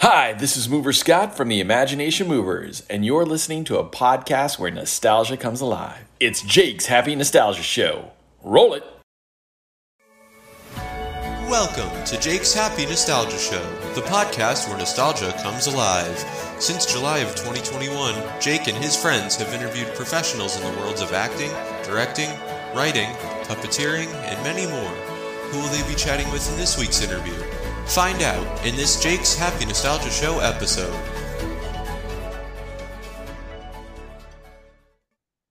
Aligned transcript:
Hi, 0.00 0.32
this 0.32 0.56
is 0.56 0.68
Mover 0.68 0.92
Scott 0.92 1.36
from 1.36 1.48
the 1.48 1.58
Imagination 1.58 2.28
Movers, 2.28 2.84
and 2.88 3.04
you're 3.04 3.26
listening 3.26 3.64
to 3.64 3.78
a 3.78 3.84
podcast 3.84 4.56
where 4.56 4.70
nostalgia 4.70 5.36
comes 5.36 5.60
alive. 5.60 6.04
It's 6.20 6.40
Jake's 6.40 6.86
Happy 6.86 7.16
Nostalgia 7.16 7.64
Show. 7.64 8.12
Roll 8.44 8.74
it! 8.74 8.84
Welcome 11.50 12.04
to 12.04 12.20
Jake's 12.20 12.54
Happy 12.54 12.86
Nostalgia 12.86 13.38
Show, 13.38 13.64
the 13.96 14.02
podcast 14.02 14.68
where 14.68 14.78
nostalgia 14.78 15.32
comes 15.42 15.66
alive. 15.66 16.16
Since 16.60 16.86
July 16.86 17.18
of 17.18 17.34
2021, 17.34 18.40
Jake 18.40 18.68
and 18.68 18.76
his 18.76 18.94
friends 18.94 19.34
have 19.34 19.52
interviewed 19.52 19.92
professionals 19.96 20.56
in 20.56 20.62
the 20.62 20.78
worlds 20.78 21.00
of 21.00 21.12
acting, 21.12 21.50
directing, 21.82 22.30
writing, 22.72 23.08
puppeteering, 23.48 24.06
and 24.14 24.40
many 24.44 24.64
more. 24.68 24.94
Who 25.50 25.58
will 25.58 25.68
they 25.70 25.82
be 25.88 25.96
chatting 25.96 26.30
with 26.30 26.48
in 26.52 26.56
this 26.56 26.78
week's 26.78 27.02
interview? 27.02 27.34
Find 27.88 28.20
out 28.20 28.66
in 28.66 28.76
this 28.76 29.02
Jake's 29.02 29.34
Happy 29.34 29.64
Nostalgia 29.64 30.10
Show 30.10 30.40
episode. 30.40 30.92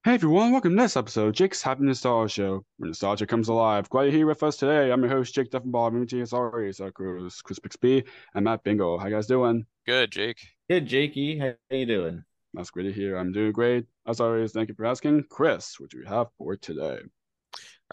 Hey 0.04 0.14
everyone, 0.14 0.52
welcome 0.52 0.78
to 0.78 0.84
this 0.84 0.96
episode 0.96 1.30
of 1.30 1.34
Jake's 1.34 1.64
Happy 1.64 1.84
Nostalgia 1.84 2.32
Show, 2.32 2.66
where 2.78 2.88
nostalgia 2.90 3.26
comes 3.26 3.50
alive. 3.50 3.90
Glad 3.90 4.04
you're 4.04 4.12
here 4.12 4.28
with 4.28 4.44
us 4.44 4.56
today. 4.56 4.92
I'm 4.92 5.02
your 5.02 5.10
host, 5.10 5.34
Jake 5.34 5.50
Duffenbaugh, 5.50 5.92
moving 5.92 6.08
to 6.10 6.26
sorry, 6.28 6.72
so 6.74 6.92
Chris, 6.92 7.42
Chris 7.42 7.58
Bixby, 7.58 8.04
and 8.36 8.46
Matt 8.46 8.64
Bingo. 8.64 9.00
How 9.00 9.08
you 9.08 9.16
guys 9.16 9.26
doing? 9.26 9.66
Good, 9.88 10.12
Jake. 10.12 10.38
Good, 10.70 10.86
Jakey. 10.86 11.40
How 11.40 11.56
you 11.72 11.88
doing? 11.88 12.24
That's 12.54 12.70
great 12.70 12.84
to 12.84 12.94
hear. 12.94 13.18
I'm 13.18 13.32
doing 13.32 13.52
great. 13.52 13.86
As 14.06 14.20
always, 14.20 14.52
thank 14.52 14.70
you 14.70 14.76
for 14.76 14.86
asking. 14.86 15.24
Chris, 15.32 15.80
what 15.80 15.90
do 15.90 15.98
you 15.98 16.06
have 16.06 16.28
for 16.38 16.56
today? 16.56 17.00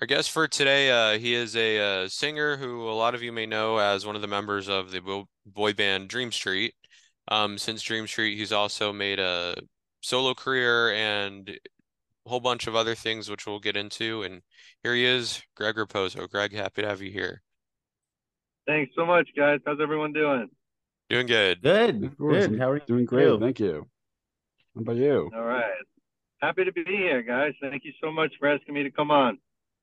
Our 0.01 0.09
guest 0.09 0.33
for 0.33 0.49
today, 0.49 0.91
uh, 0.91 1.19
he 1.19 1.35
is 1.35 1.55
a 1.55 1.79
uh, 1.79 2.09
singer 2.09 2.57
who 2.57 2.89
a 2.89 2.91
lot 2.91 3.15
of 3.15 3.23
you 3.23 3.31
may 3.31 3.47
know 3.47 3.79
as 3.79 4.05
one 4.05 4.17
of 4.17 4.23
the 4.23 4.29
members 4.29 4.69
of 4.69 4.91
the 4.91 5.25
boy 5.47 5.73
band 5.73 6.09
Dream 6.09 6.33
Street. 6.33 6.75
Um, 7.29 7.59
since 7.59 7.81
Dream 7.81 8.09
Street, 8.09 8.37
he's 8.37 8.53
also 8.53 8.93
made 8.93 9.21
a 9.21 9.55
solo 10.01 10.35
career 10.35 10.93
and 10.93 11.49
a 11.49 12.29
whole 12.29 12.41
bunch 12.41 12.67
of 12.67 12.75
other 12.75 12.97
things, 12.97 13.31
which 13.31 13.47
we'll 13.47 13.61
get 13.61 13.77
into. 13.77 14.25
And 14.25 14.43
here 14.83 14.95
he 14.95 15.05
is, 15.05 15.41
Greg 15.55 15.77
Raposo. 15.77 16.29
Greg, 16.29 16.53
happy 16.53 16.83
to 16.83 16.89
have 16.89 17.01
you 17.01 17.13
here. 17.13 17.43
Thanks 18.67 18.93
so 18.97 19.07
much, 19.07 19.29
guys. 19.37 19.61
How's 19.65 19.79
everyone 19.81 20.13
doing? 20.13 20.49
Doing 21.09 21.27
good. 21.27 21.63
Good. 21.63 22.17
Good. 22.17 22.59
How 22.59 22.71
are 22.71 22.77
you? 22.77 22.83
Doing 22.87 23.05
great. 23.05 23.27
You? 23.27 23.39
Thank 23.39 23.61
you. 23.61 23.87
How 24.75 24.81
about 24.81 24.97
you? 24.97 25.31
All 25.35 25.45
right. 25.45 25.71
Happy 26.43 26.65
to 26.65 26.73
be 26.73 26.85
here, 26.85 27.23
guys. 27.23 27.53
Thank 27.61 27.85
you 27.85 27.93
so 28.03 28.11
much 28.11 28.33
for 28.41 28.49
asking 28.49 28.75
me 28.75 28.83
to 28.83 28.91
come 28.91 29.13
on. 29.13 29.39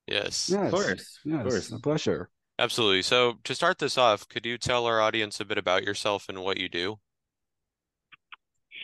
Yes. 0.06 0.48
yes. 0.50 0.64
Of 0.66 0.70
course. 0.72 1.18
Yes. 1.24 1.40
Of 1.40 1.42
course. 1.42 1.72
A 1.72 1.78
pleasure. 1.78 2.28
Absolutely. 2.58 3.02
So 3.02 3.34
to 3.44 3.54
start 3.54 3.78
this 3.78 3.96
off, 3.96 4.28
could 4.28 4.44
you 4.44 4.58
tell 4.58 4.86
our 4.86 5.00
audience 5.00 5.40
a 5.40 5.44
bit 5.44 5.58
about 5.58 5.84
yourself 5.84 6.28
and 6.28 6.42
what 6.42 6.58
you 6.58 6.68
do? 6.68 6.98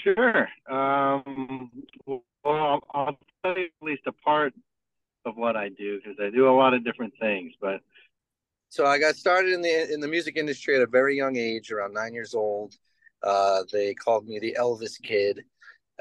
Sure. 0.02 0.48
Um, 0.70 1.70
well, 2.06 2.80
I'll 2.94 3.18
tell 3.44 3.58
you 3.58 3.66
at 3.66 3.86
least 3.86 4.02
a 4.06 4.12
part 4.12 4.54
of 5.24 5.36
what 5.36 5.56
I 5.56 5.68
do 5.68 5.98
because 5.98 6.16
I 6.20 6.30
do 6.30 6.48
a 6.48 6.54
lot 6.54 6.74
of 6.74 6.84
different 6.84 7.14
things. 7.20 7.52
But 7.60 7.80
so 8.68 8.86
I 8.86 8.98
got 8.98 9.16
started 9.16 9.52
in 9.52 9.62
the 9.62 9.92
in 9.92 10.00
the 10.00 10.08
music 10.08 10.36
industry 10.36 10.76
at 10.76 10.82
a 10.82 10.86
very 10.86 11.16
young 11.16 11.36
age, 11.36 11.70
around 11.70 11.94
nine 11.94 12.14
years 12.14 12.34
old. 12.34 12.74
Uh, 13.22 13.64
they 13.72 13.94
called 13.94 14.26
me 14.26 14.38
the 14.38 14.56
Elvis 14.58 15.00
Kid. 15.02 15.44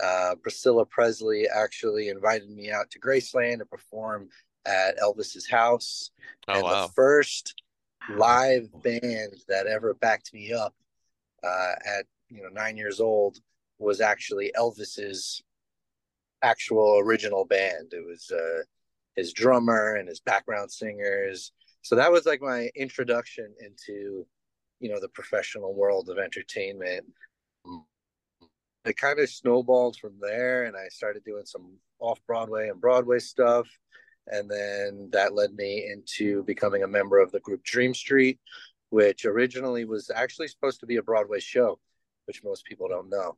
Uh, 0.01 0.35
Priscilla 0.41 0.85
Presley 0.85 1.47
actually 1.47 2.09
invited 2.09 2.49
me 2.49 2.71
out 2.71 2.89
to 2.91 2.99
Graceland 2.99 3.59
to 3.59 3.65
perform 3.65 4.29
at 4.67 4.97
Elvis's 4.99 5.47
house. 5.49 6.11
Oh, 6.47 6.53
and 6.53 6.63
wow. 6.63 6.87
the 6.87 6.93
first 6.93 7.55
live 8.15 8.69
band 8.83 9.33
that 9.47 9.67
ever 9.67 9.93
backed 9.95 10.33
me 10.33 10.53
up 10.53 10.75
uh, 11.43 11.73
at 11.85 12.05
you 12.29 12.41
know 12.41 12.49
nine 12.49 12.77
years 12.77 12.99
old 12.99 13.37
was 13.79 14.01
actually 14.01 14.51
Elvis's 14.57 15.41
actual 16.41 16.99
original 16.99 17.45
band. 17.45 17.93
It 17.93 18.05
was 18.05 18.31
uh, 18.31 18.63
his 19.15 19.33
drummer 19.33 19.95
and 19.95 20.07
his 20.07 20.19
background 20.19 20.71
singers. 20.71 21.51
So 21.81 21.95
that 21.95 22.11
was 22.11 22.25
like 22.25 22.41
my 22.41 22.69
introduction 22.75 23.53
into 23.59 24.25
you 24.79 24.89
know 24.89 24.99
the 24.99 25.09
professional 25.09 25.73
world 25.73 26.09
of 26.09 26.17
entertainment. 26.17 27.05
It 28.85 28.95
kind 28.95 29.19
of 29.19 29.29
snowballed 29.29 29.97
from 29.97 30.13
there, 30.21 30.63
and 30.63 30.75
I 30.77 30.87
started 30.89 31.23
doing 31.25 31.45
some 31.45 31.73
off 31.99 32.19
Broadway 32.25 32.69
and 32.69 32.79
Broadway 32.79 33.19
stuff 33.19 33.67
and 34.31 34.49
then 34.49 35.09
that 35.11 35.33
led 35.33 35.53
me 35.53 35.89
into 35.91 36.43
becoming 36.43 36.83
a 36.83 36.87
member 36.87 37.19
of 37.19 37.31
the 37.31 37.39
group 37.39 37.63
Dream 37.63 37.93
Street, 37.93 38.39
which 38.89 39.25
originally 39.25 39.85
was 39.85 40.09
actually 40.13 40.47
supposed 40.47 40.79
to 40.81 40.85
be 40.85 40.97
a 40.97 41.03
Broadway 41.03 41.39
show, 41.39 41.79
which 42.25 42.43
most 42.43 42.65
people 42.65 42.87
don't 42.87 43.09
know. 43.09 43.37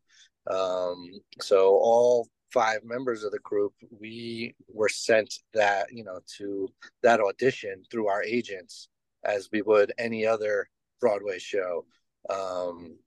Um, 0.49 1.09
so 1.39 1.69
all 1.69 2.27
five 2.51 2.83
members 2.83 3.23
of 3.23 3.31
the 3.31 3.39
group, 3.39 3.73
we 3.99 4.55
were 4.67 4.89
sent 4.89 5.33
that 5.53 5.93
you 5.93 6.03
know 6.03 6.19
to 6.37 6.67
that 7.03 7.19
audition 7.19 7.83
through 7.91 8.07
our 8.07 8.23
agents, 8.23 8.89
as 9.23 9.49
we 9.51 9.61
would 9.61 9.93
any 9.97 10.25
other 10.25 10.69
Broadway 10.99 11.39
show. 11.39 11.85
Um, 12.29 12.97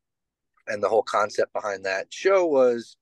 and 0.69 0.82
the 0.82 0.88
whole 0.88 1.03
concept 1.03 1.53
behind 1.53 1.84
that 1.84 2.06
show 2.12 2.47
was 2.47 2.97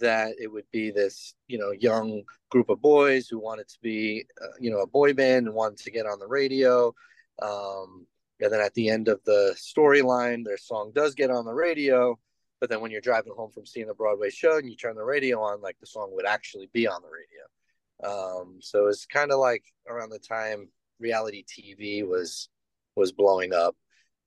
that 0.00 0.34
it 0.40 0.48
would 0.48 0.64
be 0.72 0.90
this 0.90 1.34
you 1.48 1.58
know 1.58 1.70
young 1.72 2.22
group 2.50 2.68
of 2.68 2.80
boys 2.80 3.28
who 3.28 3.38
wanted 3.38 3.68
to 3.68 3.78
be 3.82 4.24
uh, 4.42 4.46
you 4.60 4.70
know 4.70 4.80
a 4.80 4.86
boy 4.86 5.12
band 5.12 5.46
and 5.46 5.54
wanted 5.54 5.78
to 5.78 5.90
get 5.90 6.06
on 6.06 6.18
the 6.18 6.26
radio. 6.26 6.94
Um, 7.40 8.06
and 8.40 8.52
then 8.52 8.60
at 8.60 8.74
the 8.74 8.88
end 8.88 9.08
of 9.08 9.20
the 9.24 9.56
storyline 9.56 10.44
their 10.44 10.58
song 10.58 10.92
does 10.94 11.14
get 11.14 11.30
on 11.30 11.44
the 11.44 11.54
radio. 11.54 12.18
But 12.60 12.70
then 12.70 12.80
when 12.80 12.92
you're 12.92 13.00
driving 13.00 13.32
home 13.36 13.50
from 13.50 13.66
seeing 13.66 13.88
the 13.88 13.94
broadway 13.94 14.30
show 14.30 14.58
and 14.58 14.68
you 14.68 14.76
turn 14.76 14.94
the 14.94 15.04
radio 15.04 15.40
on 15.40 15.60
like 15.60 15.78
the 15.80 15.86
song 15.86 16.10
would 16.12 16.26
actually 16.26 16.70
be 16.72 16.86
on 16.86 17.02
the 17.02 17.08
radio. 17.08 18.12
Um, 18.12 18.58
so 18.60 18.86
it's 18.86 19.06
kind 19.06 19.32
of 19.32 19.38
like 19.38 19.64
around 19.88 20.10
the 20.10 20.18
time 20.18 20.68
reality 20.98 21.44
tv 21.44 22.06
was 22.06 22.48
was 22.94 23.12
blowing 23.12 23.52
up. 23.52 23.76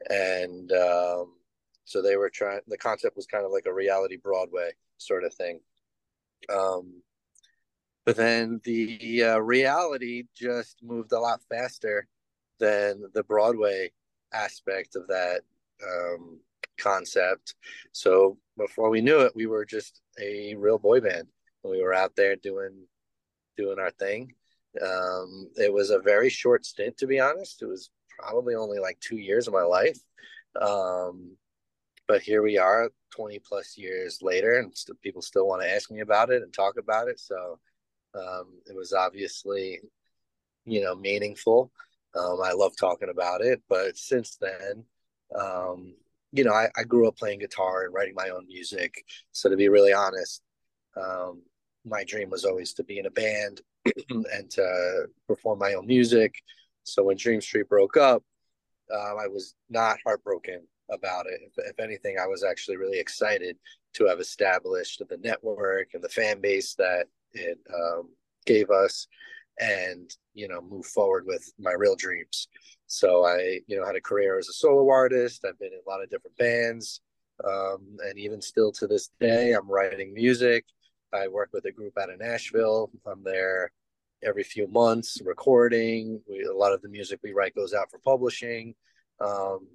And 0.09 0.71
um, 0.71 1.33
so 1.85 2.01
they 2.01 2.17
were 2.17 2.29
trying 2.29 2.59
the 2.67 2.77
concept 2.77 3.15
was 3.15 3.27
kind 3.27 3.45
of 3.45 3.51
like 3.51 3.65
a 3.67 3.73
reality 3.73 4.17
broadway 4.17 4.71
sort 4.97 5.23
of 5.23 5.33
thing. 5.33 5.59
Um, 6.49 7.01
but 8.05 8.15
then 8.15 8.61
the 8.63 9.23
uh, 9.23 9.37
reality 9.39 10.25
just 10.35 10.77
moved 10.83 11.11
a 11.11 11.19
lot 11.19 11.41
faster 11.49 12.07
than 12.59 13.03
the 13.13 13.23
Broadway 13.23 13.91
aspect 14.31 14.95
of 14.95 15.07
that 15.07 15.41
um, 15.83 16.39
concept. 16.77 17.55
So 17.91 18.37
before 18.57 18.89
we 18.91 19.01
knew 19.01 19.21
it, 19.21 19.35
we 19.35 19.47
were 19.47 19.65
just 19.65 20.01
a 20.21 20.55
real 20.55 20.77
boy 20.77 21.01
band. 21.01 21.27
We 21.63 21.81
were 21.81 21.95
out 21.95 22.15
there 22.15 22.35
doing 22.35 22.85
doing 23.57 23.79
our 23.79 23.91
thing. 23.91 24.33
Um, 24.81 25.49
it 25.55 25.73
was 25.73 25.89
a 25.89 25.99
very 25.99 26.29
short 26.29 26.65
stint, 26.65 26.97
to 26.97 27.07
be 27.07 27.19
honest. 27.19 27.61
It 27.61 27.67
was 27.67 27.89
probably 28.19 28.53
only 28.53 28.77
like 28.79 28.99
two 28.99 29.17
years 29.17 29.47
of 29.47 29.53
my 29.53 29.63
life. 29.63 29.97
Um, 30.61 31.37
but 32.07 32.21
here 32.21 32.41
we 32.41 32.57
are 32.57 32.89
20 33.11 33.39
plus 33.39 33.77
years 33.77 34.19
later 34.21 34.59
and 34.59 34.75
st- 34.75 34.99
people 35.01 35.21
still 35.21 35.47
want 35.47 35.61
to 35.61 35.71
ask 35.71 35.89
me 35.91 36.01
about 36.01 36.29
it 36.29 36.43
and 36.43 36.53
talk 36.53 36.75
about 36.77 37.07
it. 37.07 37.19
So 37.19 37.59
um, 38.15 38.59
it 38.65 38.75
was 38.75 38.93
obviously 38.93 39.79
you 40.65 40.81
know 40.81 40.95
meaningful. 40.95 41.71
Um, 42.17 42.37
i 42.41 42.53
love 42.53 42.71
talking 42.79 43.09
about 43.09 43.41
it 43.41 43.61
but 43.67 43.97
since 43.97 44.37
then 44.37 44.85
um, 45.37 45.95
you 46.31 46.45
know 46.45 46.53
I, 46.53 46.69
I, 46.77 46.83
grew 46.83 47.09
up 47.09 47.17
playing 47.17 47.39
guitar 47.39 47.83
and 47.83 47.93
writing 47.93 48.13
my 48.15 48.29
own 48.29 48.47
music. 48.47 49.03
So 49.33 49.49
to 49.49 49.57
be 49.57 49.67
really 49.67 49.91
honest 49.93 50.41
um, 50.95 51.41
my 51.85 52.03
dream 52.05 52.29
was 52.29 52.45
always 52.45 52.73
to 52.73 52.83
be 52.83 52.99
in 52.99 53.05
a 53.05 53.11
band 53.11 53.61
and 54.09 54.49
to 54.51 55.07
perform 55.27 55.59
my 55.59 55.73
own 55.73 55.85
music. 55.85 56.35
So 56.83 57.03
when 57.03 57.17
dream 57.17 57.41
street 57.41 57.67
broke 57.67 57.97
up 57.97 58.23
uh, 58.93 59.15
i 59.15 59.27
was 59.27 59.55
not 59.69 59.97
heartbroken 60.05 60.61
about 60.89 61.25
it. 61.27 61.39
If, 61.43 61.71
if, 61.71 61.79
anything, 61.79 62.17
I 62.21 62.27
was 62.27 62.43
actually 62.43 62.77
really 62.77 62.99
excited 62.99 63.57
to 63.93 64.05
have 64.05 64.19
established 64.19 65.01
the 65.07 65.17
network 65.17 65.89
and 65.93 66.03
the 66.03 66.09
fan 66.09 66.41
base 66.41 66.75
that 66.75 67.05
it 67.33 67.57
um, 67.73 68.09
gave 68.45 68.69
us 68.69 69.07
and, 69.59 70.09
you 70.33 70.47
know, 70.47 70.61
move 70.61 70.85
forward 70.85 71.23
with 71.25 71.51
my 71.59 71.71
real 71.71 71.95
dreams. 71.95 72.47
So 72.87 73.25
I, 73.25 73.59
you 73.67 73.77
know, 73.77 73.85
had 73.85 73.95
a 73.95 74.01
career 74.01 74.37
as 74.37 74.49
a 74.49 74.53
solo 74.53 74.89
artist. 74.89 75.45
I've 75.45 75.59
been 75.59 75.73
in 75.73 75.79
a 75.85 75.89
lot 75.89 76.03
of 76.03 76.09
different 76.09 76.37
bands. 76.37 77.01
Um, 77.43 77.97
and 78.05 78.17
even 78.17 78.41
still 78.41 78.71
to 78.73 78.87
this 78.87 79.09
day, 79.19 79.53
I'm 79.53 79.69
writing 79.69 80.13
music. 80.13 80.65
I 81.13 81.27
work 81.27 81.49
with 81.53 81.65
a 81.65 81.71
group 81.71 81.97
out 81.97 82.09
of 82.09 82.19
Nashville. 82.19 82.91
I'm 83.05 83.23
there 83.23 83.71
every 84.23 84.43
few 84.43 84.67
months 84.67 85.21
recording. 85.23 86.21
We, 86.29 86.43
a 86.43 86.53
lot 86.53 86.73
of 86.73 86.81
the 86.81 86.89
music 86.89 87.19
we 87.23 87.33
write 87.33 87.55
goes 87.55 87.73
out 87.73 87.89
for 87.91 87.99
publishing. 87.99 88.75
Um, 89.19 89.67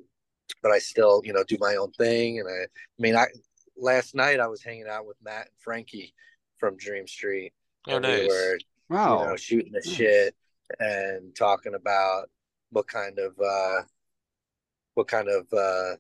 but 0.63 0.73
I 0.73 0.79
still, 0.79 1.23
you 1.25 1.33
know, 1.33 1.45
do 1.45 1.57
my 1.61 1.77
own 1.77 1.93
thing. 1.93 2.41
And 2.41 2.49
I, 2.49 2.63
I 2.63 2.67
mean, 2.99 3.17
I 3.17 3.27
last 3.77 4.15
night 4.15 4.41
I 4.41 4.47
was 4.47 4.63
hanging 4.63 4.89
out 4.89 5.07
with 5.07 5.17
Matt 5.23 5.47
and 5.47 5.59
Frankie 5.59 6.15
from 6.59 6.77
Dream 6.77 7.07
Street. 7.07 7.53
Oh, 7.89 7.97
and 7.97 8.03
nice. 8.03 8.23
We 8.23 8.29
were, 8.29 8.59
wow. 8.89 9.21
you 9.23 9.29
know, 9.29 9.37
shooting 9.37 9.73
the 9.73 9.83
shit 9.83 10.35
and 10.79 11.35
talking 11.35 11.75
about 11.75 12.29
what 12.71 12.87
kind 12.87 13.19
of 13.19 13.33
uh, 13.39 13.83
what 14.95 15.09
kind 15.09 15.29
of 15.29 15.47
uh, 15.53 15.97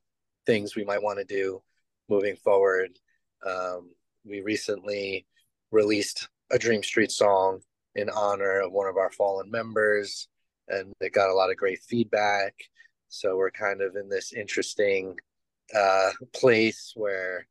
things 0.47 0.77
we 0.77 0.85
might 0.85 1.03
want 1.03 1.19
to 1.19 1.25
do 1.25 1.63
moving 2.09 2.37
forward. 2.37 2.99
Um, 3.47 3.91
we 4.25 4.41
recently 4.43 5.27
released 5.71 6.29
a 6.51 6.59
Dream 6.59 6.83
Street 6.83 7.11
song 7.11 7.61
in 7.95 8.11
honor 8.11 8.61
of 8.61 8.73
one 8.73 8.89
of 8.89 8.97
our 8.97 9.11
fallen 9.11 9.51
members, 9.51 10.29
and 10.69 10.93
it 11.01 11.13
got 11.13 11.31
a 11.31 11.35
lot 11.35 11.51
of 11.51 11.57
great 11.57 11.81
feedback. 11.81 12.55
So 13.11 13.37
we're 13.37 13.51
kind 13.51 13.83
of 13.83 13.97
in 13.97 14.09
this 14.09 14.33
interesting 14.33 15.19
uh, 15.77 16.11
place 16.33 16.93
where 16.95 17.47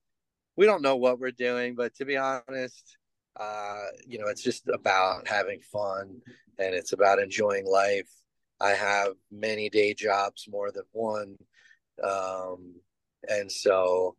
we 0.56 0.66
don't 0.66 0.82
know 0.82 0.96
what 0.96 1.20
we're 1.20 1.32
doing, 1.32 1.76
but 1.76 1.94
to 1.96 2.06
be 2.06 2.18
honest, 2.18 2.98
uh, 3.40 3.86
you 4.08 4.20
know, 4.20 4.28
it's 4.28 4.44
just 4.44 4.68
about 4.68 5.28
having 5.28 5.60
fun 5.62 6.22
and 6.58 6.74
it's 6.74 6.94
about 6.94 7.20
enjoying 7.20 7.66
life. 7.66 8.10
I 8.60 8.72
have 8.72 9.10
many 9.32 9.70
day 9.70 9.94
jobs, 9.94 10.48
more 10.50 10.72
than 10.72 10.84
one. 10.92 11.36
Um, 12.04 12.76
and 13.28 13.52
so 13.52 14.16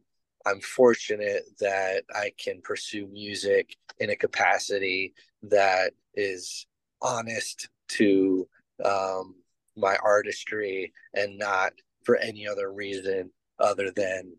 I'm 0.47 0.61
fortunate 0.61 1.45
that 1.61 2.05
I 2.15 2.33
can 2.39 2.61
pursue 2.63 3.07
music 3.07 3.77
in 3.99 4.11
a 4.11 4.17
capacity 4.17 5.15
that 5.45 5.93
is 6.15 6.67
honest 7.03 7.69
to 7.89 8.47
um, 8.85 9.35
my 9.77 9.97
artistry 10.03 10.93
and 11.15 11.39
not 11.39 11.73
for 12.05 12.17
any 12.17 12.47
other 12.47 12.73
reason 12.73 13.31
other 13.59 13.91
than, 13.91 14.33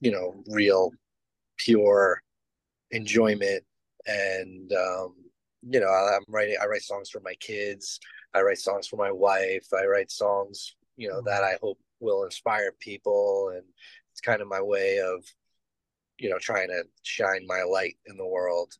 you 0.00 0.10
know, 0.10 0.42
real, 0.48 0.90
pure 1.56 2.22
enjoyment. 2.90 3.64
And, 4.06 4.72
um, 4.72 5.14
you 5.62 5.80
know, 5.80 5.88
I'm 5.88 6.24
writing, 6.28 6.56
I 6.62 6.66
write 6.66 6.82
songs 6.82 7.10
for 7.10 7.20
my 7.20 7.34
kids. 7.40 7.98
I 8.34 8.42
write 8.42 8.58
songs 8.58 8.86
for 8.86 8.96
my 8.96 9.10
wife. 9.10 9.66
I 9.76 9.84
write 9.86 10.10
songs, 10.10 10.76
you 10.96 11.08
know, 11.08 11.20
that 11.22 11.42
I 11.42 11.56
hope 11.60 11.78
will 12.00 12.24
inspire 12.24 12.72
people. 12.78 13.52
And 13.54 13.64
it's 14.12 14.20
kind 14.20 14.40
of 14.40 14.48
my 14.48 14.62
way 14.62 14.98
of, 14.98 15.24
you 16.18 16.30
know, 16.30 16.38
trying 16.38 16.68
to 16.68 16.84
shine 17.02 17.46
my 17.46 17.62
light 17.62 17.96
in 18.06 18.16
the 18.16 18.26
world 18.26 18.72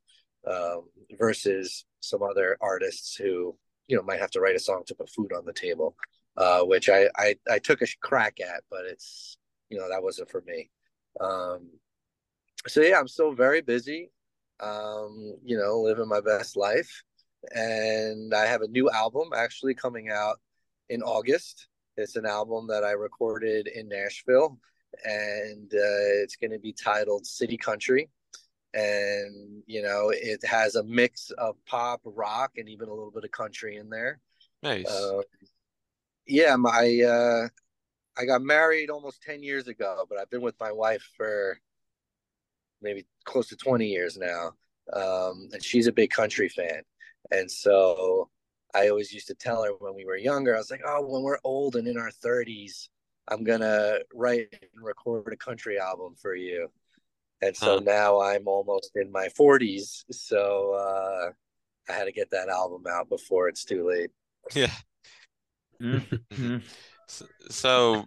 um, 0.48 0.84
versus 1.18 1.84
some 2.00 2.22
other 2.22 2.56
artists 2.60 3.16
who, 3.16 3.56
you 3.88 3.96
know, 3.96 4.02
might 4.02 4.20
have 4.20 4.30
to 4.32 4.40
write 4.40 4.56
a 4.56 4.60
song 4.60 4.82
to 4.86 4.94
put 4.94 5.10
food 5.10 5.32
on 5.32 5.44
the 5.44 5.52
table, 5.52 5.96
uh, 6.36 6.60
which 6.60 6.88
I, 6.88 7.08
I, 7.16 7.36
I 7.50 7.58
took 7.58 7.82
a 7.82 7.86
crack 8.00 8.38
at, 8.40 8.62
but 8.70 8.84
it's, 8.84 9.36
you 9.70 9.78
know, 9.78 9.88
that 9.88 10.02
wasn't 10.02 10.30
for 10.30 10.42
me. 10.42 10.70
Um, 11.20 11.70
so 12.66 12.80
yeah, 12.80 12.98
I'm 12.98 13.08
still 13.08 13.32
very 13.32 13.60
busy, 13.60 14.10
um, 14.60 15.36
you 15.44 15.58
know, 15.58 15.80
living 15.80 16.08
my 16.08 16.20
best 16.20 16.56
life. 16.56 17.02
And 17.52 18.34
I 18.34 18.46
have 18.46 18.62
a 18.62 18.68
new 18.68 18.90
album 18.90 19.30
actually 19.34 19.74
coming 19.74 20.10
out 20.10 20.36
in 20.88 21.02
August. 21.02 21.68
It's 21.96 22.16
an 22.16 22.26
album 22.26 22.66
that 22.68 22.84
I 22.84 22.92
recorded 22.92 23.68
in 23.68 23.88
Nashville 23.88 24.58
and 25.04 25.72
uh, 25.72 26.22
it's 26.22 26.36
going 26.36 26.50
to 26.50 26.58
be 26.58 26.72
titled 26.72 27.26
City 27.26 27.56
Country. 27.56 28.08
And, 28.74 29.62
you 29.66 29.82
know, 29.82 30.10
it 30.14 30.44
has 30.44 30.74
a 30.74 30.84
mix 30.84 31.30
of 31.30 31.56
pop, 31.66 32.00
rock, 32.04 32.52
and 32.56 32.68
even 32.68 32.88
a 32.88 32.92
little 32.92 33.10
bit 33.10 33.24
of 33.24 33.30
country 33.30 33.76
in 33.76 33.88
there. 33.88 34.20
Nice. 34.62 34.86
Uh, 34.86 35.22
yeah, 36.26 36.56
my, 36.56 37.00
uh, 37.02 37.48
I 38.20 38.24
got 38.24 38.42
married 38.42 38.90
almost 38.90 39.22
10 39.22 39.42
years 39.42 39.68
ago, 39.68 40.04
but 40.08 40.18
I've 40.18 40.30
been 40.30 40.42
with 40.42 40.58
my 40.60 40.72
wife 40.72 41.08
for 41.16 41.58
maybe 42.82 43.06
close 43.24 43.48
to 43.48 43.56
20 43.56 43.86
years 43.86 44.16
now. 44.16 44.52
Um, 44.92 45.48
and 45.52 45.62
she's 45.62 45.86
a 45.86 45.92
big 45.92 46.10
country 46.10 46.48
fan. 46.48 46.82
And 47.30 47.50
so 47.50 48.28
I 48.74 48.88
always 48.88 49.12
used 49.12 49.28
to 49.28 49.34
tell 49.34 49.62
her 49.64 49.70
when 49.78 49.94
we 49.94 50.04
were 50.04 50.16
younger, 50.16 50.54
I 50.54 50.58
was 50.58 50.70
like, 50.70 50.82
oh, 50.86 51.06
when 51.06 51.22
we're 51.22 51.38
old 51.44 51.76
and 51.76 51.86
in 51.86 51.98
our 51.98 52.10
30s, 52.10 52.88
I'm 53.28 53.44
gonna 53.44 53.98
write 54.14 54.48
and 54.52 54.84
record 54.84 55.32
a 55.32 55.36
country 55.36 55.78
album 55.78 56.14
for 56.20 56.34
you. 56.34 56.68
And 57.40 57.56
so 57.56 57.76
huh. 57.76 57.80
now 57.84 58.20
I'm 58.20 58.48
almost 58.48 58.92
in 58.96 59.12
my 59.12 59.28
40s, 59.38 60.04
so 60.10 60.74
uh, 60.74 61.30
I 61.88 61.92
had 61.92 62.04
to 62.04 62.12
get 62.12 62.30
that 62.32 62.48
album 62.48 62.84
out 62.90 63.08
before 63.08 63.48
it's 63.48 63.64
too 63.64 63.88
late. 63.88 64.10
Yeah. 64.54 64.72
Mm-hmm. 65.80 66.58
so 67.50 68.06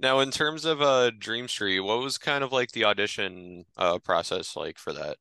now 0.00 0.20
in 0.20 0.30
terms 0.30 0.64
of 0.64 0.82
uh 0.82 1.10
Dream 1.18 1.48
Street, 1.48 1.80
what 1.80 2.00
was 2.00 2.18
kind 2.18 2.42
of 2.42 2.52
like 2.52 2.72
the 2.72 2.84
audition 2.84 3.64
uh 3.76 3.98
process 3.98 4.56
like 4.56 4.78
for 4.78 4.92
that? 4.92 5.16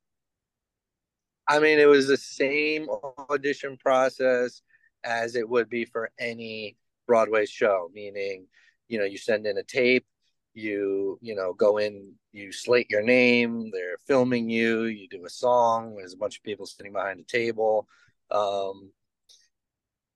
I 1.48 1.60
mean, 1.60 1.78
it 1.78 1.88
was 1.88 2.08
the 2.08 2.18
same 2.18 2.88
audition 3.30 3.78
process 3.78 4.62
as 5.04 5.36
it 5.36 5.48
would 5.48 5.70
be 5.70 5.86
for 5.86 6.10
any 6.20 6.78
Broadway 7.08 7.46
show, 7.46 7.90
meaning 7.94 8.48
you 8.88 8.98
know 8.98 9.06
you 9.06 9.18
send 9.18 9.46
in 9.46 9.58
a 9.58 9.64
tape 9.64 10.06
you 10.56 11.20
you 11.22 11.36
know 11.36 11.54
go 11.54 11.78
in 11.78 12.14
you 12.32 12.52
slate 12.52 12.90
your 12.90 13.04
name 13.04 13.70
they're 13.72 13.98
filming 14.08 14.50
you 14.50 14.84
you 14.86 15.08
do 15.10 15.26
a 15.26 15.30
song 15.30 15.96
there's 15.96 16.14
a 16.14 16.18
bunch 16.18 16.38
of 16.38 16.44
people 16.44 16.66
sitting 16.66 16.94
behind 16.94 17.20
a 17.20 17.24
table 17.24 17.88
um, 18.32 18.90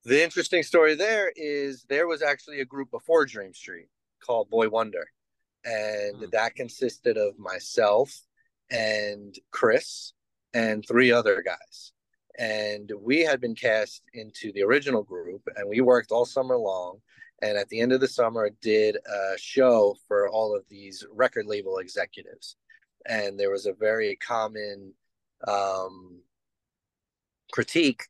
the 0.06 0.24
interesting 0.24 0.63
story 0.63 0.95
there 0.95 1.31
is 1.36 1.86
there 1.89 2.07
was 2.07 2.21
actually 2.21 2.62
a 2.62 2.65
group 2.65 2.89
before 2.89 3.25
dream 3.25 3.53
street 3.53 3.89
called 4.25 4.50
boy 4.50 4.69
wonder 4.69 5.06
and 5.65 6.15
mm-hmm. 6.15 6.25
that 6.31 6.56
consisted 6.56 7.18
of 7.18 7.38
myself 7.38 8.21
and 8.71 9.35
chris 9.51 10.13
and 10.53 10.85
three 10.88 11.12
other 11.12 11.44
guys 11.45 11.92
and 12.38 12.94
we 13.01 13.19
had 13.19 13.42
been 13.42 13.56
cast 13.56 14.03
into 14.13 14.53
the 14.53 14.63
original 14.63 15.03
group 15.03 15.42
and 15.57 15.68
we 15.68 15.81
worked 15.81 16.13
all 16.13 16.25
summer 16.25 16.57
long 16.57 17.00
and 17.41 17.57
at 17.57 17.69
the 17.69 17.80
end 17.80 17.91
of 17.91 18.01
the 18.01 18.07
summer 18.07 18.50
did 18.62 18.97
a 18.97 19.38
show 19.38 19.95
for 20.07 20.30
all 20.30 20.56
of 20.56 20.63
these 20.69 21.06
record 21.12 21.45
label 21.45 21.77
executives. 21.77 22.56
And 23.06 23.39
there 23.39 23.51
was 23.51 23.65
a 23.65 23.74
very 23.74 24.15
common 24.18 24.94
um, 25.47 26.21
critique 27.51 28.03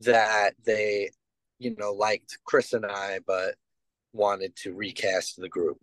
that 0.00 0.54
they 0.64 1.10
you 1.58 1.74
know 1.78 1.92
liked 1.92 2.38
chris 2.44 2.72
and 2.72 2.84
i 2.84 3.18
but 3.26 3.54
wanted 4.12 4.54
to 4.54 4.74
recast 4.74 5.36
the 5.40 5.48
group. 5.48 5.80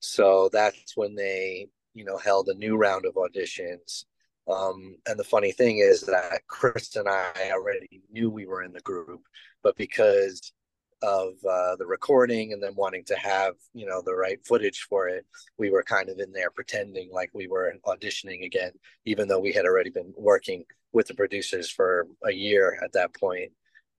So 0.00 0.50
that's 0.52 0.96
when 0.96 1.14
they 1.14 1.68
you 1.94 2.04
know 2.04 2.18
held 2.18 2.48
a 2.48 2.54
new 2.54 2.76
round 2.76 3.06
of 3.06 3.14
auditions. 3.14 4.04
Um, 4.50 4.96
and 5.06 5.18
the 5.18 5.24
funny 5.24 5.52
thing 5.52 5.78
is 5.78 6.00
that 6.02 6.42
chris 6.48 6.96
and 6.96 7.08
i 7.08 7.50
already 7.52 8.02
knew 8.10 8.30
we 8.30 8.46
were 8.46 8.62
in 8.62 8.72
the 8.72 8.80
group 8.80 9.20
but 9.62 9.76
because 9.76 10.52
of 11.02 11.32
uh, 11.48 11.76
the 11.76 11.86
recording 11.86 12.52
and 12.52 12.62
then 12.62 12.74
wanting 12.74 13.04
to 13.04 13.16
have 13.16 13.54
you 13.72 13.86
know 13.86 14.02
the 14.04 14.14
right 14.14 14.38
footage 14.46 14.86
for 14.88 15.08
it 15.08 15.24
we 15.58 15.70
were 15.70 15.82
kind 15.82 16.08
of 16.10 16.18
in 16.18 16.30
there 16.32 16.50
pretending 16.50 17.10
like 17.10 17.30
we 17.32 17.46
were 17.46 17.72
auditioning 17.86 18.44
again 18.44 18.72
even 19.06 19.26
though 19.26 19.40
we 19.40 19.52
had 19.52 19.64
already 19.64 19.90
been 19.90 20.12
working 20.16 20.64
with 20.92 21.06
the 21.06 21.14
producers 21.14 21.70
for 21.70 22.06
a 22.24 22.32
year 22.32 22.78
at 22.82 22.92
that 22.92 23.14
point. 23.14 23.52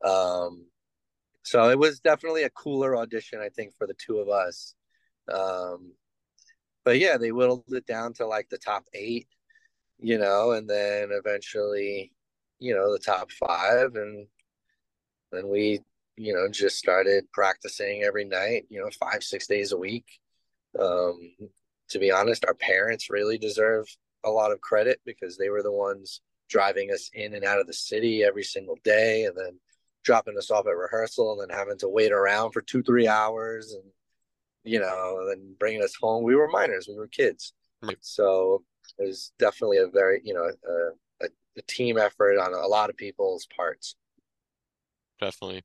Um, 0.03 0.65
so 1.43 1.69
it 1.69 1.79
was 1.79 1.99
definitely 1.99 2.43
a 2.43 2.49
cooler 2.49 2.95
audition 2.95 3.39
i 3.39 3.49
think 3.49 3.73
for 3.77 3.87
the 3.87 3.95
two 3.95 4.17
of 4.19 4.29
us. 4.29 4.75
Um, 5.31 5.93
but 6.83 6.99
yeah 6.99 7.17
they 7.17 7.31
whittled 7.31 7.63
it 7.69 7.85
down 7.85 8.13
to 8.13 8.25
like 8.25 8.49
the 8.49 8.57
top 8.57 8.85
eight 8.93 9.27
you 9.99 10.17
know 10.17 10.51
and 10.51 10.67
then 10.69 11.09
eventually 11.11 12.11
you 12.59 12.73
know 12.73 12.91
the 12.91 12.99
top 12.99 13.31
five 13.31 13.95
and 13.95 14.27
then 15.31 15.47
we 15.47 15.79
you 16.21 16.33
know, 16.33 16.47
just 16.47 16.77
started 16.77 17.25
practicing 17.31 18.03
every 18.03 18.25
night, 18.25 18.65
you 18.69 18.79
know, 18.79 18.89
five, 18.99 19.23
six 19.23 19.47
days 19.47 19.71
a 19.71 19.77
week. 19.77 20.05
Um, 20.79 21.31
to 21.89 21.97
be 21.97 22.11
honest, 22.11 22.45
our 22.45 22.53
parents 22.53 23.09
really 23.09 23.39
deserve 23.39 23.87
a 24.23 24.29
lot 24.29 24.51
of 24.51 24.61
credit 24.61 25.01
because 25.03 25.35
they 25.35 25.49
were 25.49 25.63
the 25.63 25.71
ones 25.71 26.21
driving 26.47 26.91
us 26.91 27.09
in 27.13 27.33
and 27.33 27.43
out 27.43 27.59
of 27.59 27.65
the 27.65 27.73
city 27.73 28.23
every 28.23 28.43
single 28.43 28.77
day 28.83 29.25
and 29.25 29.35
then 29.35 29.59
dropping 30.03 30.37
us 30.37 30.51
off 30.51 30.67
at 30.67 30.77
rehearsal 30.77 31.31
and 31.31 31.41
then 31.41 31.57
having 31.57 31.79
to 31.79 31.89
wait 31.89 32.11
around 32.11 32.51
for 32.51 32.61
two, 32.61 32.83
three 32.83 33.07
hours 33.07 33.73
and, 33.73 33.83
you 34.63 34.79
know, 34.79 35.17
and 35.21 35.29
then 35.31 35.55
bringing 35.59 35.81
us 35.81 35.95
home. 35.99 36.23
We 36.23 36.35
were 36.35 36.47
minors, 36.49 36.87
we 36.87 36.95
were 36.95 37.07
kids. 37.07 37.53
So 38.01 38.63
it 38.99 39.07
was 39.07 39.31
definitely 39.39 39.77
a 39.77 39.87
very, 39.87 40.21
you 40.23 40.35
know, 40.35 40.43
a, 40.43 41.25
a, 41.25 41.29
a 41.57 41.61
team 41.63 41.97
effort 41.97 42.37
on 42.37 42.53
a 42.53 42.67
lot 42.67 42.91
of 42.91 42.97
people's 42.97 43.47
parts. 43.55 43.95
Definitely. 45.19 45.63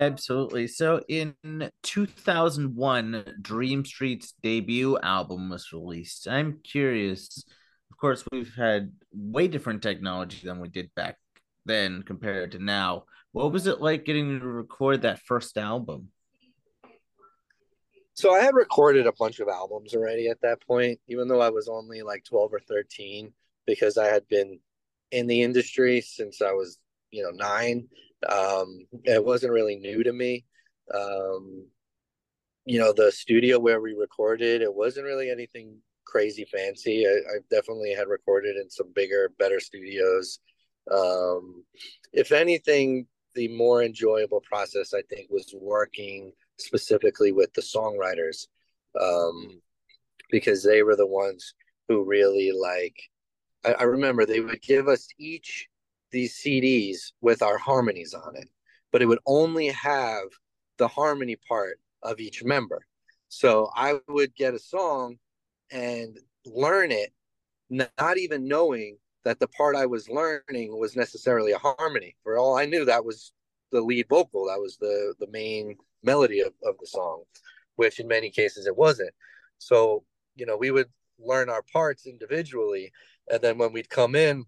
Absolutely. 0.00 0.68
So 0.68 1.02
in 1.08 1.34
2001, 1.82 3.24
Dream 3.42 3.84
Street's 3.84 4.34
debut 4.42 4.96
album 4.98 5.50
was 5.50 5.72
released. 5.72 6.28
I'm 6.28 6.60
curious. 6.62 7.44
Of 7.90 7.98
course, 7.98 8.24
we've 8.30 8.54
had 8.54 8.92
way 9.12 9.48
different 9.48 9.82
technology 9.82 10.46
than 10.46 10.60
we 10.60 10.68
did 10.68 10.94
back 10.94 11.16
then 11.66 12.02
compared 12.04 12.52
to 12.52 12.58
now. 12.60 13.04
What 13.32 13.52
was 13.52 13.66
it 13.66 13.80
like 13.80 14.04
getting 14.04 14.38
to 14.38 14.46
record 14.46 15.02
that 15.02 15.20
first 15.20 15.58
album? 15.58 16.08
So 18.14 18.34
I 18.34 18.40
had 18.40 18.54
recorded 18.54 19.06
a 19.06 19.12
bunch 19.12 19.40
of 19.40 19.48
albums 19.48 19.94
already 19.94 20.28
at 20.28 20.40
that 20.42 20.60
point, 20.66 21.00
even 21.08 21.28
though 21.28 21.40
I 21.40 21.50
was 21.50 21.68
only 21.68 22.02
like 22.02 22.24
12 22.24 22.52
or 22.52 22.60
13, 22.60 23.32
because 23.66 23.98
I 23.98 24.06
had 24.06 24.26
been 24.28 24.60
in 25.10 25.26
the 25.26 25.42
industry 25.42 26.00
since 26.00 26.40
I 26.42 26.52
was, 26.52 26.78
you 27.10 27.22
know, 27.22 27.30
nine 27.30 27.88
um, 28.26 28.86
it 29.04 29.24
wasn't 29.24 29.52
really 29.52 29.76
new 29.76 30.02
to 30.02 30.12
me. 30.12 30.44
Um, 30.92 31.66
you 32.64 32.78
know, 32.78 32.92
the 32.92 33.12
studio 33.12 33.58
where 33.58 33.80
we 33.80 33.94
recorded, 33.94 34.62
it 34.62 34.74
wasn't 34.74 35.06
really 35.06 35.30
anything 35.30 35.76
crazy 36.04 36.44
fancy. 36.44 37.06
I, 37.06 37.10
I 37.10 37.38
definitely 37.50 37.94
had 37.94 38.08
recorded 38.08 38.56
in 38.56 38.70
some 38.70 38.92
bigger, 38.94 39.30
better 39.38 39.60
studios. 39.60 40.40
Um, 40.90 41.64
if 42.12 42.32
anything, 42.32 43.06
the 43.34 43.48
more 43.48 43.82
enjoyable 43.82 44.40
process 44.40 44.94
I 44.94 45.02
think 45.02 45.30
was 45.30 45.54
working 45.58 46.32
specifically 46.58 47.32
with 47.32 47.52
the 47.54 47.62
songwriters, 47.62 48.48
um, 49.00 49.60
because 50.30 50.62
they 50.62 50.82
were 50.82 50.96
the 50.96 51.06
ones 51.06 51.54
who 51.88 52.04
really 52.04 52.52
like. 52.52 52.96
I, 53.64 53.74
I 53.80 53.82
remember 53.84 54.26
they 54.26 54.40
would 54.40 54.62
give 54.62 54.88
us 54.88 55.06
each 55.18 55.68
these 56.10 56.34
CDs 56.36 57.12
with 57.20 57.42
our 57.42 57.58
harmonies 57.58 58.14
on 58.14 58.36
it, 58.36 58.48
but 58.92 59.02
it 59.02 59.06
would 59.06 59.18
only 59.26 59.68
have 59.68 60.24
the 60.78 60.88
harmony 60.88 61.36
part 61.48 61.78
of 62.02 62.20
each 62.20 62.44
member. 62.44 62.86
So 63.28 63.70
I 63.74 63.98
would 64.08 64.34
get 64.34 64.54
a 64.54 64.58
song 64.58 65.16
and 65.70 66.18
learn 66.46 66.90
it, 66.90 67.12
not 67.68 68.16
even 68.16 68.48
knowing 68.48 68.96
that 69.24 69.38
the 69.38 69.48
part 69.48 69.76
I 69.76 69.86
was 69.86 70.08
learning 70.08 70.78
was 70.78 70.96
necessarily 70.96 71.52
a 71.52 71.58
harmony. 71.58 72.16
For 72.22 72.38
all 72.38 72.56
I 72.56 72.64
knew, 72.64 72.84
that 72.86 73.04
was 73.04 73.32
the 73.70 73.80
lead 73.80 74.06
vocal, 74.08 74.46
that 74.46 74.60
was 74.60 74.78
the 74.78 75.14
the 75.18 75.26
main 75.30 75.76
melody 76.02 76.40
of, 76.40 76.52
of 76.64 76.76
the 76.80 76.86
song, 76.86 77.24
which 77.76 78.00
in 78.00 78.08
many 78.08 78.30
cases 78.30 78.66
it 78.66 78.76
wasn't. 78.76 79.10
So, 79.58 80.04
you 80.36 80.46
know, 80.46 80.56
we 80.56 80.70
would 80.70 80.88
learn 81.18 81.50
our 81.50 81.62
parts 81.62 82.06
individually, 82.06 82.92
and 83.30 83.42
then 83.42 83.58
when 83.58 83.72
we'd 83.72 83.90
come 83.90 84.14
in 84.14 84.46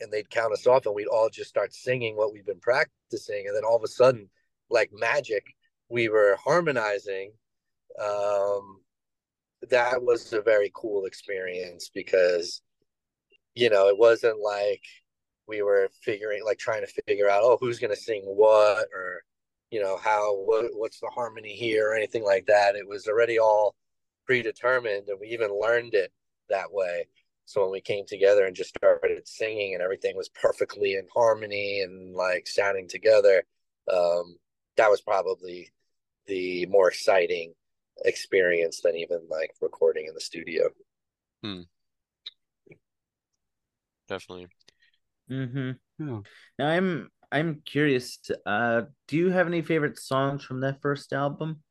and 0.00 0.12
they'd 0.12 0.30
count 0.30 0.52
us 0.52 0.66
off 0.66 0.86
and 0.86 0.94
we'd 0.94 1.06
all 1.06 1.28
just 1.30 1.50
start 1.50 1.72
singing 1.74 2.16
what 2.16 2.32
we've 2.32 2.46
been 2.46 2.60
practicing, 2.60 3.46
and 3.46 3.56
then 3.56 3.64
all 3.64 3.76
of 3.76 3.84
a 3.84 3.88
sudden, 3.88 4.28
like 4.70 4.90
magic, 4.92 5.44
we 5.88 6.08
were 6.08 6.36
harmonizing. 6.42 7.32
Um, 8.00 8.80
that 9.70 10.02
was 10.02 10.32
a 10.32 10.42
very 10.42 10.70
cool 10.74 11.06
experience 11.06 11.90
because 11.92 12.62
you 13.54 13.70
know 13.70 13.88
it 13.88 13.98
wasn't 13.98 14.38
like 14.38 14.82
we 15.48 15.62
were 15.62 15.88
figuring 16.02 16.44
like 16.44 16.58
trying 16.58 16.84
to 16.84 17.02
figure 17.06 17.30
out 17.30 17.42
oh 17.42 17.56
who's 17.60 17.78
going 17.78 17.94
to 17.94 18.00
sing 18.00 18.22
what 18.24 18.86
or 18.94 19.22
you 19.70 19.80
know 19.80 19.96
how 19.96 20.34
what, 20.34 20.66
what's 20.72 21.00
the 21.00 21.10
harmony 21.14 21.54
here 21.54 21.90
or 21.90 21.94
anything 21.94 22.24
like 22.24 22.46
that. 22.46 22.76
It 22.76 22.86
was 22.86 23.06
already 23.06 23.38
all 23.38 23.74
predetermined 24.26 25.08
and 25.08 25.18
we 25.20 25.28
even 25.28 25.50
learned 25.58 25.94
it 25.94 26.12
that 26.48 26.72
way 26.72 27.06
so 27.46 27.62
when 27.62 27.70
we 27.70 27.80
came 27.80 28.04
together 28.06 28.44
and 28.44 28.54
just 28.54 28.76
started 28.76 29.26
singing 29.26 29.74
and 29.74 29.82
everything 29.82 30.16
was 30.16 30.28
perfectly 30.28 30.94
in 30.94 31.06
harmony 31.14 31.80
and 31.80 32.14
like 32.14 32.46
sounding 32.46 32.88
together 32.88 33.44
um, 33.92 34.36
that 34.76 34.90
was 34.90 35.00
probably 35.00 35.70
the 36.26 36.66
more 36.66 36.88
exciting 36.88 37.54
experience 38.04 38.80
than 38.80 38.96
even 38.96 39.20
like 39.30 39.52
recording 39.60 40.06
in 40.06 40.14
the 40.14 40.20
studio. 40.20 40.68
Hmm. 41.42 41.62
Definitely. 44.08 44.48
Mm-hmm. 45.30 45.70
Yeah. 45.98 46.20
Now 46.58 46.68
I'm 46.68 47.10
I'm 47.32 47.62
curious. 47.64 48.18
Uh, 48.44 48.82
do 49.08 49.16
you 49.16 49.30
have 49.30 49.46
any 49.46 49.62
favorite 49.62 49.98
songs 49.98 50.44
from 50.44 50.60
that 50.60 50.80
first 50.80 51.12
album? 51.12 51.62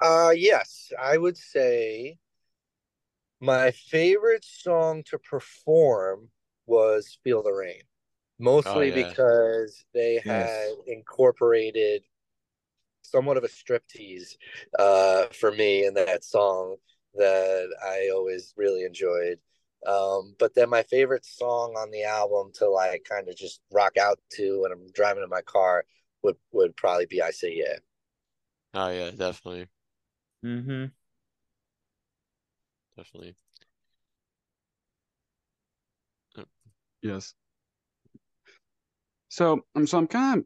Uh 0.00 0.32
yes, 0.36 0.92
I 1.00 1.16
would 1.16 1.36
say 1.36 2.18
my 3.40 3.70
favorite 3.70 4.44
song 4.44 5.02
to 5.04 5.18
perform 5.18 6.28
was 6.66 7.18
Feel 7.22 7.42
the 7.42 7.52
Rain. 7.52 7.82
Mostly 8.38 8.90
Oh, 8.90 8.98
yeah. 8.98 9.08
because 9.08 9.84
they 9.94 10.22
had 10.26 10.70
incorporated 10.86 12.02
somewhat 13.02 13.36
of 13.36 13.44
a 13.44 13.48
striptease 13.48 14.36
uh, 14.78 15.26
for 15.28 15.52
me 15.52 15.86
in 15.86 15.94
that 15.94 16.24
song 16.24 16.76
that 17.14 17.68
I 17.84 18.10
always 18.14 18.52
really 18.56 18.84
enjoyed. 18.84 19.38
Um, 19.86 20.34
but 20.38 20.54
then 20.54 20.68
my 20.68 20.82
favorite 20.82 21.24
song 21.24 21.74
on 21.76 21.90
the 21.90 22.04
album 22.04 22.50
to 22.54 22.68
like 22.68 23.06
kind 23.08 23.28
of 23.28 23.36
just 23.36 23.60
rock 23.72 23.96
out 23.96 24.18
to 24.32 24.62
when 24.62 24.72
I'm 24.72 24.90
driving 24.92 25.22
in 25.22 25.28
my 25.30 25.42
car 25.42 25.84
would 26.22 26.36
would 26.52 26.76
probably 26.76 27.06
be 27.06 27.22
I 27.22 27.30
Say 27.30 27.54
Yeah. 27.56 27.76
Oh 28.74 28.90
yeah, 28.90 29.10
definitely. 29.10 29.68
Mm-hmm. 30.44 30.86
Definitely. 32.96 33.36
Yes. 37.02 37.34
So, 39.28 39.60
um, 39.74 39.86
so 39.86 39.98
I'm 39.98 40.06
kind 40.06 40.44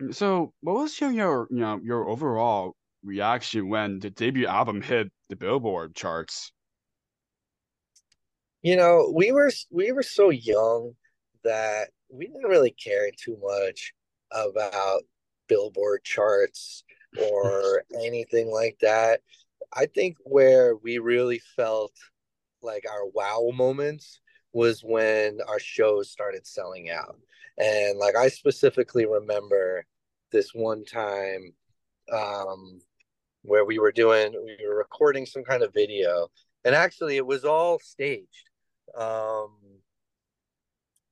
of, 0.00 0.16
so 0.16 0.52
what 0.60 0.74
was 0.74 1.00
your, 1.00 1.10
your, 1.10 1.48
you 1.50 1.60
know, 1.60 1.80
your 1.82 2.08
overall 2.08 2.74
reaction 3.04 3.68
when 3.68 3.98
the 3.98 4.10
debut 4.10 4.46
album 4.46 4.82
hit 4.82 5.10
the 5.28 5.36
Billboard 5.36 5.94
charts? 5.94 6.52
You 8.62 8.76
know, 8.76 9.12
we 9.14 9.32
were 9.32 9.50
we 9.70 9.90
were 9.92 10.04
so 10.04 10.30
young 10.30 10.92
that 11.42 11.90
we 12.08 12.26
didn't 12.26 12.48
really 12.48 12.70
care 12.70 13.10
too 13.16 13.36
much 13.42 13.92
about 14.30 15.02
Billboard 15.48 16.04
charts 16.04 16.84
or 17.18 17.84
anything 18.00 18.50
like 18.50 18.78
that. 18.80 19.20
I 19.74 19.86
think 19.86 20.16
where 20.24 20.76
we 20.76 20.98
really 20.98 21.40
felt 21.56 21.92
like 22.62 22.84
our 22.90 23.06
wow 23.06 23.50
moments 23.54 24.20
was 24.52 24.82
when 24.82 25.40
our 25.48 25.58
shows 25.58 26.10
started 26.10 26.46
selling 26.46 26.90
out. 26.90 27.18
And 27.58 27.98
like 27.98 28.16
I 28.16 28.28
specifically 28.28 29.06
remember 29.06 29.84
this 30.30 30.54
one 30.54 30.84
time 30.84 31.52
um 32.12 32.80
where 33.42 33.64
we 33.64 33.78
were 33.78 33.92
doing 33.92 34.32
we 34.44 34.66
were 34.66 34.76
recording 34.76 35.24
some 35.26 35.44
kind 35.44 35.62
of 35.62 35.72
video 35.72 36.28
and 36.64 36.74
actually 36.74 37.16
it 37.16 37.26
was 37.26 37.44
all 37.44 37.78
staged. 37.78 38.50
Um 38.96 39.50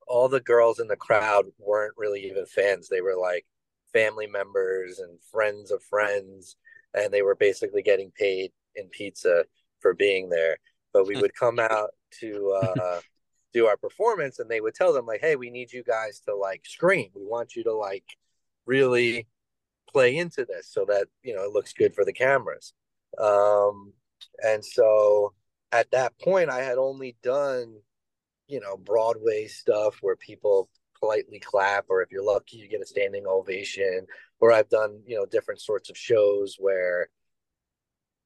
all 0.07 0.27
the 0.27 0.41
girls 0.41 0.79
in 0.79 0.87
the 0.87 0.95
crowd 0.95 1.45
weren't 1.57 1.93
really 1.97 2.25
even 2.25 2.45
fans. 2.45 2.89
They 2.89 3.01
were 3.01 3.15
like 3.17 3.45
family 3.93 4.27
members 4.27 4.99
and 4.99 5.19
friends 5.31 5.71
of 5.71 5.81
friends 5.83 6.57
and 6.93 7.11
they 7.11 7.21
were 7.21 7.35
basically 7.35 7.81
getting 7.81 8.11
paid 8.11 8.51
in 8.75 8.87
pizza 8.87 9.45
for 9.79 9.93
being 9.93 10.29
there. 10.29 10.57
But 10.93 11.07
we 11.07 11.15
would 11.15 11.35
come 11.35 11.59
out 11.59 11.91
to 12.19 12.59
uh 12.61 12.99
do 13.53 13.67
our 13.67 13.77
performance 13.77 14.39
and 14.39 14.49
they 14.49 14.61
would 14.61 14.73
tell 14.73 14.93
them 14.93 15.05
like 15.05 15.19
hey 15.19 15.35
we 15.35 15.49
need 15.49 15.73
you 15.73 15.83
guys 15.83 16.21
to 16.27 16.35
like 16.35 16.61
scream. 16.65 17.09
We 17.15 17.25
want 17.25 17.55
you 17.55 17.63
to 17.65 17.73
like 17.73 18.05
really 18.65 19.27
play 19.91 20.15
into 20.15 20.45
this 20.45 20.69
so 20.71 20.85
that 20.85 21.07
you 21.23 21.35
know 21.35 21.43
it 21.43 21.51
looks 21.51 21.73
good 21.73 21.93
for 21.93 22.05
the 22.05 22.13
cameras. 22.13 22.73
Um 23.17 23.93
and 24.43 24.63
so 24.63 25.33
at 25.71 25.89
that 25.91 26.17
point 26.19 26.49
i 26.49 26.61
had 26.61 26.77
only 26.77 27.15
done 27.23 27.75
you 28.47 28.59
know 28.59 28.77
broadway 28.77 29.47
stuff 29.47 29.97
where 30.01 30.15
people 30.15 30.69
politely 31.01 31.39
clap 31.39 31.85
or 31.89 32.01
if 32.01 32.11
you're 32.11 32.23
lucky 32.23 32.57
you 32.57 32.69
get 32.69 32.81
a 32.81 32.85
standing 32.85 33.25
ovation 33.27 34.05
or 34.39 34.51
i've 34.53 34.69
done 34.69 35.01
you 35.05 35.17
know 35.17 35.25
different 35.25 35.59
sorts 35.59 35.89
of 35.89 35.97
shows 35.97 36.55
where 36.59 37.09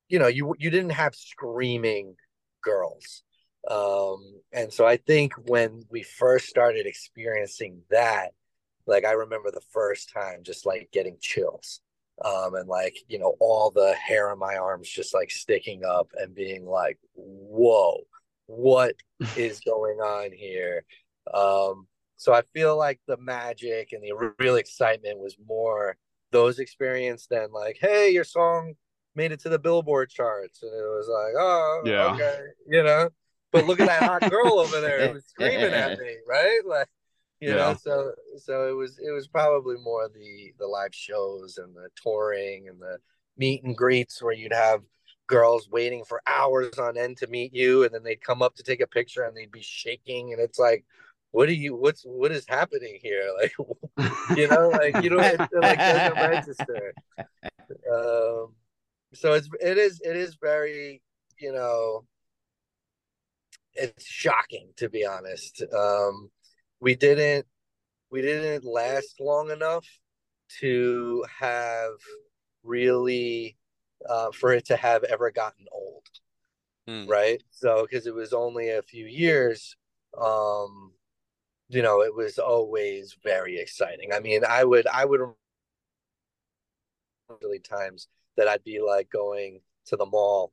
you 0.09 0.19
know 0.19 0.27
you 0.27 0.53
you 0.59 0.69
didn't 0.69 0.91
have 0.91 1.15
screaming 1.15 2.15
girls 2.61 3.23
um, 3.69 4.41
and 4.51 4.71
so 4.71 4.85
I 4.85 4.97
think 4.97 5.33
when 5.47 5.83
we 5.89 6.03
first 6.03 6.47
started 6.47 6.85
experiencing 6.85 7.81
that, 7.89 8.29
like 8.85 9.05
I 9.05 9.13
remember 9.13 9.49
the 9.49 9.61
first 9.71 10.11
time 10.13 10.43
just 10.43 10.65
like 10.65 10.89
getting 10.91 11.17
chills. 11.19 11.81
Um, 12.23 12.55
and 12.55 12.69
like, 12.69 12.95
you 13.09 13.19
know, 13.19 13.35
all 13.41 13.71
the 13.71 13.93
hair 13.93 14.31
on 14.31 14.39
my 14.39 14.55
arms 14.55 14.89
just 14.89 15.13
like 15.13 15.31
sticking 15.31 15.83
up 15.83 16.07
and 16.15 16.33
being 16.33 16.65
like, 16.65 16.97
whoa, 17.13 18.01
what 18.45 18.95
is 19.35 19.59
going 19.61 19.97
on 19.97 20.31
here? 20.31 20.85
Um, 21.33 21.87
so 22.17 22.33
I 22.33 22.41
feel 22.53 22.77
like 22.77 22.99
the 23.07 23.17
magic 23.17 23.91
and 23.91 24.03
the 24.03 24.33
real 24.39 24.55
excitement 24.55 25.19
was 25.19 25.37
more 25.47 25.97
those 26.31 26.59
experience 26.59 27.27
than 27.29 27.51
like, 27.51 27.77
hey, 27.79 28.09
your 28.09 28.23
song 28.23 28.73
made 29.15 29.31
it 29.31 29.39
to 29.41 29.49
the 29.49 29.59
Billboard 29.59 30.09
charts. 30.09 30.61
And 30.63 30.71
it 30.73 30.75
was 30.83 31.07
like, 31.07 31.33
oh, 31.37 31.81
Yeah. 31.85 32.13
okay, 32.13 32.37
you 32.67 32.83
know 32.83 33.09
but 33.55 33.65
look 33.65 33.79
at 33.79 33.85
that 33.85 34.03
hot 34.03 34.27
girl 34.27 34.59
over 34.59 34.81
there 34.81 35.13
who's 35.13 35.25
screaming 35.29 35.73
at 35.73 35.97
me, 35.97 36.17
right? 36.27 36.59
Like, 36.65 36.89
you 37.39 37.49
Yeah. 37.51 37.55
know, 37.55 37.73
so 37.73 38.11
so 38.37 38.67
it 38.67 38.73
was 38.73 38.99
it 38.99 39.11
was 39.11 39.29
probably 39.29 39.77
more 39.77 40.09
the 40.13 40.53
the 40.59 40.67
live 40.67 40.93
shows 40.93 41.57
and 41.57 41.73
the 41.73 41.87
touring 41.95 42.67
and 42.67 42.81
the 42.81 42.97
meet 43.37 43.63
and 43.63 43.75
greets 43.75 44.21
where 44.21 44.33
you'd 44.33 44.51
have 44.51 44.81
girls 45.27 45.69
waiting 45.69 46.03
for 46.03 46.21
hours 46.27 46.77
on 46.77 46.97
end 46.97 47.15
to 47.17 47.27
meet 47.27 47.53
you, 47.53 47.85
and 47.85 47.93
then 47.93 48.03
they'd 48.03 48.21
come 48.21 48.41
up 48.41 48.55
to 48.55 48.63
take 48.63 48.81
a 48.81 48.87
picture 48.87 49.23
and 49.23 49.37
they'd 49.37 49.51
be 49.53 49.61
shaking, 49.61 50.33
and 50.33 50.41
it's 50.41 50.59
like, 50.59 50.83
what 51.35 51.49
are 51.49 51.53
you? 51.53 51.75
What's 51.75 52.03
what 52.03 52.31
is 52.31 52.45
happening 52.47 52.97
here? 53.01 53.27
Like, 53.41 53.53
you 54.37 54.47
know, 54.47 54.69
like 54.69 55.03
you 55.03 55.09
don't 55.09 55.23
it, 55.23 55.39
like 55.61 55.77
doesn't 55.77 56.15
register. 56.29 56.93
Um, 57.93 58.53
so 59.13 59.33
it's 59.33 59.49
it 59.59 59.77
is 59.77 60.01
it 60.01 60.15
is 60.15 60.37
very 60.41 61.01
you 61.37 61.51
know 61.51 62.05
it's 63.73 64.05
shocking 64.05 64.69
to 64.77 64.87
be 64.87 65.05
honest. 65.05 65.61
Um, 65.77 66.29
we 66.79 66.95
didn't 66.95 67.45
we 68.11 68.21
didn't 68.21 68.63
last 68.63 69.19
long 69.19 69.51
enough 69.51 69.85
to 70.61 71.25
have 71.37 71.95
really 72.63 73.57
uh, 74.09 74.31
for 74.31 74.53
it 74.53 74.65
to 74.67 74.77
have 74.77 75.03
ever 75.03 75.31
gotten 75.31 75.65
old. 75.73 76.07
Hmm. 76.87 77.07
right? 77.07 77.43
So 77.51 77.81
because 77.83 78.07
it 78.07 78.13
was 78.13 78.31
only 78.31 78.69
a 78.69 78.81
few 78.83 79.05
years, 79.05 79.75
um, 80.17 80.93
you 81.69 81.81
know, 81.81 82.01
it 82.01 82.15
was 82.15 82.37
always 82.39 83.15
very 83.23 83.59
exciting. 83.59 84.13
I 84.13 84.19
mean, 84.19 84.43
I 84.47 84.63
would 84.63 84.87
I 84.87 85.05
would 85.05 85.21
really 87.41 87.59
times 87.59 88.07
that 88.37 88.47
I'd 88.47 88.63
be 88.63 88.79
like 88.81 89.09
going 89.09 89.61
to 89.87 89.95
the 89.95 90.05
mall 90.05 90.51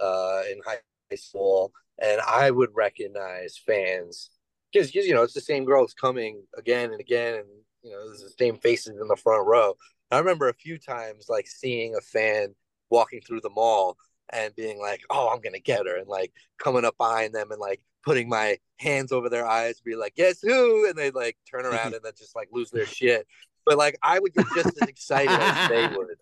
uh 0.00 0.42
in 0.50 0.60
high 0.64 0.78
school 1.16 1.72
and 2.00 2.20
I 2.20 2.50
would 2.50 2.70
recognize 2.74 3.56
fans 3.64 4.30
because 4.72 4.94
you 4.94 5.14
know 5.14 5.22
it's 5.22 5.34
the 5.34 5.40
same 5.40 5.64
girls 5.64 5.94
coming 5.94 6.42
again 6.56 6.90
and 6.90 7.00
again 7.00 7.34
and 7.36 7.46
you 7.82 7.90
know 7.92 8.10
the 8.10 8.30
same 8.38 8.56
faces 8.56 8.98
in 9.00 9.08
the 9.08 9.16
front 9.16 9.46
row. 9.46 9.74
I 10.10 10.18
remember 10.18 10.48
a 10.48 10.54
few 10.54 10.78
times 10.78 11.26
like 11.28 11.46
seeing 11.46 11.94
a 11.96 12.00
fan 12.00 12.54
walking 12.90 13.20
through 13.20 13.40
the 13.42 13.50
mall 13.50 13.96
and 14.32 14.54
being 14.54 14.78
like, 14.80 15.02
"Oh, 15.10 15.28
I'm 15.28 15.40
gonna 15.40 15.58
get 15.60 15.86
her," 15.86 15.96
and 15.96 16.08
like 16.08 16.32
coming 16.58 16.84
up 16.84 16.96
behind 16.96 17.34
them 17.34 17.50
and 17.52 17.60
like 17.60 17.80
putting 18.04 18.28
my 18.28 18.58
hands 18.78 19.12
over 19.12 19.28
their 19.28 19.46
eyes, 19.46 19.80
be 19.80 19.96
like, 19.96 20.14
"Guess 20.14 20.40
who?" 20.42 20.88
and 20.88 20.96
they 20.96 21.10
like 21.10 21.36
turn 21.50 21.66
around 21.66 21.94
and 21.94 22.04
then 22.04 22.12
just 22.16 22.36
like 22.36 22.48
lose 22.52 22.70
their 22.70 22.86
shit. 22.86 23.26
But 23.64 23.78
like 23.78 23.98
I 24.02 24.18
would 24.18 24.34
get 24.34 24.46
just 24.54 24.80
as 24.80 24.88
excited 24.88 25.30
as 25.30 25.68
they 25.68 25.88
would. 25.96 26.16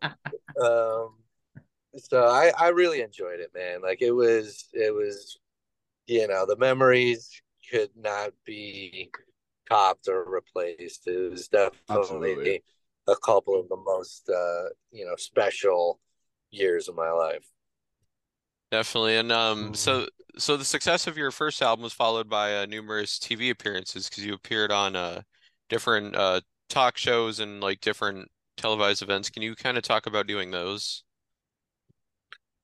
Um, 0.64 1.14
so 1.98 2.24
I 2.24 2.52
I 2.58 2.68
really 2.68 3.00
enjoyed 3.02 3.40
it, 3.40 3.50
man. 3.54 3.82
Like 3.82 4.02
it 4.02 4.12
was 4.12 4.68
it 4.72 4.94
was, 4.94 5.38
you 6.06 6.26
know, 6.28 6.46
the 6.46 6.56
memories 6.56 7.42
could 7.70 7.90
not 7.96 8.32
be 8.44 9.10
topped 9.68 10.08
or 10.08 10.24
replaced. 10.28 11.06
It 11.06 11.30
was 11.30 11.48
definitely 11.48 11.78
Absolutely. 11.88 12.62
a 13.08 13.16
couple 13.16 13.58
of 13.58 13.68
the 13.68 13.76
most 13.76 14.28
uh, 14.28 14.68
you 14.90 15.04
know 15.04 15.16
special 15.16 16.00
years 16.50 16.88
of 16.88 16.94
my 16.94 17.10
life. 17.10 17.46
Definitely. 18.72 19.18
And 19.18 19.30
um, 19.32 19.74
Mm. 19.74 19.76
so 19.76 20.08
so 20.38 20.56
the 20.56 20.64
success 20.64 21.06
of 21.06 21.18
your 21.18 21.30
first 21.30 21.62
album 21.62 21.84
was 21.84 21.94
followed 21.94 22.28
by 22.30 22.56
uh, 22.56 22.66
numerous 22.66 23.18
TV 23.20 23.50
appearances 23.50 24.08
because 24.10 24.26
you 24.26 24.34
appeared 24.34 24.72
on 24.72 24.96
uh 24.96 25.22
different 25.68 26.16
uh 26.16 26.40
talk 26.70 26.96
shows 26.98 27.40
and 27.40 27.60
like 27.62 27.80
different 27.80 28.30
televised 28.56 29.02
events. 29.02 29.30
Can 29.30 29.42
you 29.42 29.54
kind 29.56 29.78
of 29.78 29.84
talk 29.84 30.06
about 30.06 30.26
doing 30.26 30.50
those? 30.50 31.04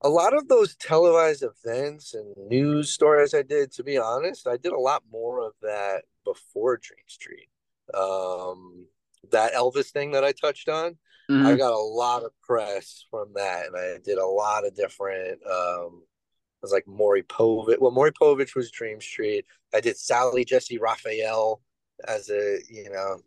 a 0.03 0.09
lot 0.09 0.35
of 0.35 0.49
those 0.49 0.77
televised 0.77 1.43
events 1.45 2.15
and 2.15 2.35
news 2.49 2.91
stories 2.91 3.35
I 3.35 3.43
did, 3.43 3.73
to 3.73 3.83
be 3.85 3.99
honest, 3.99 4.47
I 4.47 4.57
did 4.57 4.73
a 4.73 4.79
lot 4.79 5.03
more 5.11 5.41
of 5.45 5.55
that 5.63 6.05
before 6.25 6.77
Dream 6.77 7.05
Street. 7.07 7.49
Um, 7.95 8.87
that 9.33 9.55
Elvis 9.55 9.91
thing 9.91 10.13
that 10.13 10.25
I 10.25 10.33
touched 10.33 10.69
on, 10.69 10.97
I 11.31 11.33
Mhm. 11.33 11.59
got 11.59 11.73
a 11.73 11.79
lot 11.79 12.23
of 12.23 12.33
press 12.41 13.05
from 13.11 13.35
that, 13.35 13.67
and 13.67 13.77
I 13.77 13.99
did 13.99 14.17
a 14.19 14.27
lot 14.27 14.67
of 14.67 14.75
different. 14.75 15.45
Um, 15.47 16.03
it 16.03 16.63
was 16.63 16.73
like 16.73 16.87
Maury 16.87 17.23
Povich. 17.23 17.79
Well, 17.79 17.91
Maury 17.91 18.13
Povich 18.13 18.55
was 18.55 18.71
Dream 18.71 19.01
Street. 19.01 19.45
I 19.75 19.81
did 19.81 19.99
Sally 19.99 20.45
Jessy 20.45 20.79
Raphael 20.79 21.61
as 22.07 22.31
a 22.31 22.61
you 22.71 22.89
know, 22.91 23.21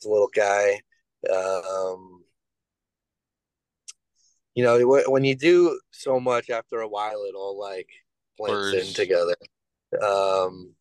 as 0.00 0.04
a 0.06 0.08
little 0.08 0.30
guy. 0.34 0.80
Um, 1.30 2.24
you 4.54 4.64
know, 4.64 5.02
when 5.08 5.24
you 5.24 5.34
do 5.34 5.78
so 5.90 6.18
much 6.18 6.50
after 6.50 6.80
a 6.80 6.88
while, 6.88 7.24
it 7.24 7.34
all 7.34 7.58
like 7.58 7.88
blends 8.38 8.72
in 8.72 8.94
together. 8.94 9.36
Um, 10.02 10.74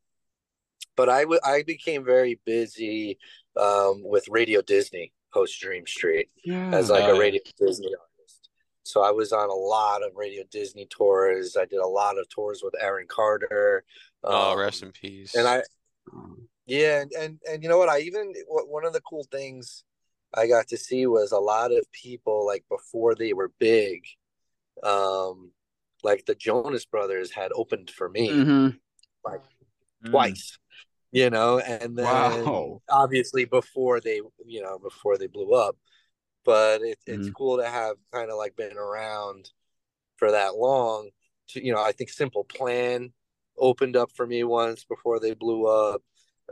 but 0.96 1.10
I 1.10 1.22
w- 1.24 1.42
I 1.44 1.63
became 1.63 2.06
very 2.06 2.40
busy 2.46 3.20
um, 3.58 4.04
with 4.04 4.28
Radio 4.30 4.62
Disney 4.62 5.12
post 5.34 5.60
Dream 5.60 5.86
Street 5.88 6.30
Yeah. 6.44 6.72
as 6.74 6.90
like 6.90 7.04
Oh, 7.04 7.16
a. 7.16 7.20
Radio 7.20 7.42
Disney 7.58 7.88
artist. 7.96 8.50
So 8.84 9.02
I 9.02 9.12
was 9.12 9.32
on 9.32 9.50
a 9.50 9.54
lot 9.54 10.04
of 10.04 10.16
Radio 10.16 10.44
Disney 10.52 10.86
tours. 10.88 11.56
I 11.56 11.66
did 11.66 11.80
a 11.80 11.88
lot 11.88 12.18
of 12.18 12.28
tours 12.30 12.62
with 12.64 12.74
Aaron 12.82 13.08
Carter. 13.08 13.84
Oh, 14.24 14.52
Um, 14.52 14.60
rest 14.60 14.84
in 14.84 14.92
peace. 14.92 15.36
and 15.36 15.48
I 15.48 15.63
Um, 16.13 16.48
yeah, 16.65 17.02
and, 17.02 17.12
and 17.13 17.39
and 17.50 17.63
you 17.63 17.70
know 17.70 17.78
what? 17.78 17.89
I 17.89 18.00
even 18.00 18.34
one 18.48 18.86
of 18.86 18.94
the 18.94 19.02
cool 19.02 19.26
things 19.32 19.84
I 20.34 20.48
got 20.48 20.67
to 20.70 20.78
see 20.78 21.06
was 21.08 21.32
a 21.32 21.39
lot 21.39 21.72
of 21.72 21.86
people 21.91 22.46
like 22.46 22.63
before 22.70 23.15
they 23.15 23.34
were 23.34 23.50
big, 23.60 24.06
um, 24.84 25.52
like 26.04 26.26
the 26.26 26.36
Jonas 26.36 26.86
Brothers 26.86 27.32
had 27.32 27.52
opened 27.54 27.89
for 27.91 28.10
me 28.10 28.30
mhm. 28.30 28.80
like 29.24 29.41
Mm. 30.04 30.10
twice, 30.12 30.58
you 31.12 31.30
know, 31.30 31.60
and 31.60 31.97
then 31.97 32.43
Wow. 32.45 32.82
obviously 32.89 33.45
before 33.45 34.00
they, 34.00 34.21
you 34.45 34.62
know, 34.62 34.80
before 34.80 35.17
they 35.17 35.28
blew 35.28 35.54
up. 35.54 35.78
But 36.45 36.82
it, 36.82 37.00
it's 37.08 37.30
Mhm. 37.30 37.34
cool 37.36 37.58
to 37.58 37.67
have 37.69 37.97
kind 38.13 38.32
of 38.32 38.38
like 38.38 38.56
been 38.56 38.78
around 38.78 39.52
for 40.17 40.32
that 40.32 40.56
long. 40.56 41.10
To 41.50 41.65
you 41.65 41.74
know, 41.74 41.82
I 41.84 41.91
think 41.91 42.10
Simple 42.10 42.45
Plan 42.45 43.13
opened 43.58 43.95
up 43.97 44.12
for 44.15 44.26
me 44.28 44.43
once 44.43 44.86
before 44.86 45.19
they 45.19 45.34
blew 45.34 45.67
up. 45.67 46.02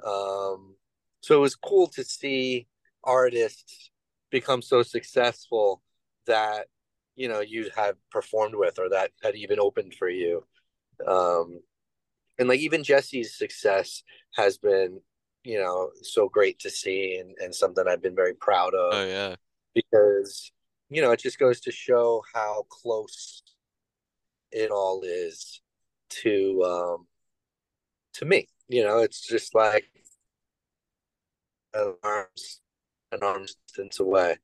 Um, 0.05 0.75
so 1.21 1.35
it 1.37 1.41
was 1.41 1.55
cool 1.55 1.87
to 1.89 2.03
see 2.03 2.67
artists 3.03 3.91
become 4.31 4.61
so 4.61 4.83
successful 4.83 5.81
that 6.27 6.67
you 7.15 7.27
know 7.29 7.41
you 7.41 7.71
have 7.75 7.95
performed 8.11 8.55
with 8.55 8.79
or 8.79 8.89
that 8.89 9.11
had 9.23 9.35
even 9.35 9.59
opened 9.59 9.95
for 9.95 10.09
you. 10.09 10.45
Um, 11.05 11.61
and 12.39 12.47
like 12.47 12.61
even 12.61 12.83
Jesse's 12.83 13.37
success 13.37 14.01
has 14.35 14.57
been, 14.57 15.01
you 15.43 15.59
know, 15.59 15.91
so 16.01 16.29
great 16.29 16.57
to 16.59 16.69
see 16.69 17.17
and, 17.17 17.35
and 17.39 17.53
something 17.53 17.83
I've 17.87 18.01
been 18.01 18.15
very 18.15 18.33
proud 18.33 18.73
of. 18.73 18.93
Oh 18.93 19.05
yeah. 19.05 19.35
because 19.75 20.51
you 20.89 21.01
know 21.01 21.11
it 21.11 21.19
just 21.19 21.37
goes 21.37 21.59
to 21.61 21.71
show 21.71 22.23
how 22.33 22.65
close 22.69 23.43
it 24.51 24.71
all 24.71 25.01
is 25.03 25.61
to 26.09 26.63
um 26.63 27.07
to 28.13 28.25
me. 28.25 28.47
You 28.69 28.83
know 28.83 28.99
it's 28.99 29.27
just 29.27 29.53
like 29.53 29.85
an 31.73 31.93
arms 32.03 32.61
an 33.11 33.19
arm's 33.21 33.55
distance 33.67 33.99
away. 33.99 34.37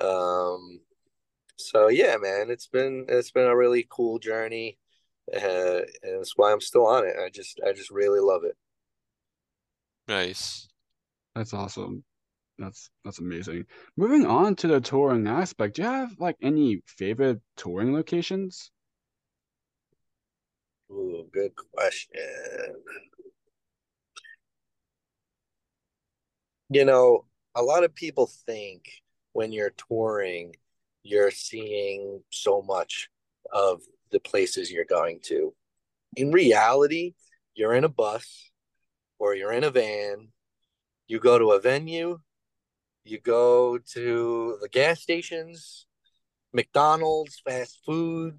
Um 0.00 0.80
so 1.58 1.88
yeah 1.88 2.16
man 2.20 2.50
it's 2.50 2.66
been 2.66 3.06
it's 3.08 3.30
been 3.30 3.46
a 3.46 3.56
really 3.56 3.86
cool 3.88 4.18
journey 4.18 4.78
uh, 5.34 5.80
and 6.02 6.18
that's 6.18 6.36
why 6.36 6.52
i'm 6.52 6.60
still 6.60 6.86
on 6.86 7.06
it 7.06 7.16
i 7.24 7.28
just 7.28 7.60
i 7.66 7.72
just 7.72 7.90
really 7.90 8.20
love 8.20 8.44
it 8.44 8.56
Nice. 10.08 10.68
That's 11.34 11.52
awesome. 11.52 12.04
That's 12.58 12.90
that's 13.04 13.18
amazing. 13.18 13.66
Moving 13.96 14.24
on 14.24 14.56
to 14.56 14.68
the 14.68 14.80
touring 14.80 15.26
aspect, 15.26 15.76
do 15.76 15.82
you 15.82 15.88
have 15.88 16.12
like 16.18 16.36
any 16.40 16.80
favorite 16.86 17.40
touring 17.56 17.92
locations? 17.92 18.70
Ooh, 20.90 21.28
good 21.32 21.52
question 21.74 22.22
you 26.68 26.84
know, 26.84 27.24
a 27.54 27.62
lot 27.62 27.84
of 27.84 27.94
people 27.94 28.26
think 28.26 28.90
when 29.32 29.52
you're 29.52 29.74
touring, 29.88 30.54
you're 31.02 31.30
seeing 31.30 32.22
so 32.30 32.62
much 32.62 33.08
of 33.52 33.82
the 34.10 34.20
places 34.20 34.70
you're 34.70 34.84
going 34.84 35.20
to. 35.24 35.54
In 36.16 36.32
reality, 36.32 37.14
you're 37.54 37.74
in 37.74 37.84
a 37.84 37.88
bus 37.88 38.50
or 39.18 39.34
you're 39.34 39.52
in 39.52 39.64
a 39.64 39.70
van, 39.70 40.28
you 41.08 41.18
go 41.18 41.38
to 41.38 41.52
a 41.52 41.60
venue, 41.60 42.18
you 43.04 43.20
go 43.20 43.78
to 43.78 44.58
the 44.60 44.68
gas 44.68 45.00
stations, 45.00 45.86
McDonald's, 46.52 47.40
fast 47.46 47.80
food, 47.84 48.38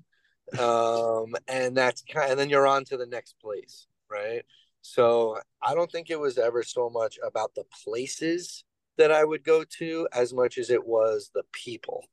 um, 0.59 1.35
and 1.47 1.75
that's 1.75 2.03
kind 2.03 2.31
and 2.31 2.39
then 2.39 2.49
you're 2.49 2.67
on 2.67 2.85
to 2.85 2.97
the 2.97 3.05
next 3.05 3.35
place, 3.41 3.87
right? 4.09 4.43
So 4.81 5.37
I 5.61 5.75
don't 5.75 5.91
think 5.91 6.09
it 6.09 6.19
was 6.19 6.37
ever 6.37 6.63
so 6.63 6.89
much 6.89 7.19
about 7.25 7.53
the 7.55 7.65
places 7.83 8.63
that 8.97 9.11
I 9.11 9.23
would 9.23 9.43
go 9.43 9.63
to 9.77 10.07
as 10.13 10.33
much 10.33 10.57
as 10.57 10.69
it 10.69 10.85
was 10.85 11.31
the 11.33 11.43
people 11.51 12.05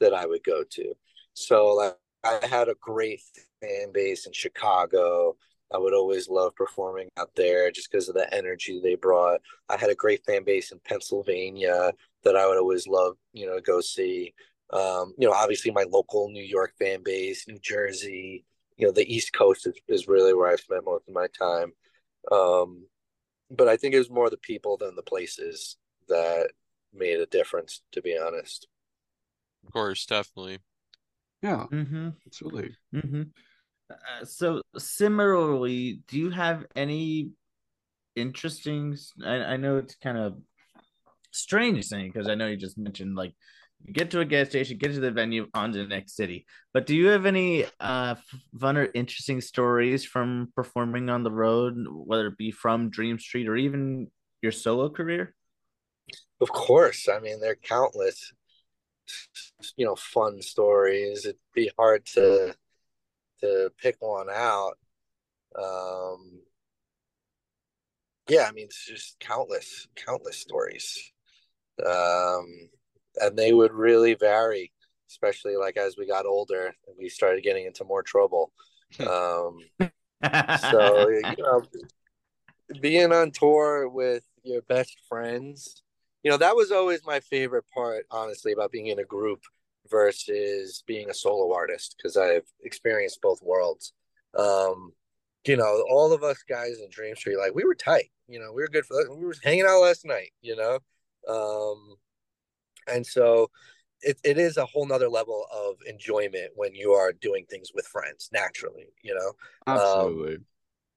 that 0.00 0.14
I 0.14 0.26
would 0.26 0.42
go 0.42 0.64
to. 0.64 0.94
So 1.34 1.74
like 1.74 1.96
I 2.24 2.46
had 2.46 2.68
a 2.68 2.74
great 2.80 3.20
fan 3.60 3.92
base 3.92 4.26
in 4.26 4.32
Chicago. 4.32 5.36
I 5.72 5.78
would 5.78 5.94
always 5.94 6.28
love 6.28 6.54
performing 6.54 7.08
out 7.16 7.30
there 7.34 7.70
just 7.70 7.90
because 7.90 8.08
of 8.08 8.14
the 8.14 8.32
energy 8.32 8.80
they 8.80 8.94
brought. 8.94 9.40
I 9.68 9.76
had 9.76 9.90
a 9.90 9.94
great 9.94 10.24
fan 10.24 10.44
base 10.44 10.70
in 10.70 10.80
Pennsylvania 10.84 11.92
that 12.24 12.36
I 12.36 12.46
would 12.46 12.58
always 12.58 12.86
love, 12.86 13.16
you 13.32 13.46
know, 13.46 13.58
go 13.60 13.80
see. 13.80 14.34
Um, 14.72 15.14
you 15.18 15.26
know, 15.26 15.34
obviously 15.34 15.70
my 15.70 15.84
local 15.90 16.28
New 16.30 16.44
York 16.44 16.74
fan 16.78 17.02
base, 17.02 17.46
New 17.48 17.58
Jersey, 17.58 18.44
you 18.76 18.86
know, 18.86 18.92
the 18.92 19.12
East 19.12 19.32
Coast 19.32 19.66
is, 19.66 19.74
is 19.88 20.08
really 20.08 20.34
where 20.34 20.50
I 20.50 20.56
spent 20.56 20.84
most 20.84 21.08
of 21.08 21.14
my 21.14 21.26
time. 21.38 21.72
Um, 22.30 22.86
but 23.50 23.68
I 23.68 23.76
think 23.76 23.94
it 23.94 23.98
was 23.98 24.10
more 24.10 24.30
the 24.30 24.36
people 24.38 24.76
than 24.76 24.94
the 24.94 25.02
places 25.02 25.76
that 26.08 26.50
made 26.92 27.20
a 27.20 27.26
difference, 27.26 27.82
to 27.92 28.02
be 28.02 28.16
honest. 28.16 28.66
Of 29.66 29.72
course, 29.72 30.06
definitely. 30.06 30.58
Yeah, 31.42 31.66
Mm-hmm. 31.72 32.10
absolutely. 32.26 32.76
Mm-hmm. 32.94 33.22
Uh, 33.90 34.24
so 34.24 34.62
similarly, 34.78 36.00
do 36.08 36.18
you 36.18 36.30
have 36.30 36.66
any 36.76 37.30
interesting? 38.16 38.96
I, 39.24 39.36
I 39.54 39.56
know 39.56 39.78
it's 39.78 39.96
kind 39.96 40.18
of 40.18 40.38
strange 41.32 41.88
thing 41.88 42.10
because 42.12 42.28
I 42.28 42.34
know 42.34 42.46
you 42.48 42.56
just 42.56 42.78
mentioned 42.78 43.16
like 43.16 43.34
You 43.84 43.92
get 43.94 44.10
to 44.12 44.20
a 44.20 44.24
gas 44.26 44.48
station, 44.50 44.78
get 44.78 44.94
to 44.94 45.00
the 45.00 45.10
venue, 45.10 45.48
on 45.54 45.72
to 45.72 45.78
the 45.78 45.88
next 45.88 46.16
city. 46.16 46.46
But 46.74 46.86
do 46.86 46.94
you 46.96 47.08
have 47.08 47.26
any 47.26 47.66
uh, 47.80 48.16
fun 48.60 48.76
or 48.78 48.88
interesting 48.94 49.40
stories 49.42 50.04
from 50.04 50.52
performing 50.56 51.10
on 51.10 51.24
the 51.24 51.32
road, 51.32 51.76
whether 51.90 52.28
it 52.28 52.38
be 52.38 52.52
from 52.52 52.90
Dream 52.90 53.18
Street 53.18 53.48
or 53.48 53.56
even 53.56 54.10
your 54.42 54.52
solo 54.52 54.90
career? 54.90 55.34
Of 56.40 56.50
course. 56.52 57.08
I 57.08 57.20
mean, 57.20 57.40
they're 57.40 57.54
countless, 57.56 58.32
you 59.76 59.86
know, 59.86 59.96
fun 59.96 60.42
stories. 60.42 61.24
It'd 61.24 61.38
be 61.54 61.70
hard 61.78 62.04
to 62.14 62.54
to 63.40 63.70
pick 63.78 63.96
one 64.00 64.28
out. 64.30 64.78
Um, 65.58 66.40
yeah, 68.28 68.46
I 68.48 68.52
mean, 68.52 68.66
it's 68.66 68.86
just 68.86 69.18
countless, 69.20 69.88
countless 69.96 70.38
stories. 70.38 71.12
Um, 71.84 72.46
and 73.16 73.36
they 73.36 73.52
would 73.52 73.72
really 73.72 74.14
vary, 74.14 74.72
especially 75.10 75.56
like 75.56 75.76
as 75.76 75.96
we 75.98 76.06
got 76.06 76.26
older 76.26 76.66
and 76.86 76.96
we 76.98 77.08
started 77.08 77.42
getting 77.42 77.66
into 77.66 77.84
more 77.84 78.02
trouble. 78.02 78.52
Um, 79.00 79.58
so, 80.70 81.08
you 81.08 81.34
know, 81.38 81.62
being 82.80 83.12
on 83.12 83.32
tour 83.32 83.88
with 83.88 84.24
your 84.44 84.62
best 84.62 84.96
friends, 85.08 85.81
you 86.22 86.30
know, 86.30 86.36
that 86.36 86.56
was 86.56 86.70
always 86.70 87.04
my 87.04 87.20
favorite 87.20 87.64
part, 87.74 88.06
honestly, 88.10 88.52
about 88.52 88.72
being 88.72 88.88
in 88.88 88.98
a 88.98 89.04
group 89.04 89.40
versus 89.90 90.84
being 90.86 91.10
a 91.10 91.14
solo 91.14 91.54
artist 91.54 91.96
because 91.96 92.16
I've 92.16 92.46
experienced 92.62 93.20
both 93.20 93.42
worlds. 93.42 93.92
Um, 94.38 94.92
you 95.46 95.56
know, 95.56 95.84
all 95.90 96.12
of 96.12 96.22
us 96.22 96.42
guys 96.48 96.78
in 96.82 96.88
Dream 96.90 97.16
Street, 97.16 97.38
like 97.38 97.54
we 97.54 97.64
were 97.64 97.74
tight. 97.74 98.10
You 98.28 98.38
know, 98.38 98.52
we 98.52 98.62
were 98.62 98.68
good 98.68 98.86
for 98.86 98.96
we 99.14 99.26
were 99.26 99.34
hanging 99.42 99.66
out 99.68 99.80
last 99.80 100.04
night. 100.04 100.32
You 100.40 100.56
know, 100.56 100.78
um, 101.28 101.96
and 102.86 103.04
so 103.04 103.50
it, 104.02 104.18
it 104.24 104.38
is 104.38 104.56
a 104.56 104.66
whole 104.66 104.86
nother 104.86 105.08
level 105.08 105.46
of 105.52 105.76
enjoyment 105.86 106.52
when 106.54 106.74
you 106.74 106.92
are 106.92 107.12
doing 107.12 107.44
things 107.50 107.70
with 107.74 107.86
friends 107.86 108.30
naturally. 108.32 108.86
You 109.02 109.14
know, 109.14 109.32
Absolutely. 109.66 110.38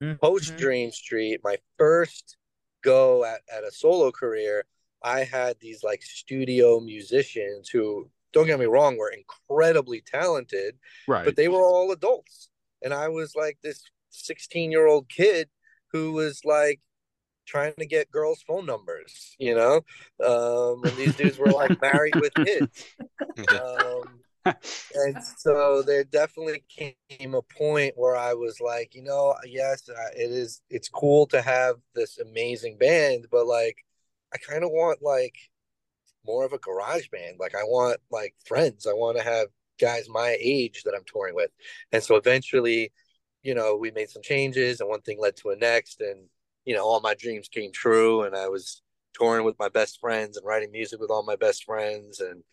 um, 0.02 0.18
post 0.22 0.56
Dream 0.58 0.92
Street, 0.92 1.42
my 1.44 1.58
first 1.78 2.38
go 2.84 3.26
at, 3.26 3.42
at 3.52 3.64
a 3.64 3.72
solo 3.72 4.12
career, 4.12 4.64
I 5.04 5.24
had 5.24 5.58
these 5.60 5.84
like 5.84 6.02
studio 6.02 6.80
musicians 6.80 7.70
who, 7.70 8.10
don't 8.34 8.48
get 8.48 8.60
me 8.60 8.66
wrong, 8.66 8.98
were 8.98 9.12
incredibly 9.12 10.02
talented, 10.02 10.76
right. 11.08 11.26
but 11.26 11.36
they 11.36 11.48
were 11.48 11.66
all 11.66 11.92
adults. 11.92 12.50
And 12.84 12.94
I 12.94 13.08
was 13.10 13.36
like 13.36 13.58
this 13.64 13.84
16 14.10 14.72
year 14.72 14.88
old 14.88 15.10
kid 15.10 15.50
who 15.92 16.14
was 16.14 16.42
like 16.44 16.82
trying 17.46 17.74
to 17.80 17.86
get 17.86 18.12
girls' 18.12 18.44
phone 18.46 18.66
numbers, 18.66 19.36
you 19.40 19.56
know? 19.56 19.82
Um, 20.26 20.84
and 20.84 20.98
these 20.98 21.16
dudes 21.16 21.38
were 21.38 21.52
like 21.52 21.80
married 21.82 22.16
with 22.16 22.34
kids. 22.34 22.86
Um, 23.50 24.22
and 24.46 25.18
so 25.38 25.82
there 25.82 26.04
definitely 26.04 26.64
came 26.70 27.34
a 27.34 27.42
point 27.42 27.94
where 27.98 28.16
I 28.16 28.34
was 28.34 28.60
like, 28.62 28.94
you 28.94 29.04
know, 29.04 29.36
yes, 29.46 29.90
it 30.16 30.32
is, 30.32 30.62
it's 30.70 30.88
cool 30.88 31.26
to 31.28 31.42
have 31.42 31.76
this 31.96 32.20
amazing 32.20 32.78
band, 32.78 33.26
but 33.32 33.48
like, 33.48 33.78
I 34.36 34.52
kind 34.52 34.66
of 34.66 34.70
want 34.72 35.02
like 35.02 35.36
more 36.26 36.44
of 36.44 36.52
a 36.52 36.58
garage 36.58 37.08
band. 37.10 37.38
Like, 37.40 37.56
I 37.56 37.64
want 37.64 37.98
like 38.12 38.36
friends. 38.46 38.86
I 38.86 38.94
want 38.94 39.18
to 39.18 39.24
have 39.24 39.48
guys 39.80 40.08
my 40.10 40.36
age 40.40 40.84
that 40.84 40.94
I'm 40.94 41.06
touring 41.06 41.36
with. 41.36 41.52
And 41.94 42.04
so 42.04 42.16
eventually, 42.16 42.92
you 43.44 43.56
know, 43.56 43.78
we 43.78 43.92
made 43.92 44.10
some 44.10 44.22
changes 44.22 44.82
and 44.82 44.90
one 44.90 45.02
thing 45.02 45.20
led 45.20 45.38
to 45.38 45.52
a 45.52 45.56
next. 45.56 46.02
And, 46.02 46.28
you 46.66 46.76
know, 46.76 46.84
all 46.84 47.00
my 47.00 47.16
dreams 47.16 47.48
came 47.48 47.72
true. 47.72 48.24
And 48.24 48.36
I 48.36 48.50
was 48.50 48.82
touring 49.14 49.46
with 49.46 49.56
my 49.58 49.70
best 49.70 50.00
friends 50.02 50.36
and 50.36 50.46
writing 50.46 50.72
music 50.72 51.00
with 51.00 51.12
all 51.12 51.24
my 51.24 51.38
best 51.38 51.64
friends. 51.64 52.20
And, 52.20 52.44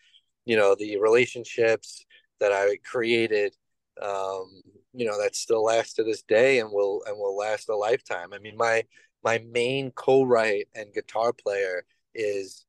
you 0.44 0.56
know, 0.56 0.76
the 0.78 0.98
relationships 0.98 2.04
that 2.38 2.52
I 2.52 2.76
created, 2.84 3.56
um, 4.00 4.62
you 4.92 5.06
know, 5.06 5.20
that 5.20 5.34
still 5.34 5.64
lasts 5.64 5.94
to 5.94 6.04
this 6.04 6.22
day 6.22 6.60
and 6.60 6.70
will, 6.70 7.02
and 7.06 7.16
will 7.16 7.36
last 7.36 7.68
a 7.68 7.76
lifetime. 7.76 8.32
I 8.32 8.38
mean, 8.38 8.56
my, 8.56 8.84
my 9.24 9.38
main 9.50 9.90
co-write 9.92 10.68
and 10.74 10.92
guitar 10.92 11.32
player 11.32 11.84
is, 12.14 12.64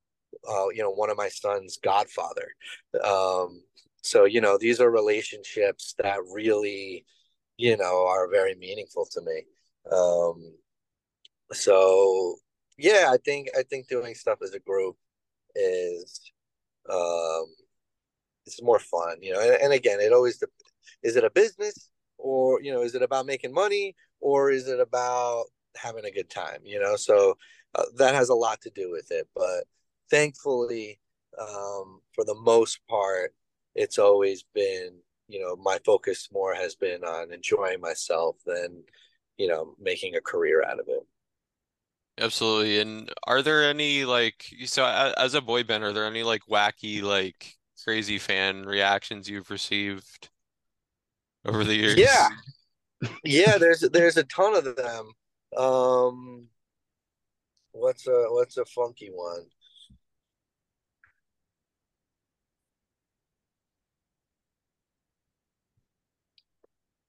uh, 0.49 0.69
you 0.69 0.81
know, 0.81 0.91
one 0.91 1.09
of 1.09 1.17
my 1.17 1.29
son's 1.29 1.77
godfather. 1.77 2.49
Um, 3.03 3.63
so, 4.01 4.25
you 4.25 4.41
know, 4.41 4.57
these 4.59 4.79
are 4.79 4.91
relationships 4.91 5.95
that 5.99 6.19
really, 6.31 7.05
you 7.57 7.77
know, 7.77 8.05
are 8.07 8.29
very 8.29 8.55
meaningful 8.55 9.07
to 9.11 9.21
me. 9.21 9.43
Um, 9.91 10.53
so 11.51 12.37
yeah, 12.77 13.09
I 13.11 13.17
think 13.23 13.49
I 13.57 13.63
think 13.63 13.87
doing 13.87 14.15
stuff 14.15 14.39
as 14.43 14.53
a 14.53 14.59
group 14.59 14.97
is 15.55 16.31
um 16.89 17.45
it's 18.45 18.61
more 18.61 18.79
fun, 18.79 19.17
you 19.21 19.33
know. 19.33 19.39
And, 19.39 19.55
and 19.61 19.73
again, 19.73 19.99
it 20.01 20.13
always 20.13 20.43
is 21.03 21.15
it 21.15 21.23
a 21.23 21.29
business 21.29 21.89
or 22.17 22.61
you 22.61 22.73
know 22.73 22.81
is 22.81 22.95
it 22.95 23.01
about 23.01 23.25
making 23.25 23.53
money 23.53 23.95
or 24.19 24.51
is 24.51 24.67
it 24.67 24.79
about 24.79 25.45
having 25.75 26.05
a 26.05 26.11
good 26.11 26.29
time, 26.29 26.59
you 26.63 26.79
know? 26.79 26.95
So 26.95 27.37
uh, 27.75 27.83
that 27.97 28.15
has 28.15 28.29
a 28.29 28.35
lot 28.35 28.61
to 28.61 28.69
do 28.71 28.91
with 28.91 29.11
it, 29.11 29.27
but 29.35 29.65
thankfully 30.09 30.99
um 31.39 31.99
for 32.13 32.23
the 32.25 32.35
most 32.35 32.79
part 32.87 33.33
it's 33.75 33.97
always 33.97 34.43
been 34.53 34.91
you 35.27 35.39
know 35.39 35.55
my 35.55 35.79
focus 35.85 36.29
more 36.31 36.53
has 36.53 36.75
been 36.75 37.03
on 37.03 37.33
enjoying 37.33 37.81
myself 37.81 38.35
than 38.45 38.83
you 39.37 39.47
know 39.47 39.75
making 39.79 40.15
a 40.15 40.21
career 40.21 40.63
out 40.63 40.79
of 40.79 40.87
it 40.87 41.03
Absolutely. 42.19 42.79
And 42.79 43.11
are 43.25 43.41
there 43.41 43.67
any 43.67 44.05
like 44.05 44.45
so 44.65 44.85
as 45.17 45.33
a 45.33 45.41
boy 45.41 45.63
band, 45.63 45.83
are 45.83 45.93
there 45.93 46.05
any 46.05 46.23
like 46.23 46.41
wacky 46.49 47.01
like 47.01 47.55
crazy 47.83 48.19
fan 48.19 48.63
reactions 48.65 49.27
you've 49.27 49.49
received 49.49 50.29
over 51.45 51.63
the 51.63 51.75
years? 51.75 51.97
yeah 51.97 52.29
yeah 53.23 53.57
there's 53.57 53.81
there's 53.81 54.17
a 54.17 54.23
ton 54.23 54.55
of 54.55 54.63
them 54.75 55.11
um 55.57 56.47
what's 57.71 58.07
a 58.07 58.25
what's 58.29 58.57
a 58.57 58.65
funky 58.65 59.09
one 59.13 59.45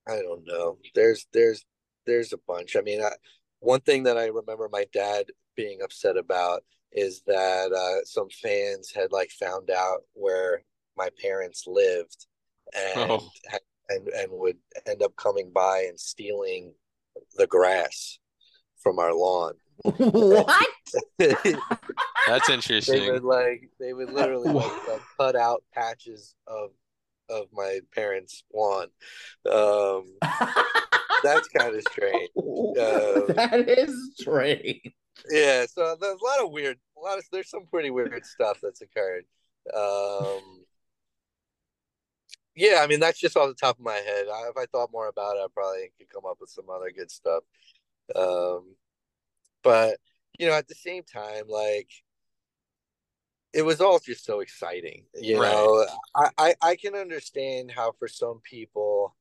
I 0.07 0.21
don't 0.21 0.45
know. 0.45 0.77
There's 0.93 1.25
there's 1.33 1.65
there's 2.05 2.33
a 2.33 2.37
bunch. 2.47 2.75
I 2.75 2.81
mean, 2.81 3.01
I, 3.01 3.11
one 3.59 3.81
thing 3.81 4.03
that 4.03 4.17
I 4.17 4.25
remember 4.27 4.69
my 4.71 4.85
dad 4.93 5.25
being 5.55 5.81
upset 5.81 6.17
about 6.17 6.63
is 6.91 7.21
that 7.27 7.71
uh, 7.71 8.05
some 8.05 8.29
fans 8.29 8.91
had 8.93 9.11
like 9.11 9.31
found 9.31 9.69
out 9.69 10.01
where 10.13 10.61
my 10.95 11.09
parents 11.21 11.65
lived 11.67 12.27
and 12.75 12.99
Oh. 12.99 13.29
and 13.89 14.07
and 14.07 14.31
would 14.31 14.57
end 14.87 15.01
up 15.01 15.15
coming 15.15 15.51
by 15.53 15.85
and 15.87 15.99
stealing 15.99 16.73
the 17.35 17.47
grass 17.47 18.19
from 18.85 18.99
our 18.99 19.15
lawn. 19.15 19.53
what? 19.97 20.67
That's 22.27 22.49
interesting. 22.51 22.99
they 22.99 23.09
That's 23.09 23.21
would 23.21 23.23
interesting. 23.23 23.23
like 23.23 23.69
they 23.79 23.93
would 23.93 24.13
literally 24.13 24.53
like, 24.53 24.87
like 24.87 25.01
cut 25.19 25.35
out 25.35 25.63
patches 25.73 26.35
of 26.45 26.69
of 27.29 27.47
my 27.51 27.79
parents' 27.95 28.43
lawn. 28.53 28.89
Um, 29.51 30.03
that's 31.23 31.47
kind 31.47 31.75
of 31.75 31.81
strange. 31.91 32.29
Uh, 32.37 33.21
that 33.33 33.65
is 33.67 34.11
strange. 34.15 34.93
yeah 35.31 35.65
so 35.65 35.95
there's 35.99 36.19
a 36.21 36.23
lot 36.25 36.45
of 36.45 36.51
weird 36.51 36.77
a 36.97 37.01
lot 37.01 37.17
of 37.17 37.23
there's 37.31 37.49
some 37.49 37.65
pretty 37.71 37.89
weird 37.89 38.23
stuff 38.25 38.59
that's 38.61 38.81
occurred 38.81 39.23
um 39.73 40.65
yeah 42.53 42.81
i 42.83 42.87
mean 42.87 42.99
that's 42.99 43.19
just 43.19 43.37
off 43.37 43.47
the 43.47 43.55
top 43.55 43.79
of 43.79 43.83
my 43.85 43.93
head 43.95 44.25
I, 44.27 44.49
if 44.49 44.57
i 44.57 44.65
thought 44.65 44.91
more 44.91 45.07
about 45.07 45.37
it 45.37 45.39
i 45.39 45.47
probably 45.53 45.89
could 45.97 46.09
come 46.13 46.25
up 46.29 46.37
with 46.41 46.49
some 46.49 46.65
other 46.69 46.91
good 46.95 47.09
stuff 47.09 47.43
um 48.15 48.75
but 49.63 49.97
you 50.37 50.47
know 50.47 50.53
at 50.53 50.67
the 50.67 50.75
same 50.75 51.03
time 51.03 51.45
like 51.47 51.89
it 53.53 53.63
was 53.63 53.79
all 53.81 53.99
just 53.99 54.25
so 54.25 54.41
exciting 54.41 55.05
you 55.15 55.39
Right. 55.39 55.53
know? 55.53 55.85
I, 56.15 56.29
I 56.37 56.55
i 56.61 56.75
can 56.75 56.95
understand 56.95 57.71
how 57.71 57.93
for 57.97 58.07
some 58.07 58.41
people 58.43 59.15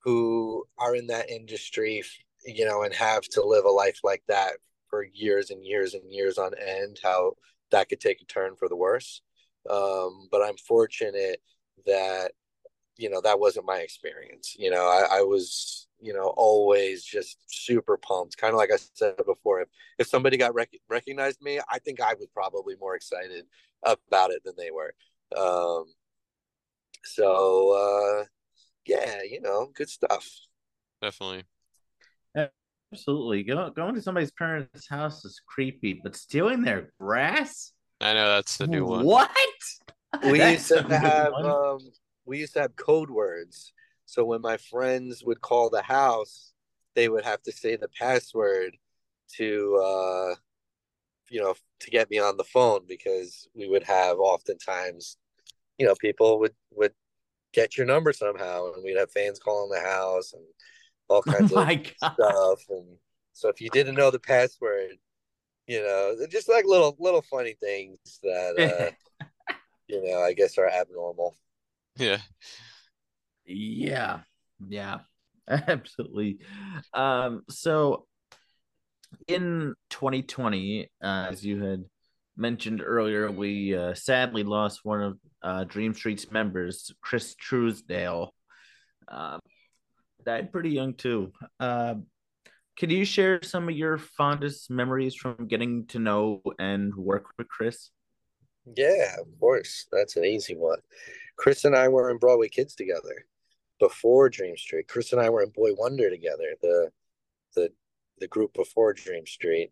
who 0.00 0.64
are 0.78 0.94
in 0.94 1.06
that 1.08 1.30
industry 1.30 2.02
you 2.44 2.64
know 2.64 2.82
and 2.82 2.94
have 2.94 3.22
to 3.22 3.44
live 3.44 3.64
a 3.64 3.70
life 3.70 4.00
like 4.04 4.22
that 4.28 4.52
for 4.88 5.04
years 5.12 5.50
and 5.50 5.64
years 5.64 5.94
and 5.94 6.10
years 6.12 6.38
on 6.38 6.52
end 6.58 6.98
how 7.02 7.32
that 7.70 7.88
could 7.88 8.00
take 8.00 8.22
a 8.22 8.24
turn 8.24 8.56
for 8.56 8.68
the 8.68 8.76
worse. 8.76 9.20
Um 9.68 10.28
but 10.30 10.42
i'm 10.42 10.56
fortunate 10.56 11.42
that 11.86 12.32
you 12.96 13.10
know 13.10 13.20
that 13.22 13.40
wasn't 13.40 13.66
my 13.66 13.78
experience 13.78 14.54
you 14.58 14.70
know? 14.70 14.86
I, 14.86 15.18
I 15.18 15.22
was 15.22 15.87
you 16.00 16.12
know 16.12 16.32
always 16.36 17.04
just 17.04 17.38
super 17.46 17.96
pumped 17.96 18.36
kind 18.36 18.52
of 18.52 18.58
like 18.58 18.70
i 18.72 18.76
said 18.94 19.14
before 19.26 19.60
if, 19.60 19.68
if 19.98 20.06
somebody 20.06 20.36
got 20.36 20.54
rec- 20.54 20.80
recognized 20.88 21.40
me 21.42 21.60
i 21.70 21.78
think 21.78 22.00
i 22.00 22.14
was 22.14 22.28
probably 22.32 22.74
more 22.80 22.94
excited 22.94 23.44
about 23.84 24.30
it 24.30 24.42
than 24.44 24.54
they 24.56 24.70
were 24.70 24.94
um 25.36 25.84
so 27.04 27.72
uh 27.72 28.24
yeah 28.86 29.22
you 29.28 29.40
know 29.40 29.68
good 29.74 29.88
stuff 29.88 30.28
Definitely. 31.00 31.44
Absolutely. 32.92 33.42
Go, 33.44 33.70
going 33.70 33.94
to 33.94 34.02
somebody's 34.02 34.32
parents' 34.32 34.88
house 34.88 35.24
is 35.24 35.40
creepy, 35.46 36.00
but 36.02 36.16
stealing 36.16 36.62
their 36.62 36.92
grass? 37.00 37.72
I 38.00 38.14
know 38.14 38.28
that's 38.28 38.56
the 38.56 38.66
new 38.66 38.84
one. 38.84 39.04
What? 39.04 39.30
we 40.24 40.38
That's 40.38 40.70
used 40.70 40.88
to 40.88 40.98
have 40.98 41.32
um 41.34 41.80
we 42.24 42.38
used 42.38 42.54
to 42.54 42.60
have 42.62 42.76
code 42.76 43.10
words. 43.10 43.72
So 44.08 44.24
when 44.24 44.40
my 44.40 44.56
friends 44.56 45.22
would 45.22 45.42
call 45.42 45.70
the 45.70 45.82
house, 45.82 46.54
they 46.96 47.10
would 47.10 47.26
have 47.26 47.42
to 47.42 47.52
say 47.52 47.76
the 47.76 47.88
password 47.90 48.78
to 49.36 49.76
uh 49.84 50.34
you 51.30 51.40
know 51.40 51.54
to 51.80 51.90
get 51.90 52.10
me 52.10 52.18
on 52.18 52.36
the 52.36 52.44
phone 52.44 52.82
because 52.88 53.48
we 53.54 53.68
would 53.68 53.84
have 53.84 54.18
oftentimes 54.18 55.18
you 55.78 55.86
know 55.86 55.94
people 56.00 56.40
would 56.40 56.54
would 56.72 56.92
get 57.52 57.76
your 57.76 57.86
number 57.86 58.12
somehow 58.12 58.72
and 58.74 58.84
we'd 58.84 58.98
have 58.98 59.12
fans 59.12 59.38
calling 59.40 59.70
the 59.70 59.80
house 59.80 60.32
and 60.34 60.44
all 61.08 61.22
Oh 61.26 61.32
kinds 61.32 61.52
of 61.52 61.66
my 61.66 61.74
god. 61.74 62.16
stuff 62.16 62.60
and 62.70 62.86
so 63.34 63.48
if 63.48 63.60
you 63.60 63.70
didn't 63.70 63.96
know 63.96 64.10
the 64.10 64.20
password 64.20 64.92
you 65.68 65.80
know 65.82 66.16
just 66.30 66.48
like 66.48 66.66
little 66.66 66.96
little 67.00 67.22
funny 67.22 67.54
things 67.60 67.98
that 68.22 68.56
uh 68.56 68.90
you 69.88 70.02
know 70.02 70.20
i 70.22 70.32
guess 70.32 70.58
are 70.58 70.68
abnormal 70.68 71.36
Yeah. 71.96 72.18
Yeah, 73.48 74.20
yeah, 74.68 74.98
absolutely. 75.48 76.38
Um, 76.92 77.42
so 77.48 78.06
in 79.26 79.74
2020, 79.90 80.90
uh, 81.02 81.26
as 81.30 81.44
you 81.44 81.62
had 81.62 81.84
mentioned 82.36 82.82
earlier, 82.84 83.30
we 83.30 83.74
uh, 83.74 83.94
sadly 83.94 84.44
lost 84.44 84.80
one 84.84 85.02
of 85.02 85.18
uh, 85.42 85.64
Dream 85.64 85.94
Street's 85.94 86.30
members, 86.30 86.92
Chris 87.00 87.34
Trousdale. 87.34 88.28
Uh, 89.08 89.38
died 90.26 90.52
pretty 90.52 90.70
young 90.70 90.94
too. 90.94 91.32
Uh, 91.58 91.94
could 92.78 92.92
you 92.92 93.04
share 93.04 93.42
some 93.42 93.68
of 93.68 93.74
your 93.74 93.98
fondest 93.98 94.70
memories 94.70 95.14
from 95.14 95.48
getting 95.48 95.86
to 95.86 95.98
know 95.98 96.42
and 96.58 96.94
work 96.94 97.24
with 97.38 97.48
Chris? 97.48 97.90
yeah 98.76 99.14
of 99.20 99.26
course 99.40 99.86
that's 99.92 100.16
an 100.16 100.24
easy 100.24 100.54
one 100.54 100.78
chris 101.36 101.64
and 101.64 101.76
i 101.76 101.88
were 101.88 102.10
in 102.10 102.18
broadway 102.18 102.48
kids 102.48 102.74
together 102.74 103.24
before 103.78 104.28
dream 104.28 104.56
street. 104.56 104.88
Chris 104.88 105.12
and 105.12 105.20
i 105.20 105.28
were 105.30 105.42
in 105.42 105.50
boy 105.50 105.74
wonder 105.74 106.10
together 106.10 106.54
the 106.62 106.90
the 107.54 107.70
the 108.18 108.28
group 108.28 108.52
before 108.54 108.92
dream 108.92 109.26
street. 109.26 109.70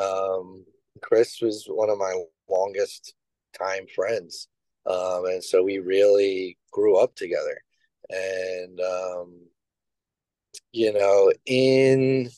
Um 0.00 0.64
chris 1.00 1.40
was 1.40 1.66
one 1.68 1.90
of 1.90 1.98
my 1.98 2.14
longest 2.48 3.14
time 3.58 3.86
friends. 3.94 4.48
Um 4.86 5.26
and 5.26 5.42
so 5.42 5.62
we 5.62 5.78
really 5.78 6.58
grew 6.72 6.96
up 6.96 7.14
together. 7.14 7.60
And 8.10 8.80
um 8.80 9.40
you 10.72 10.92
know 10.92 11.32
in 11.46 12.30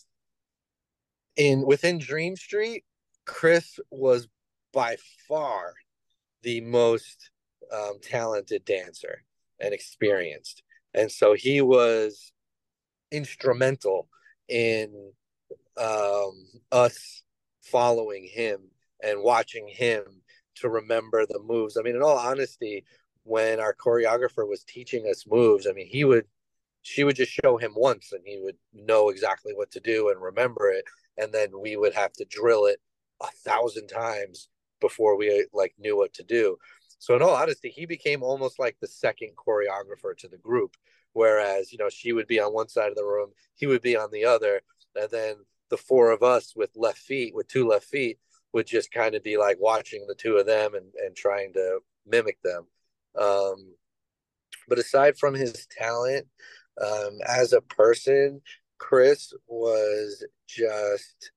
in 1.36 1.66
within 1.66 1.98
dream 1.98 2.34
street 2.34 2.84
chris 3.26 3.78
was 3.90 4.28
by 4.72 4.96
far 5.28 5.74
the 6.42 6.60
most 6.60 7.30
um, 7.72 7.98
talented 8.00 8.64
dancer 8.64 9.24
and 9.60 9.74
experienced 9.74 10.62
and 10.96 11.12
so 11.12 11.34
he 11.34 11.60
was 11.60 12.32
instrumental 13.12 14.08
in 14.48 15.12
um, 15.76 16.46
us 16.72 17.22
following 17.62 18.24
him 18.24 18.60
and 19.02 19.22
watching 19.22 19.68
him 19.68 20.02
to 20.56 20.68
remember 20.68 21.26
the 21.26 21.40
moves. 21.44 21.76
I 21.76 21.82
mean, 21.82 21.96
in 21.96 22.02
all 22.02 22.16
honesty, 22.16 22.84
when 23.24 23.60
our 23.60 23.74
choreographer 23.74 24.48
was 24.48 24.64
teaching 24.64 25.06
us 25.10 25.26
moves, 25.26 25.66
I 25.66 25.72
mean, 25.72 25.86
he 25.86 26.04
would, 26.04 26.24
she 26.82 27.04
would 27.04 27.16
just 27.16 27.32
show 27.32 27.58
him 27.58 27.72
once 27.76 28.12
and 28.12 28.22
he 28.24 28.40
would 28.42 28.56
know 28.72 29.10
exactly 29.10 29.52
what 29.54 29.70
to 29.72 29.80
do 29.80 30.08
and 30.08 30.20
remember 30.20 30.70
it. 30.70 30.84
And 31.18 31.32
then 31.32 31.48
we 31.60 31.76
would 31.76 31.94
have 31.94 32.12
to 32.14 32.24
drill 32.30 32.66
it 32.66 32.80
a 33.20 33.26
thousand 33.44 33.88
times 33.88 34.48
before 34.80 35.16
we 35.16 35.46
like 35.52 35.74
knew 35.78 35.96
what 35.96 36.14
to 36.14 36.22
do. 36.22 36.56
So 36.98 37.14
in 37.14 37.22
all 37.22 37.34
honesty, 37.34 37.68
he 37.68 37.86
became 37.86 38.22
almost 38.22 38.58
like 38.58 38.76
the 38.80 38.86
second 38.86 39.30
choreographer 39.36 40.16
to 40.18 40.28
the 40.28 40.38
group. 40.38 40.76
Whereas, 41.12 41.72
you 41.72 41.78
know, 41.78 41.88
she 41.88 42.12
would 42.12 42.26
be 42.26 42.40
on 42.40 42.52
one 42.52 42.68
side 42.68 42.90
of 42.90 42.96
the 42.96 43.04
room, 43.04 43.30
he 43.54 43.66
would 43.66 43.82
be 43.82 43.96
on 43.96 44.10
the 44.10 44.24
other. 44.24 44.60
And 44.94 45.10
then 45.10 45.36
the 45.70 45.76
four 45.76 46.10
of 46.10 46.22
us 46.22 46.54
with 46.54 46.70
left 46.76 46.98
feet, 46.98 47.34
with 47.34 47.48
two 47.48 47.66
left 47.66 47.86
feet, 47.86 48.18
would 48.52 48.66
just 48.66 48.90
kind 48.90 49.14
of 49.14 49.22
be 49.22 49.36
like 49.36 49.58
watching 49.60 50.06
the 50.06 50.14
two 50.14 50.36
of 50.36 50.46
them 50.46 50.74
and, 50.74 50.86
and 51.04 51.14
trying 51.16 51.52
to 51.54 51.80
mimic 52.06 52.38
them. 52.42 52.66
Um, 53.18 53.74
but 54.68 54.78
aside 54.78 55.16
from 55.18 55.34
his 55.34 55.66
talent 55.66 56.26
um, 56.82 57.18
as 57.26 57.52
a 57.52 57.60
person, 57.60 58.40
Chris 58.78 59.32
was 59.46 60.24
just 60.46 61.30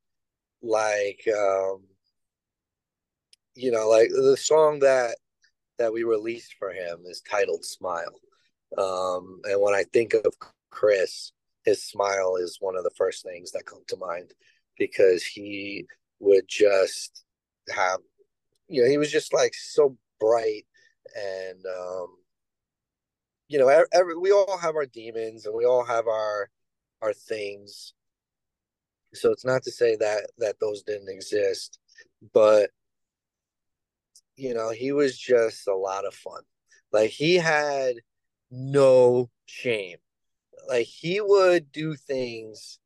like, 0.62 1.22
um, 1.28 1.84
you 3.56 3.72
know, 3.72 3.88
like 3.90 4.10
the 4.10 4.38
song 4.38 4.80
that 4.80 5.16
that 5.80 5.94
we 5.94 6.04
released 6.04 6.56
for 6.60 6.72
him 6.72 7.00
is 7.06 7.22
titled 7.22 7.66
"Smile," 7.66 8.20
um, 8.78 9.42
and 9.46 9.62
when 9.62 9.74
I 9.74 9.84
think 9.92 10.14
of 10.14 10.34
Chris, 10.70 11.32
his 11.66 11.84
smile 11.84 12.36
is 12.36 12.58
one 12.60 12.76
of 12.76 12.84
the 12.84 12.92
first 12.98 13.24
things 13.24 13.52
that 13.52 13.66
come 13.66 13.84
to 13.88 13.98
mind 13.98 14.34
because 14.78 15.24
he 15.24 15.86
would 16.20 16.46
just 16.48 17.24
have 17.74 18.00
you 18.68 18.82
know 18.82 18.90
he 18.90 18.98
was 18.98 19.12
just 19.12 19.34
like 19.34 19.54
so 19.54 19.98
bright 20.20 20.66
and 21.16 21.66
um 21.66 22.08
you 23.48 23.58
know 23.58 23.68
every, 23.92 24.18
we 24.18 24.32
all 24.32 24.58
have 24.58 24.76
our 24.76 24.86
demons 24.86 25.46
and 25.46 25.56
we 25.56 25.66
all 25.66 25.84
have 25.84 26.08
our 26.08 26.50
our 27.02 27.14
things. 27.14 27.94
So 29.14 29.32
it's 29.32 29.46
not 29.46 29.64
to 29.64 29.72
say 29.72 29.96
that 29.98 30.30
that 30.38 30.60
those 30.60 30.84
didn't 30.84 31.10
exist 31.10 31.80
but 32.34 32.70
you 34.40 34.54
know 34.54 34.72
he 34.72 34.92
was 34.92 35.18
just 35.18 35.68
a 35.68 35.76
lot 35.76 36.06
of 36.06 36.14
fun. 36.14 36.42
Like 36.92 37.12
he 37.12 37.36
had 37.36 37.96
no 38.52 39.30
shame. 39.46 39.98
Like 40.68 40.88
he 40.88 41.22
would 41.22 41.72
do 41.72 41.96
things 41.96 42.80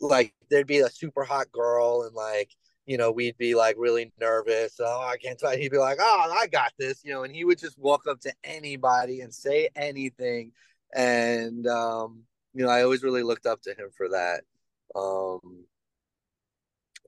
like 0.00 0.34
there'd 0.50 0.66
be 0.66 0.80
a 0.80 0.90
super 0.90 1.24
hot 1.24 1.50
girl 1.52 2.02
and 2.02 2.14
like 2.14 2.50
you 2.86 2.96
know 2.98 3.10
we'd 3.12 3.38
be 3.38 3.54
like 3.54 3.76
really 3.78 4.12
nervous. 4.20 4.76
Oh 4.80 5.06
i 5.06 5.16
can't 5.16 5.38
tell. 5.38 5.56
He'd 5.56 5.70
be 5.72 5.78
like 5.78 5.98
oh 6.00 6.34
i 6.38 6.46
got 6.48 6.72
this 6.78 7.02
you 7.04 7.12
know 7.12 7.24
and 7.24 7.34
he 7.34 7.44
would 7.44 7.58
just 7.58 7.78
walk 7.78 8.06
up 8.08 8.20
to 8.22 8.32
anybody 8.44 9.20
and 9.20 9.34
say 9.34 9.68
anything. 9.76 10.52
And 10.94 11.66
um 11.66 12.22
you 12.54 12.64
know 12.64 12.70
i 12.70 12.82
always 12.82 13.02
really 13.02 13.22
looked 13.22 13.46
up 13.46 13.62
to 13.62 13.70
him 13.70 13.90
for 13.96 14.08
that. 14.10 14.42
Um 14.96 15.64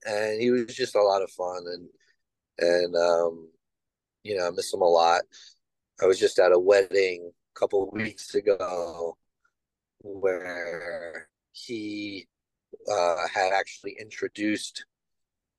and 0.06 0.40
he 0.40 0.50
was 0.50 0.74
just 0.74 0.94
a 0.94 1.02
lot 1.02 1.22
of 1.22 1.30
fun 1.30 1.64
and 1.66 1.88
and 2.58 2.96
um 2.96 3.48
you 4.22 4.36
know 4.36 4.46
i 4.46 4.50
miss 4.50 4.72
him 4.72 4.82
a 4.82 4.84
lot. 4.88 5.22
I 6.02 6.06
was 6.06 6.18
just 6.18 6.38
at 6.38 6.52
a 6.52 6.58
wedding 6.58 7.30
a 7.54 7.58
couple 7.58 7.90
weeks 7.90 8.34
ago 8.34 9.16
where 9.98 11.28
he 11.52 12.26
uh, 12.90 13.26
had 13.32 13.52
actually 13.52 13.96
introduced 14.00 14.84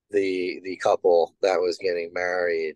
the 0.09 0.59
the 0.63 0.75
couple 0.77 1.35
that 1.41 1.59
was 1.59 1.77
getting 1.77 2.11
married, 2.13 2.75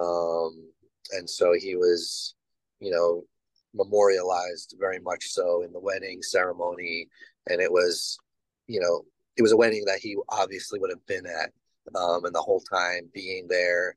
um, 0.00 0.70
and 1.12 1.28
so 1.28 1.52
he 1.52 1.76
was, 1.76 2.34
you 2.80 2.90
know, 2.90 3.24
memorialized 3.74 4.76
very 4.78 5.00
much 5.00 5.24
so 5.24 5.62
in 5.62 5.72
the 5.72 5.80
wedding 5.80 6.22
ceremony, 6.22 7.08
and 7.48 7.60
it 7.60 7.70
was, 7.70 8.18
you 8.66 8.80
know, 8.80 9.04
it 9.36 9.42
was 9.42 9.52
a 9.52 9.56
wedding 9.56 9.84
that 9.86 9.98
he 9.98 10.16
obviously 10.28 10.78
would 10.78 10.90
have 10.90 11.04
been 11.06 11.26
at, 11.26 11.52
um, 11.94 12.24
and 12.24 12.34
the 12.34 12.40
whole 12.40 12.60
time 12.60 13.10
being 13.12 13.46
there, 13.48 13.96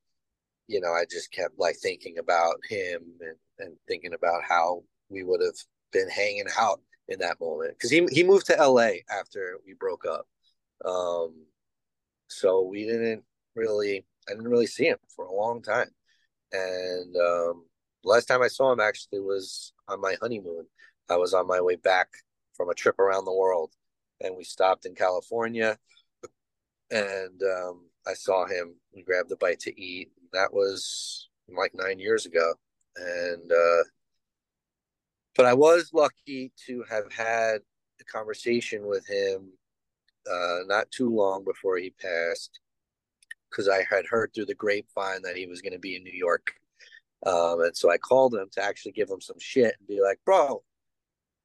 you 0.67 0.79
know, 0.79 0.91
I 0.91 1.05
just 1.09 1.31
kept 1.31 1.59
like 1.59 1.75
thinking 1.77 2.17
about 2.17 2.55
him 2.69 3.01
and, 3.21 3.37
and 3.59 3.75
thinking 3.87 4.13
about 4.13 4.43
how 4.47 4.83
we 5.09 5.23
would 5.23 5.41
have 5.41 5.55
been 5.91 6.09
hanging 6.09 6.47
out 6.57 6.79
in 7.07 7.19
that 7.19 7.39
moment 7.39 7.73
because 7.73 7.91
he 7.91 8.05
he 8.11 8.23
moved 8.23 8.45
to 8.47 8.55
LA 8.55 8.91
after 9.11 9.57
we 9.65 9.73
broke 9.73 10.05
up. 10.05 10.25
Um, 10.85 11.45
so 12.27 12.63
we 12.63 12.85
didn't 12.85 13.23
really 13.55 14.05
I 14.27 14.33
didn't 14.33 14.47
really 14.47 14.67
see 14.67 14.87
him 14.87 14.97
for 15.15 15.25
a 15.25 15.33
long 15.33 15.61
time. 15.61 15.89
And 16.51 17.15
um, 17.17 17.65
last 18.03 18.25
time 18.25 18.41
I 18.41 18.47
saw 18.47 18.71
him 18.71 18.79
actually 18.79 19.19
was 19.19 19.73
on 19.87 20.01
my 20.01 20.15
honeymoon. 20.21 20.65
I 21.09 21.17
was 21.17 21.33
on 21.33 21.47
my 21.47 21.61
way 21.61 21.75
back 21.75 22.07
from 22.55 22.69
a 22.69 22.73
trip 22.73 22.99
around 22.99 23.25
the 23.25 23.33
world, 23.33 23.71
and 24.21 24.35
we 24.37 24.43
stopped 24.43 24.85
in 24.85 24.95
California, 24.95 25.77
and 26.91 27.41
um, 27.43 27.89
I 28.07 28.13
saw 28.13 28.45
him. 28.45 28.75
We 28.95 29.01
grabbed 29.03 29.31
a 29.31 29.35
bite 29.35 29.59
to 29.61 29.81
eat. 29.81 30.11
That 30.33 30.53
was 30.53 31.29
like 31.49 31.71
nine 31.73 31.99
years 31.99 32.25
ago, 32.25 32.53
and 32.95 33.51
uh, 33.51 33.83
but 35.35 35.45
I 35.45 35.53
was 35.53 35.91
lucky 35.93 36.51
to 36.67 36.83
have 36.89 37.11
had 37.11 37.57
a 38.01 38.03
conversation 38.05 38.85
with 38.85 39.07
him 39.07 39.51
uh, 40.29 40.59
not 40.65 40.91
too 40.91 41.09
long 41.09 41.43
before 41.43 41.77
he 41.77 41.91
passed, 42.01 42.59
because 43.49 43.67
I 43.67 43.85
had 43.89 44.05
heard 44.09 44.31
through 44.33 44.45
the 44.45 44.55
grapevine 44.55 45.21
that 45.23 45.37
he 45.37 45.47
was 45.47 45.61
going 45.61 45.73
to 45.73 45.79
be 45.79 45.95
in 45.95 46.03
New 46.03 46.17
York, 46.17 46.53
um, 47.25 47.61
and 47.61 47.75
so 47.75 47.89
I 47.89 47.97
called 47.97 48.33
him 48.33 48.49
to 48.53 48.63
actually 48.63 48.93
give 48.93 49.09
him 49.09 49.21
some 49.21 49.39
shit 49.39 49.75
and 49.79 49.87
be 49.87 50.01
like, 50.01 50.19
"Bro, 50.25 50.63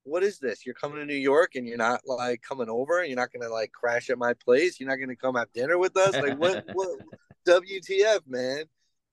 what 0.03 0.23
is 0.23 0.39
this? 0.39 0.65
You're 0.65 0.75
coming 0.75 0.97
to 0.97 1.05
New 1.05 1.13
York 1.13 1.55
and 1.55 1.67
you're 1.67 1.77
not 1.77 2.01
like 2.05 2.41
coming 2.41 2.69
over, 2.69 2.99
and 2.99 3.09
you're 3.09 3.19
not 3.19 3.31
going 3.31 3.47
to 3.47 3.53
like 3.53 3.71
crash 3.71 4.09
at 4.09 4.17
my 4.17 4.33
place. 4.33 4.79
You're 4.79 4.89
not 4.89 4.97
going 4.97 5.09
to 5.09 5.15
come 5.15 5.35
have 5.35 5.51
dinner 5.53 5.77
with 5.77 5.95
us. 5.97 6.15
Like 6.15 6.37
what? 6.37 6.65
what? 6.73 6.99
WTF, 7.47 8.21
man?" 8.27 8.65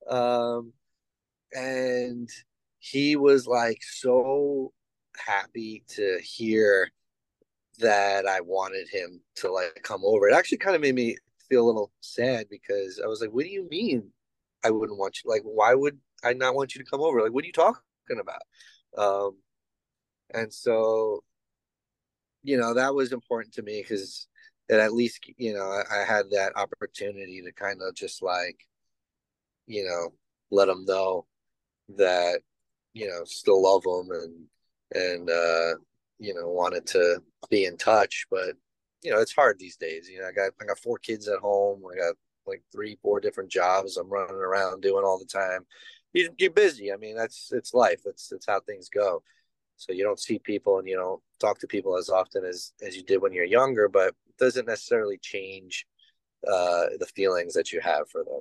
Um, 0.09 0.73
and 1.53 2.29
he 2.79 3.16
was 3.16 3.47
like 3.47 3.83
so 3.83 4.73
happy 5.16 5.85
to 5.88 6.19
hear 6.23 6.90
that 7.79 8.27
I 8.27 8.40
wanted 8.40 8.88
him 8.88 9.21
to 9.37 9.53
like 9.53 9.81
come 9.83 10.03
over. 10.05 10.29
It 10.29 10.35
actually 10.35 10.59
kind 10.59 10.77
of 10.77 10.83
made 10.83 10.95
me 10.95 11.16
feel 11.49 11.64
a 11.64 11.66
little 11.66 11.92
sad 12.01 12.47
because 12.51 13.01
I 13.03 13.07
was 13.07 13.21
like, 13.21 13.31
"What 13.31 13.45
do 13.45 13.51
you 13.51 13.69
mean 13.71 14.11
I 14.64 14.71
wouldn't 14.71 14.99
want 14.99 15.19
you? 15.23 15.31
Like, 15.31 15.42
why 15.45 15.75
would 15.75 15.99
I 16.25 16.33
not 16.35 16.55
want 16.55 16.75
you 16.75 16.83
to 16.83 16.90
come 16.90 17.01
over? 17.03 17.23
Like, 17.23 17.33
what 17.33 17.45
are 17.45 17.47
you 17.47 17.53
talking 17.53 17.81
about?" 18.21 18.42
Um, 18.97 19.38
and 20.35 20.53
so, 20.53 21.23
you 22.42 22.57
know, 22.57 22.75
that 22.75 22.95
was 22.95 23.12
important 23.12 23.55
to 23.55 23.62
me 23.62 23.83
because 23.83 24.27
it 24.69 24.79
at 24.81 24.92
least, 24.92 25.21
you 25.37 25.55
know, 25.55 25.64
I, 25.64 26.03
I 26.03 26.05
had 26.05 26.27
that 26.31 26.53
opportunity 26.57 27.42
to 27.42 27.53
kind 27.53 27.81
of 27.83 27.95
just 27.95 28.23
like, 28.23 28.57
you 29.67 29.85
know, 29.85 30.13
let 30.51 30.67
them 30.67 30.85
know 30.85 31.27
that, 31.97 32.41
you 32.93 33.09
know, 33.09 33.25
still 33.25 33.63
love 33.63 33.83
them 33.83 34.09
and 34.11 34.47
and 34.95 35.31
uh, 35.31 35.75
you 36.19 36.35
know 36.35 36.49
wanted 36.49 36.87
to 36.87 37.23
be 37.51 37.65
in 37.65 37.77
touch, 37.77 38.27
but 38.31 38.55
you 39.03 39.11
know 39.11 39.21
it's 39.21 39.35
hard 39.35 39.59
these 39.59 39.77
days. 39.77 40.09
You 40.09 40.21
know, 40.21 40.29
I 40.29 40.33
got 40.33 40.53
I 40.61 40.65
got 40.65 40.79
four 40.79 40.99
kids 40.99 41.29
at 41.29 41.39
home. 41.39 41.83
I 41.93 41.97
got 41.97 42.15
like 42.47 42.63
three, 42.73 42.99
four 43.03 43.21
different 43.21 43.51
jobs. 43.51 43.97
I'm 43.97 44.09
running 44.09 44.37
around 44.37 44.83
doing 44.83 45.05
all 45.05 45.19
the 45.19 45.27
time. 45.27 45.67
You, 46.13 46.31
you're 46.39 46.51
busy. 46.51 46.93
I 46.93 46.97
mean, 46.97 47.17
that's 47.17 47.51
it's 47.53 47.75
life. 47.75 48.03
It's 48.07 48.33
it's 48.33 48.47
how 48.47 48.61
things 48.61 48.89
go. 48.89 49.23
So 49.77 49.93
you 49.93 50.05
don't 50.05 50.21
see 50.21 50.39
people 50.39 50.79
and 50.79 50.89
you 50.89 50.97
don't 50.97 51.21
talk 51.39 51.59
to 51.61 51.67
people 51.67 51.97
as 51.99 52.09
often 52.09 52.45
as 52.45 52.73
as 52.83 52.97
you 52.97 53.03
did 53.03 53.21
when 53.21 53.33
you're 53.33 53.45
younger, 53.45 53.89
but 53.89 54.09
it 54.09 54.37
doesn't 54.39 54.67
necessarily 54.67 55.19
change 55.19 55.87
uh, 56.47 56.87
the 56.99 57.09
feelings 57.15 57.55
that 57.55 57.73
you 57.73 57.81
have 57.81 58.09
for 58.11 58.25
them. 58.25 58.41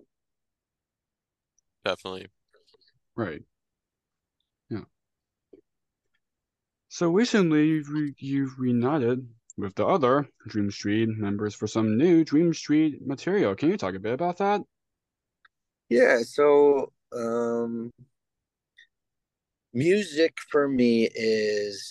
Definitely. 1.86 2.28
Right. 3.15 3.43
Yeah. 4.69 4.82
So 6.89 7.12
recently, 7.12 7.67
you've, 7.67 7.89
re- 7.89 8.15
you've 8.17 8.58
reunited 8.58 9.28
with 9.56 9.76
the 9.76 9.86
other 9.86 10.28
Dream 10.48 10.71
Street 10.71 11.10
members 11.10 11.54
for 11.54 11.67
some 11.67 11.98
new 11.98 12.26
Dream 12.26 12.54
Street 12.54 13.06
material. 13.06 13.56
Can 13.56 13.69
you 13.69 13.78
talk 13.78 13.93
a 13.93 14.00
bit 14.00 14.13
about 14.13 14.39
that? 14.39 14.62
Yeah. 15.89 16.24
So 16.24 16.91
um, 17.15 17.91
music 19.71 20.38
for 20.50 20.67
me 20.67 21.08
is 21.13 21.88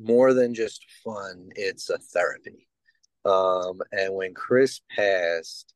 more 0.00 0.34
than 0.34 0.52
just 0.52 0.84
fun. 1.04 1.50
It's 1.54 1.90
a 1.90 1.98
therapy. 1.98 2.66
Um, 3.24 3.80
and 3.92 4.14
when 4.14 4.34
Chris 4.34 4.80
passed, 4.94 5.72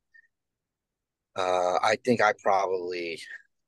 uh, 1.35 1.77
I 1.81 1.97
think 2.03 2.21
I 2.21 2.33
probably 2.43 3.19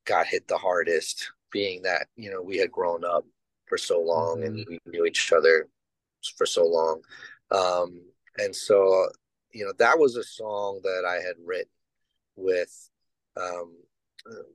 got 0.06 0.28
hit 0.28 0.48
the 0.48 0.58
hardest, 0.58 1.32
being 1.52 1.82
that 1.84 2.08
you 2.16 2.32
know 2.32 2.42
we 2.42 2.58
had 2.58 2.72
grown 2.72 3.04
up 3.04 3.26
for 3.68 3.78
so 3.78 4.00
long 4.00 4.44
and 4.44 4.58
Mhm. 4.58 4.68
we 4.68 4.80
knew 4.86 5.06
each 5.06 5.32
other 5.34 5.68
for 6.38 6.46
so 6.46 6.66
long, 6.66 7.04
um, 7.52 8.02
and 8.38 8.56
so 8.56 9.10
you 9.52 9.66
know 9.66 9.74
that 9.78 9.98
was 9.98 10.16
a 10.16 10.24
song 10.24 10.82
that 10.84 11.06
I 11.06 11.16
had 11.22 11.36
written 11.40 11.72
with 12.36 12.90
um, 13.38 13.76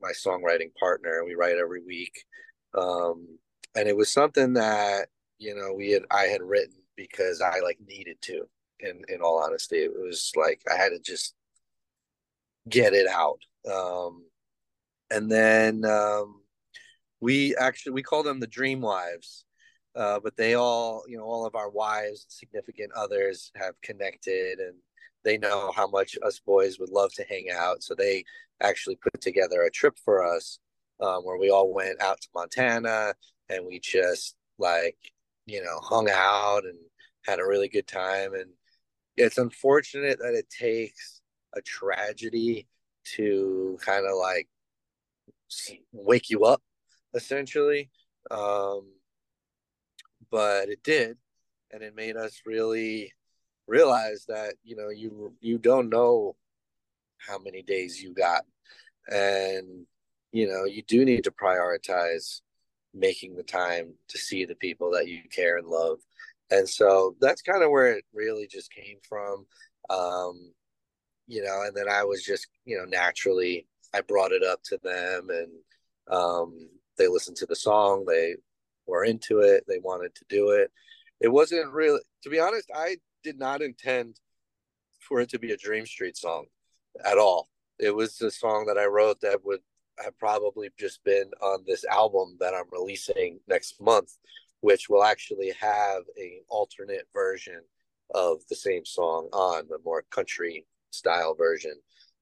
my 0.01 0.13
songwriting 0.13 0.75
partner. 0.77 1.25
We 1.25 1.35
write 1.35 1.57
every 1.57 1.83
week, 1.83 2.25
um, 2.75 3.39
and 3.75 3.89
it 3.89 3.97
was 3.97 4.13
something 4.13 4.55
that 4.55 5.09
you 5.39 5.55
know 5.55 5.73
we 5.73 5.91
had 5.91 6.05
I 6.11 6.25
had 6.25 6.43
written 6.43 6.77
because 6.97 7.41
I 7.41 7.61
like 7.61 7.79
needed 7.87 8.21
to. 8.23 8.49
In 8.81 9.03
in 9.09 9.21
all 9.21 9.43
honesty, 9.43 9.77
it 9.79 9.93
was 9.93 10.33
like 10.37 10.63
I 10.71 10.75
had 10.77 10.91
to 10.91 10.99
just 10.99 11.35
get 12.69 12.95
it 12.95 13.07
out. 13.07 13.41
Um, 13.71 14.25
and 15.11 15.31
then 15.31 15.85
um, 15.85 16.43
we 17.21 17.57
actually 17.57 17.93
we 17.93 18.03
call 18.03 18.23
them 18.23 18.41
the 18.41 18.47
dream 18.47 18.81
wives 18.81 19.45
uh, 19.97 20.21
but 20.21 20.37
they 20.37 20.55
all 20.55 21.05
you 21.09 21.17
know 21.17 21.25
all 21.25 21.47
of 21.47 21.55
our 21.55 21.71
wives 21.71 22.27
significant 22.29 22.91
others 22.93 23.51
have 23.57 23.81
connected 23.83 24.59
and 24.59 24.75
they 25.25 25.37
know 25.39 25.73
how 25.75 25.87
much 25.87 26.17
us 26.23 26.41
boys 26.41 26.79
would 26.79 26.91
love 26.91 27.13
to 27.15 27.25
hang 27.29 27.49
out. 27.53 27.83
So 27.83 27.95
they 27.95 28.25
actually 28.61 28.97
put 28.97 29.21
together 29.21 29.63
a 29.63 29.71
trip 29.71 29.99
for 30.05 30.25
us 30.25 30.59
um, 31.01 31.23
where 31.25 31.39
we 31.39 31.51
all 31.51 31.73
went 31.73 32.01
out 32.01 32.21
to 32.21 32.29
montana 32.35 33.15
and 33.49 33.67
we 33.67 33.81
just 33.81 34.37
like 34.59 34.97
you 35.47 35.63
know 35.63 35.79
hung 35.81 36.09
out 36.11 36.65
and 36.65 36.79
had 37.27 37.39
a 37.39 37.47
really 37.47 37.69
good 37.69 37.87
time. 37.87 38.35
And 38.35 38.51
it's 39.17 39.39
unfortunate 39.39 40.19
that 40.21 40.35
it 40.35 40.49
takes 40.51 41.21
a 41.55 41.61
tragedy 41.61 42.67
to 43.17 43.79
kind 43.85 44.07
of 44.07 44.17
like 44.17 44.49
wake 45.93 46.31
you 46.31 46.45
up 46.45 46.63
essentially. 47.15 47.91
Um 48.31 48.93
but 50.31 50.69
it 50.69 50.83
did 50.83 51.17
and 51.73 51.83
it 51.83 51.95
made 51.95 52.17
us 52.17 52.43
really 52.47 53.13
realize 53.67 54.25
that 54.29 54.55
you 54.63 54.77
know 54.77 54.91
you 54.91 55.35
you 55.41 55.59
don't 55.59 55.89
know 55.89 56.37
how 57.19 57.39
many 57.39 57.63
days 57.63 58.03
you 58.03 58.15
got. 58.15 58.43
And 59.09 59.87
you 60.33 60.49
know 60.49 60.65
you 60.65 60.83
do 60.83 61.05
need 61.05 61.25
to 61.25 61.31
prioritize 61.31 62.41
making 62.95 63.37
the 63.37 63.43
time 63.43 63.95
to 64.09 64.19
see 64.19 64.45
the 64.45 64.57
people 64.57 64.91
that 64.93 65.09
you 65.09 65.21
care 65.31 65.59
and 65.59 65.67
love. 65.67 65.99
And 66.51 66.69
so 66.69 67.15
that's 67.21 67.43
kind 67.43 67.63
of 67.63 67.71
where 67.71 67.93
it 67.93 68.05
really 68.13 68.49
just 68.49 68.73
came 68.73 68.99
from. 69.09 69.47
Um 69.89 70.53
you 71.31 71.43
know 71.45 71.63
and 71.63 71.77
then 71.77 71.89
i 71.89 72.03
was 72.03 72.23
just 72.25 72.49
you 72.65 72.77
know 72.77 72.85
naturally 72.85 73.67
i 73.95 74.01
brought 74.01 74.33
it 74.33 74.43
up 74.43 74.63
to 74.63 74.79
them 74.83 75.29
and 75.31 75.49
um 76.17 76.69
they 76.99 77.09
listened 77.09 77.37
to 77.37 77.47
the 77.47 77.57
song 77.57 78.05
they 78.07 78.35
were 78.87 79.05
into 79.05 79.41
it 79.41 79.65
they 79.69 79.79
wanted 79.79 80.15
to 80.15 80.25
do 80.29 80.51
it. 80.51 80.71
It 81.21 81.29
wasn't 81.29 81.73
really 81.73 82.01
to 82.23 82.31
be 82.31 82.41
honest 82.41 82.71
i 82.75 82.97
did 83.23 83.39
not 83.39 83.63
intend 83.63 84.21
for 84.99 85.21
it 85.21 85.29
to 85.31 85.39
be 85.39 85.53
a 85.53 85.57
dream 85.57 85.87
street 85.87 86.17
song 86.17 86.47
at 87.05 87.19
all. 87.19 87.49
It 87.79 87.95
was 87.95 88.21
a 88.21 88.31
song 88.31 88.67
that 88.67 88.79
i 88.79 88.87
wrote 88.87 89.21
that 89.21 89.45
would 89.45 89.61
have 90.03 90.19
probably 90.19 90.71
just 90.79 91.05
been 91.05 91.31
on 91.43 91.65
this 91.67 91.85
album 91.85 92.37
that 92.41 92.55
i'm 92.55 92.71
releasing 92.73 93.39
next 93.49 93.81
month 93.81 94.17
which 94.61 94.89
will 94.89 95.05
actually 95.05 95.53
have 95.59 96.03
an 96.17 96.41
alternate 96.49 97.07
version 97.13 97.61
of 98.15 98.39
the 98.49 98.57
same 98.57 98.85
song 98.85 99.29
on 99.33 99.65
a 99.75 99.79
more 99.85 100.03
country 100.11 100.67
style 100.91 101.35
version. 101.35 101.75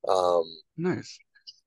Um 0.09 0.45
Nice. 0.77 1.19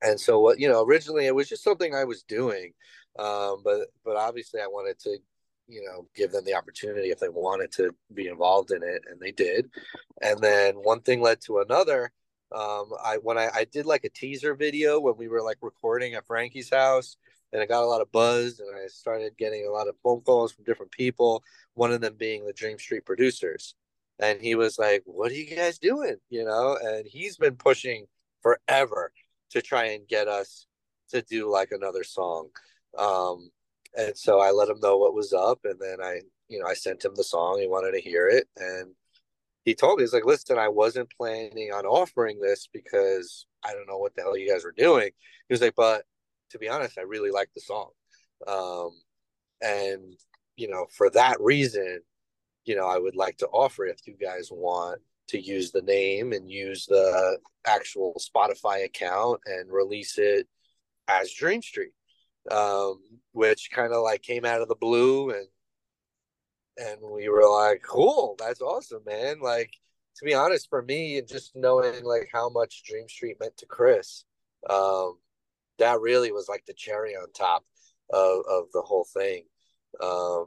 And 0.02 0.20
so 0.20 0.40
what 0.40 0.60
you 0.60 0.68
know 0.68 0.84
originally 0.84 1.26
it 1.28 1.36
was 1.36 1.50
just 1.50 1.64
something 1.64 1.94
i 1.94 2.04
was 2.04 2.24
doing 2.24 2.74
um 3.20 3.62
but 3.64 3.88
but 4.04 4.16
obviously 4.16 4.62
i 4.62 4.68
wanted 4.68 4.98
to 5.00 5.18
you 5.72 5.82
know 5.84 6.08
give 6.16 6.32
them 6.32 6.44
the 6.46 6.54
opportunity 6.54 7.10
if 7.10 7.20
they 7.20 7.30
wanted 7.30 7.72
to 7.72 7.96
be 8.14 8.28
involved 8.28 8.72
in 8.72 8.84
it 8.84 9.04
and 9.10 9.20
they 9.20 9.32
did. 9.32 9.70
And 10.22 10.40
then 10.40 10.76
one 10.76 11.02
thing 11.02 11.22
led 11.22 11.42
to 11.42 11.60
another 11.60 12.12
um 12.54 12.92
i 13.04 13.18
when 13.24 13.38
i, 13.38 13.50
I 13.54 13.66
did 13.66 13.86
like 13.86 14.04
a 14.04 14.10
teaser 14.10 14.54
video 14.56 15.00
when 15.00 15.16
we 15.16 15.30
were 15.30 15.42
like 15.42 15.58
recording 15.62 16.16
at 16.16 16.28
frankie's 16.28 16.70
house 16.70 17.16
and 17.54 17.62
i 17.62 17.66
got 17.66 17.84
a 17.84 17.88
lot 17.88 18.02
of 18.02 18.12
buzz 18.12 18.60
and 18.60 18.76
i 18.76 18.88
started 18.88 19.38
getting 19.38 19.66
a 19.66 19.72
lot 19.72 19.88
of 19.88 19.96
phone 20.04 20.20
calls 20.20 20.52
from 20.52 20.66
different 20.66 20.92
people 20.92 21.44
one 21.76 21.94
of 21.94 22.02
them 22.02 22.16
being 22.18 22.46
the 22.46 22.54
dream 22.54 22.78
street 22.78 23.06
producers. 23.06 23.76
And 24.20 24.42
he 24.42 24.56
was 24.56 24.78
like 24.78 25.04
what 25.06 25.32
are 25.32 25.36
you 25.36 25.56
guys 25.56 25.80
doing? 25.80 26.18
You 26.30 26.44
know 26.44 26.78
and 26.82 27.08
he's 27.08 27.38
been 27.38 27.56
pushing 27.56 28.06
forever 28.42 29.14
to 29.52 29.62
try 29.62 29.86
and 29.88 30.08
get 30.08 30.28
us 30.28 30.68
to 31.10 31.22
do 31.22 31.50
like 31.52 31.72
another 31.72 32.04
song. 32.04 32.50
Um 32.98 33.50
and 33.98 34.18
so 34.18 34.40
i 34.40 34.52
let 34.52 34.70
him 34.70 34.80
know 34.80 34.98
what 34.98 35.14
was 35.14 35.34
up 35.34 35.60
and 35.66 35.78
then 35.80 35.98
i 36.02 36.22
you 36.48 36.60
know 36.60 36.66
i 36.66 36.74
sent 36.74 37.04
him 37.04 37.14
the 37.16 37.24
song. 37.24 37.60
He 37.60 37.68
wanted 37.68 37.92
to 37.92 38.02
hear 38.02 38.28
it 38.28 38.48
and 38.58 38.94
he 39.66 39.76
told 39.76 39.98
me 39.98 40.04
he's 40.04 40.14
like 40.14 40.26
listen 40.26 40.58
i 40.58 40.68
wasn't 40.70 41.12
planning 41.18 41.72
on 41.74 41.86
offering 41.86 42.40
this 42.40 42.68
because 42.72 43.46
i 43.66 43.74
don't 43.74 43.88
know 43.88 43.98
what 43.98 44.16
the 44.16 44.22
hell 44.22 44.38
you 44.38 44.52
guys 44.52 44.64
were 44.64 44.74
doing. 44.76 45.12
He 45.48 45.54
was 45.54 45.62
like 45.62 45.76
but 45.76 46.04
to 46.52 46.60
be 46.60 46.70
honest 46.70 46.98
i 46.98 47.02
really 47.02 47.32
like 47.32 47.50
the 47.54 47.62
song. 47.62 47.90
Um 48.48 48.92
and 49.62 50.16
you 50.56 50.68
know 50.70 50.88
for 50.92 51.10
that 51.12 51.40
reason 51.40 52.02
you 52.66 52.76
know 52.76 52.88
i 52.88 52.98
would 52.98 53.16
like 53.16 53.38
to 53.38 53.48
offer 53.48 53.86
if 53.86 54.00
you 54.06 54.16
guys 54.20 54.50
want 54.52 55.00
to 55.32 55.42
use 55.42 55.72
the 55.72 55.82
name 55.82 56.34
and 56.34 56.50
use 56.50 56.86
the 56.86 57.38
actual 57.66 58.20
spotify 58.20 58.86
account 58.86 59.40
and 59.46 59.72
release 59.72 60.18
it 60.18 60.48
as 61.08 61.32
dream 61.34 61.62
street 61.62 61.94
um 62.50 63.00
which 63.34 63.70
kind 63.72 63.94
of 63.94 64.02
like 64.04 64.22
came 64.22 64.46
out 64.46 64.62
of 64.62 64.68
the 64.68 64.76
blue 64.76 65.30
and 65.30 65.48
and 66.78 67.00
we 67.02 67.30
were 67.30 67.48
like 67.48 67.82
cool 67.84 68.36
that's 68.40 68.62
awesome 68.62 69.04
man. 69.06 69.40
Like 69.40 69.72
to 70.18 70.26
be 70.26 70.34
honest 70.34 70.68
for 70.70 70.82
me 70.82 71.18
and 71.18 71.28
just 71.28 71.56
knowing 71.56 72.04
like 72.04 72.30
how 72.32 72.50
much 72.50 72.84
dream 72.84 73.08
street 73.08 73.38
meant 73.40 73.56
to 73.58 73.66
chris 73.66 74.24
um 74.70 75.18
that 75.80 76.00
really 76.00 76.32
was 76.32 76.48
like 76.50 76.64
the 76.66 76.74
cherry 76.74 77.16
on 77.16 77.32
top 77.34 77.64
of, 78.12 78.44
of 78.50 78.66
the 78.74 78.82
whole 78.82 79.06
thing 79.14 79.44
um 80.02 80.46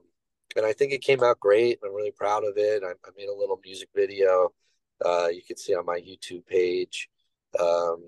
and 0.56 0.66
i 0.66 0.72
think 0.72 0.92
it 0.92 1.02
came 1.02 1.22
out 1.22 1.40
great. 1.40 1.78
I'm 1.84 1.94
really 1.94 2.12
proud 2.12 2.44
of 2.44 2.54
it. 2.56 2.82
I, 2.84 2.90
I 2.90 3.10
made 3.16 3.28
a 3.28 3.34
little 3.34 3.60
music 3.64 3.88
video 3.94 4.52
uh 5.04 5.28
you 5.28 5.42
can 5.46 5.56
see 5.56 5.74
on 5.74 5.84
my 5.84 6.00
youtube 6.00 6.46
page 6.46 7.08
um 7.58 8.02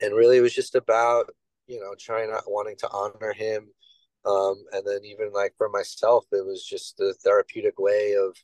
and 0.00 0.14
really 0.14 0.38
it 0.38 0.42
was 0.42 0.54
just 0.54 0.74
about 0.74 1.30
you 1.66 1.80
know, 1.80 1.94
trying 1.98 2.28
to 2.28 2.40
wanting 2.46 2.76
to 2.78 2.88
honor 2.90 3.32
him. 3.32 3.68
Um, 4.24 4.64
and 4.72 4.84
then 4.86 5.04
even 5.04 5.32
like 5.32 5.54
for 5.56 5.68
myself, 5.68 6.24
it 6.32 6.44
was 6.44 6.64
just 6.64 6.96
the 6.96 7.14
therapeutic 7.14 7.78
way 7.78 8.14
of, 8.14 8.36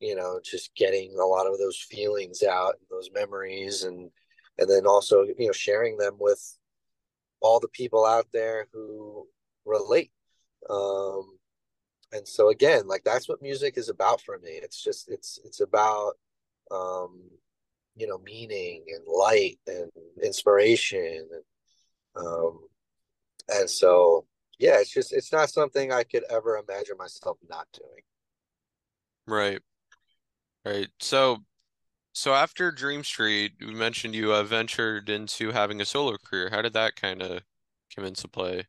you 0.00 0.16
know, 0.16 0.40
just 0.44 0.74
getting 0.74 1.14
a 1.18 1.24
lot 1.24 1.46
of 1.46 1.58
those 1.58 1.78
feelings 1.78 2.42
out 2.42 2.74
and 2.78 2.86
those 2.90 3.10
memories 3.14 3.84
and 3.84 4.10
and 4.58 4.70
then 4.70 4.86
also, 4.86 5.24
you 5.24 5.46
know, 5.46 5.52
sharing 5.52 5.96
them 5.96 6.14
with 6.18 6.58
all 7.40 7.58
the 7.58 7.68
people 7.68 8.04
out 8.04 8.26
there 8.32 8.68
who 8.72 9.26
relate. 9.64 10.12
Um, 10.70 11.38
and 12.12 12.26
so 12.26 12.50
again, 12.50 12.86
like 12.86 13.02
that's 13.04 13.28
what 13.28 13.42
music 13.42 13.76
is 13.76 13.88
about 13.88 14.20
for 14.20 14.38
me. 14.38 14.50
It's 14.50 14.82
just 14.82 15.10
it's 15.10 15.38
it's 15.44 15.60
about 15.60 16.14
um, 16.70 17.20
you 17.96 18.06
know 18.06 18.18
meaning 18.18 18.84
and 18.88 19.04
light 19.06 19.58
and 19.66 19.90
inspiration 20.22 21.28
and 21.32 21.42
um, 22.16 22.60
and 23.48 23.68
so 23.68 24.26
yeah, 24.58 24.78
it's 24.80 24.92
just 24.92 25.12
it's 25.12 25.32
not 25.32 25.50
something 25.50 25.92
I 25.92 26.04
could 26.04 26.24
ever 26.30 26.56
imagine 26.56 26.96
myself 26.96 27.38
not 27.48 27.66
doing. 27.72 28.02
Right. 29.26 29.60
Right. 30.64 30.88
So 31.00 31.38
so 32.12 32.32
after 32.32 32.70
Dream 32.70 33.02
Street, 33.02 33.52
we 33.60 33.74
mentioned 33.74 34.14
you 34.14 34.32
uh, 34.32 34.44
ventured 34.44 35.08
into 35.08 35.50
having 35.50 35.80
a 35.80 35.84
solo 35.84 36.16
career. 36.16 36.48
How 36.50 36.62
did 36.62 36.72
that 36.74 36.96
kind 36.96 37.22
of 37.22 37.42
come 37.94 38.04
into 38.04 38.28
play? 38.28 38.64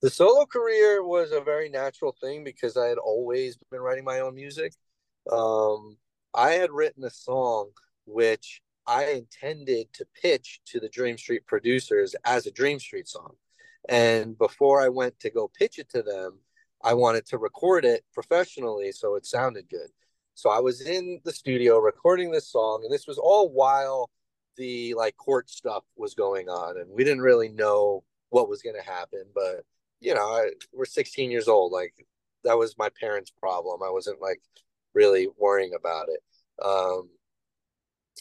The 0.00 0.10
solo 0.10 0.46
career 0.46 1.04
was 1.04 1.30
a 1.30 1.40
very 1.40 1.68
natural 1.68 2.16
thing 2.20 2.42
because 2.42 2.76
I 2.76 2.86
had 2.86 2.98
always 2.98 3.56
been 3.70 3.80
writing 3.80 4.04
my 4.04 4.20
own 4.20 4.34
music. 4.34 4.72
Um, 5.30 5.96
I 6.34 6.52
had 6.52 6.70
written 6.70 7.04
a 7.04 7.10
song 7.10 7.70
which 8.06 8.62
I 8.86 9.04
intended 9.10 9.92
to 9.94 10.06
pitch 10.20 10.60
to 10.66 10.80
the 10.80 10.88
Dream 10.88 11.16
Street 11.16 11.46
producers 11.46 12.14
as 12.24 12.46
a 12.46 12.50
Dream 12.50 12.78
Street 12.78 13.08
song. 13.08 13.34
And 13.88 14.36
before 14.38 14.80
I 14.80 14.88
went 14.88 15.18
to 15.20 15.30
go 15.30 15.50
pitch 15.56 15.78
it 15.78 15.88
to 15.90 16.02
them, 16.02 16.38
I 16.82 16.94
wanted 16.94 17.26
to 17.26 17.38
record 17.38 17.84
it 17.84 18.04
professionally 18.12 18.92
so 18.92 19.14
it 19.14 19.26
sounded 19.26 19.68
good. 19.68 19.88
So 20.34 20.50
I 20.50 20.60
was 20.60 20.80
in 20.80 21.20
the 21.24 21.32
studio 21.32 21.78
recording 21.78 22.30
this 22.30 22.48
song, 22.50 22.80
and 22.84 22.92
this 22.92 23.06
was 23.06 23.18
all 23.18 23.50
while 23.50 24.10
the 24.56 24.94
like 24.94 25.16
court 25.16 25.50
stuff 25.50 25.84
was 25.96 26.14
going 26.14 26.48
on, 26.48 26.78
and 26.78 26.90
we 26.90 27.04
didn't 27.04 27.20
really 27.20 27.48
know 27.48 28.02
what 28.30 28.48
was 28.48 28.62
going 28.62 28.76
to 28.76 28.90
happen. 28.90 29.24
But 29.34 29.64
you 30.00 30.14
know, 30.14 30.22
I, 30.22 30.50
we're 30.72 30.86
16 30.86 31.30
years 31.30 31.48
old. 31.48 31.70
Like 31.70 31.94
that 32.44 32.58
was 32.58 32.78
my 32.78 32.88
parents' 32.98 33.30
problem. 33.30 33.82
I 33.82 33.90
wasn't 33.90 34.20
like 34.20 34.40
really 34.94 35.28
worrying 35.38 35.72
about 35.74 36.06
it. 36.08 36.20
Um, 36.64 37.10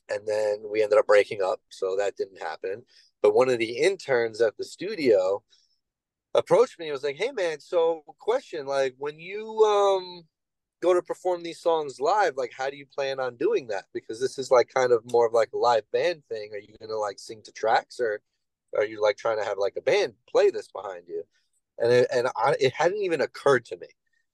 and 0.10 0.28
then 0.28 0.64
we 0.70 0.84
ended 0.84 1.00
up 1.00 1.08
breaking 1.08 1.42
up, 1.42 1.60
so 1.70 1.96
that 1.98 2.16
didn't 2.18 2.42
happen. 2.42 2.84
But 3.22 3.36
one 3.36 3.50
of 3.50 3.60
the 3.60 3.78
interns 3.78 4.42
at 4.42 4.58
the 4.58 4.64
studio 4.64 5.44
approached 6.34 6.80
me 6.80 6.88
and 6.88 6.94
was 6.94 7.04
like, 7.04 7.18
"Hey, 7.18 7.32
man, 7.32 7.60
so 7.60 8.04
question, 8.20 8.66
like 8.66 8.96
when 8.98 9.20
you 9.20 9.46
um 9.64 10.24
go 10.82 10.94
to 10.94 11.02
perform 11.02 11.44
these 11.44 11.62
songs 11.62 12.00
live, 12.02 12.38
like 12.38 12.52
how 12.58 12.70
do 12.70 12.78
you 12.78 12.86
plan 12.86 13.20
on 13.20 13.36
doing 13.38 13.68
that? 13.68 13.86
Because 13.94 14.20
this 14.20 14.40
is 14.40 14.52
like 14.52 14.70
kind 14.74 14.92
of 14.92 15.12
more 15.12 15.28
of 15.28 15.34
like 15.34 15.50
a 15.54 15.58
live 15.58 15.90
band 15.92 16.24
thing. 16.30 16.52
Are 16.54 16.60
you 16.60 16.76
gonna 16.80 16.96
like 16.98 17.20
sing 17.20 17.42
to 17.44 17.52
tracks 17.52 18.00
or 18.00 18.22
are 18.78 18.86
you 18.86 19.02
like 19.02 19.18
trying 19.18 19.38
to 19.40 19.46
have 19.46 19.58
like 19.58 19.76
a 19.78 19.82
band 19.82 20.14
play 20.30 20.50
this 20.52 20.70
behind 20.70 21.04
you? 21.08 21.24
And 21.80 21.92
it, 21.92 22.08
and 22.14 22.28
I, 22.36 22.56
it 22.60 22.74
hadn't 22.74 23.02
even 23.02 23.22
occurred 23.22 23.66
to 23.66 23.78
me 23.78 23.88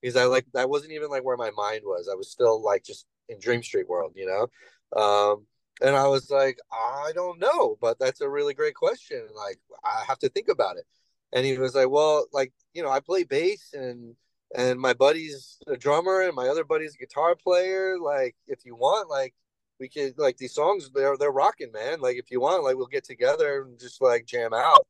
because 0.07 0.21
I 0.21 0.25
like 0.25 0.45
that 0.53 0.69
wasn't 0.69 0.93
even 0.93 1.09
like 1.09 1.23
where 1.23 1.37
my 1.37 1.51
mind 1.51 1.81
was. 1.83 2.09
I 2.11 2.15
was 2.15 2.31
still 2.31 2.63
like 2.63 2.83
just 2.83 3.05
in 3.29 3.39
Dream 3.39 3.61
Street 3.63 3.89
world, 3.89 4.13
you 4.15 4.25
know. 4.25 5.01
Um, 5.01 5.45
and 5.81 5.95
I 5.95 6.07
was 6.07 6.29
like, 6.31 6.57
I 6.71 7.11
don't 7.13 7.39
know, 7.39 7.77
but 7.81 7.99
that's 7.99 8.21
a 8.21 8.29
really 8.29 8.53
great 8.53 8.75
question. 8.75 9.27
Like 9.35 9.59
I 9.83 10.03
have 10.07 10.19
to 10.19 10.29
think 10.29 10.47
about 10.49 10.77
it. 10.77 10.85
And 11.33 11.45
he 11.45 11.57
was 11.57 11.75
like, 11.75 11.89
well, 11.89 12.25
like 12.31 12.53
you 12.73 12.83
know, 12.83 12.89
I 12.89 12.99
play 13.01 13.23
bass 13.23 13.73
and 13.73 14.15
and 14.55 14.79
my 14.79 14.93
buddy's 14.93 15.57
a 15.67 15.75
drummer 15.75 16.21
and 16.21 16.35
my 16.35 16.47
other 16.47 16.63
buddy's 16.63 16.95
a 16.95 16.97
guitar 16.97 17.35
player. 17.35 17.97
Like, 17.99 18.35
if 18.47 18.65
you 18.65 18.75
want, 18.75 19.09
like, 19.09 19.33
we 19.79 19.89
could 19.89 20.17
like 20.17 20.37
these 20.37 20.53
songs. 20.53 20.89
They're 20.93 21.17
they're 21.17 21.31
rocking, 21.31 21.71
man. 21.71 21.99
Like, 22.01 22.17
if 22.17 22.31
you 22.31 22.39
want, 22.41 22.63
like, 22.63 22.77
we'll 22.77 22.87
get 22.87 23.03
together 23.03 23.63
and 23.63 23.79
just 23.79 24.01
like 24.01 24.25
jam 24.25 24.53
out. 24.53 24.87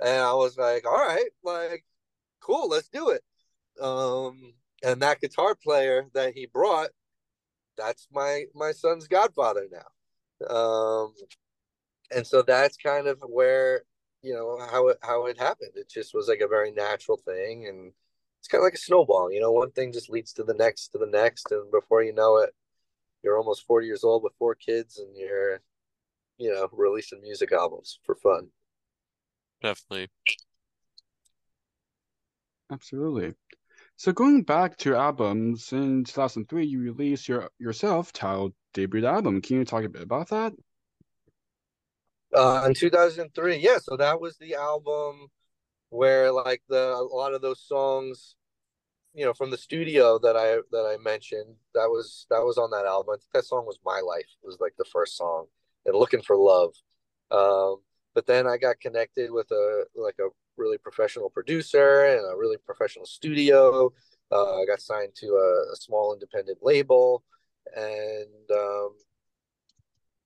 And 0.00 0.20
I 0.20 0.34
was 0.34 0.56
like, 0.58 0.86
all 0.86 0.94
right, 0.94 1.28
like, 1.44 1.84
cool, 2.40 2.68
let's 2.68 2.88
do 2.88 3.10
it. 3.10 3.22
Um, 3.80 4.54
and 4.82 5.00
that 5.02 5.20
guitar 5.20 5.54
player 5.54 6.06
that 6.14 6.34
he 6.34 6.46
brought, 6.46 6.90
that's 7.76 8.06
my 8.12 8.44
my 8.54 8.72
son's 8.72 9.08
godfather 9.08 9.66
now. 9.70 10.46
Um, 10.48 11.14
and 12.14 12.26
so 12.26 12.42
that's 12.42 12.76
kind 12.76 13.06
of 13.06 13.18
where 13.26 13.82
you 14.22 14.34
know 14.34 14.58
how 14.70 14.88
it 14.88 14.98
how 15.02 15.26
it 15.26 15.38
happened. 15.38 15.72
It 15.74 15.88
just 15.88 16.14
was 16.14 16.28
like 16.28 16.40
a 16.40 16.48
very 16.48 16.72
natural 16.72 17.16
thing 17.16 17.66
and 17.66 17.92
it's 18.44 18.48
kind 18.50 18.60
of 18.60 18.66
like 18.66 18.74
a 18.74 18.76
snowball. 18.76 19.32
You 19.32 19.40
know, 19.40 19.52
one 19.52 19.70
thing 19.70 19.90
just 19.90 20.10
leads 20.10 20.34
to 20.34 20.44
the 20.44 20.52
next, 20.52 20.88
to 20.88 20.98
the 20.98 21.06
next, 21.06 21.50
and 21.50 21.70
before 21.70 22.02
you 22.02 22.12
know 22.12 22.36
it, 22.36 22.54
you're 23.22 23.38
almost 23.38 23.66
40 23.66 23.86
years 23.86 24.04
old 24.04 24.22
with 24.22 24.34
four 24.38 24.54
kids, 24.54 24.98
and 24.98 25.16
you're, 25.16 25.62
you 26.36 26.52
know, 26.52 26.68
releasing 26.70 27.22
music 27.22 27.52
albums 27.52 28.00
for 28.04 28.14
fun. 28.14 28.48
Definitely. 29.62 30.10
Absolutely. 32.70 33.32
So 33.96 34.12
going 34.12 34.42
back 34.42 34.76
to 34.78 34.96
albums, 34.96 35.72
in 35.72 36.04
2003, 36.04 36.66
you 36.66 36.80
released 36.80 37.28
your 37.28 37.50
yourself 37.58 38.12
titled 38.12 38.52
debut 38.72 39.06
album. 39.06 39.40
Can 39.40 39.58
you 39.58 39.64
talk 39.64 39.84
a 39.84 39.88
bit 39.88 40.02
about 40.02 40.28
that? 40.30 40.52
Uh, 42.34 42.64
in 42.66 42.74
2003, 42.74 43.56
yeah. 43.56 43.78
So 43.78 43.96
that 43.96 44.20
was 44.20 44.36
the 44.38 44.54
album 44.56 45.28
where 45.90 46.32
like 46.32 46.60
the 46.68 46.92
a 46.92 47.16
lot 47.16 47.34
of 47.34 47.40
those 47.40 47.60
songs 47.60 48.34
you 49.14 49.24
know 49.24 49.32
from 49.32 49.50
the 49.50 49.56
studio 49.56 50.18
that 50.18 50.36
i 50.36 50.56
that 50.72 50.92
i 50.92 50.96
mentioned 51.02 51.54
that 51.72 51.88
was 51.88 52.26
that 52.30 52.42
was 52.44 52.58
on 52.58 52.70
that 52.70 52.84
album 52.84 53.16
that 53.32 53.44
song 53.44 53.64
was 53.64 53.78
my 53.84 54.00
life 54.00 54.26
it 54.42 54.46
was 54.46 54.58
like 54.60 54.74
the 54.76 54.84
first 54.84 55.16
song 55.16 55.46
and 55.86 55.96
looking 55.96 56.20
for 56.20 56.36
love 56.36 56.74
um 57.30 57.76
but 58.14 58.26
then 58.26 58.46
i 58.46 58.56
got 58.56 58.80
connected 58.80 59.30
with 59.30 59.48
a 59.52 59.84
like 59.94 60.16
a 60.18 60.28
really 60.56 60.78
professional 60.78 61.30
producer 61.30 62.06
and 62.06 62.20
a 62.20 62.36
really 62.36 62.56
professional 62.64 63.06
studio 63.06 63.92
uh, 64.32 64.60
i 64.60 64.64
got 64.66 64.80
signed 64.80 65.12
to 65.14 65.26
a, 65.26 65.72
a 65.72 65.76
small 65.76 66.12
independent 66.12 66.58
label 66.62 67.22
and 67.76 68.50
um 68.52 68.90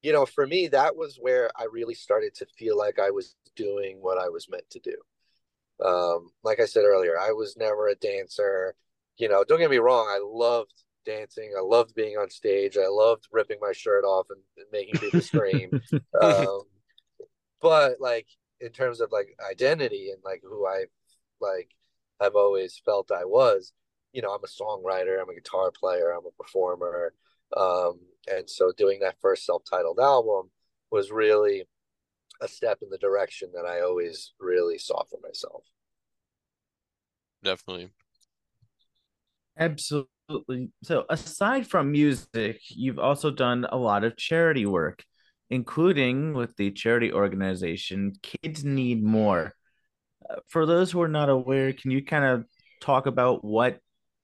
you 0.02 0.12
know 0.12 0.26
for 0.26 0.46
me 0.46 0.68
that 0.68 0.96
was 0.96 1.18
where 1.20 1.50
i 1.56 1.66
really 1.70 1.94
started 1.94 2.34
to 2.34 2.46
feel 2.58 2.76
like 2.76 2.98
i 2.98 3.10
was 3.10 3.34
doing 3.56 3.98
what 4.00 4.18
i 4.18 4.28
was 4.28 4.48
meant 4.48 4.68
to 4.70 4.80
do 4.80 4.94
um, 5.84 6.30
like 6.42 6.60
I 6.60 6.64
said 6.64 6.84
earlier, 6.84 7.18
I 7.18 7.32
was 7.32 7.56
never 7.56 7.88
a 7.88 7.94
dancer. 7.94 8.74
You 9.16 9.28
know, 9.28 9.44
don't 9.46 9.58
get 9.58 9.70
me 9.70 9.78
wrong, 9.78 10.06
I 10.08 10.20
loved 10.22 10.72
dancing. 11.04 11.52
I 11.56 11.62
loved 11.62 11.94
being 11.94 12.16
on 12.16 12.30
stage. 12.30 12.76
I 12.76 12.88
loved 12.88 13.28
ripping 13.32 13.58
my 13.60 13.72
shirt 13.72 14.04
off 14.04 14.26
and, 14.30 14.40
and 14.56 14.66
making 14.72 15.00
people 15.00 15.20
scream. 15.20 15.80
um, 16.20 16.62
but 17.60 18.00
like 18.00 18.26
in 18.60 18.70
terms 18.70 19.00
of 19.00 19.12
like 19.12 19.36
identity 19.50 20.10
and 20.10 20.22
like 20.24 20.42
who 20.42 20.66
I 20.66 20.84
like 21.40 21.70
I've 22.20 22.34
always 22.34 22.80
felt 22.84 23.10
I 23.12 23.24
was, 23.24 23.72
you 24.12 24.22
know, 24.22 24.34
I'm 24.34 24.42
a 24.42 24.46
songwriter, 24.46 25.20
I'm 25.20 25.28
a 25.28 25.34
guitar 25.34 25.70
player, 25.70 26.10
I'm 26.10 26.26
a 26.26 26.42
performer. 26.42 27.14
Um, 27.56 28.00
and 28.30 28.48
so 28.48 28.72
doing 28.76 29.00
that 29.00 29.20
first 29.20 29.46
self-titled 29.46 30.00
album 30.00 30.50
was 30.90 31.10
really 31.10 31.64
a 32.40 32.48
step 32.48 32.78
in 32.82 32.90
the 32.90 32.98
direction 32.98 33.50
that 33.54 33.66
I 33.66 33.80
always 33.80 34.32
really 34.38 34.78
saw 34.78 35.04
for 35.04 35.18
myself. 35.22 35.64
Definitely. 37.42 37.90
Absolutely. 39.58 40.70
So, 40.82 41.04
aside 41.08 41.66
from 41.66 41.90
music, 41.90 42.60
you've 42.68 42.98
also 42.98 43.30
done 43.30 43.66
a 43.70 43.76
lot 43.76 44.04
of 44.04 44.16
charity 44.16 44.66
work, 44.66 45.04
including 45.50 46.34
with 46.34 46.56
the 46.56 46.70
charity 46.70 47.12
organization 47.12 48.12
Kids 48.22 48.64
Need 48.64 49.02
More. 49.02 49.54
Uh, 50.28 50.36
for 50.48 50.66
those 50.66 50.90
who 50.90 51.00
are 51.00 51.08
not 51.08 51.28
aware, 51.28 51.72
can 51.72 51.90
you 51.90 52.04
kind 52.04 52.24
of 52.24 52.44
talk 52.80 53.06
about 53.06 53.44
what 53.44 53.80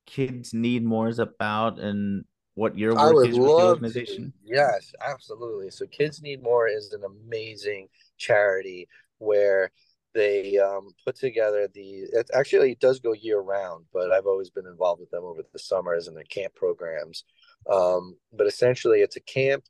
Kids 0.07 0.53
Need 0.53 0.85
More 0.85 1.09
is 1.09 1.19
about 1.19 1.79
and 1.79 2.25
what 2.55 2.79
your 2.79 2.95
work 2.95 3.27
is 3.27 3.39
with 3.39 3.49
the 3.49 3.65
organization? 3.65 4.33
To. 4.33 4.55
Yes, 4.55 4.93
absolutely. 5.01 5.71
So, 5.71 5.87
Kids 5.87 6.23
Need 6.23 6.43
More 6.43 6.69
is 6.69 6.93
an 6.93 7.03
amazing 7.05 7.89
charity 8.19 8.89
where 9.19 9.71
they 10.15 10.59
um, 10.59 10.91
put 11.05 11.17
together 11.17 11.69
the 11.75 12.07
it 12.13 12.31
actually 12.33 12.73
it 12.73 12.81
does 12.81 13.01
go 13.01 13.13
year 13.13 13.41
round 13.41 13.85
but 13.93 14.13
i've 14.13 14.27
always 14.27 14.49
been 14.49 14.67
involved 14.67 15.01
with 15.01 15.11
them 15.11 15.25
over 15.25 15.43
the 15.53 15.59
summers 15.59 16.07
and 16.07 16.17
their 16.17 16.25
camp 16.25 16.55
programs 16.55 17.25
um, 17.71 18.17
but 18.33 18.47
essentially 18.47 19.01
it's 19.01 19.17
a 19.17 19.21
camp 19.21 19.65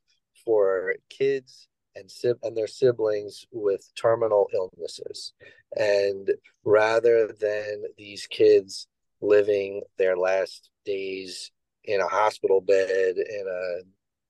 for 0.45 0.95
kids 1.09 1.67
and 1.95 2.11
and 2.43 2.55
their 2.57 2.67
siblings 2.67 3.45
with 3.51 3.89
terminal 3.95 4.47
illnesses. 4.53 5.33
And 5.77 6.29
rather 6.63 7.27
than 7.39 7.83
these 7.97 8.27
kids 8.27 8.87
living 9.21 9.81
their 9.97 10.17
last 10.17 10.69
days 10.85 11.51
in 11.83 12.01
a 12.01 12.07
hospital 12.07 12.61
bed 12.61 13.15
in 13.17 13.45
a 13.47 13.81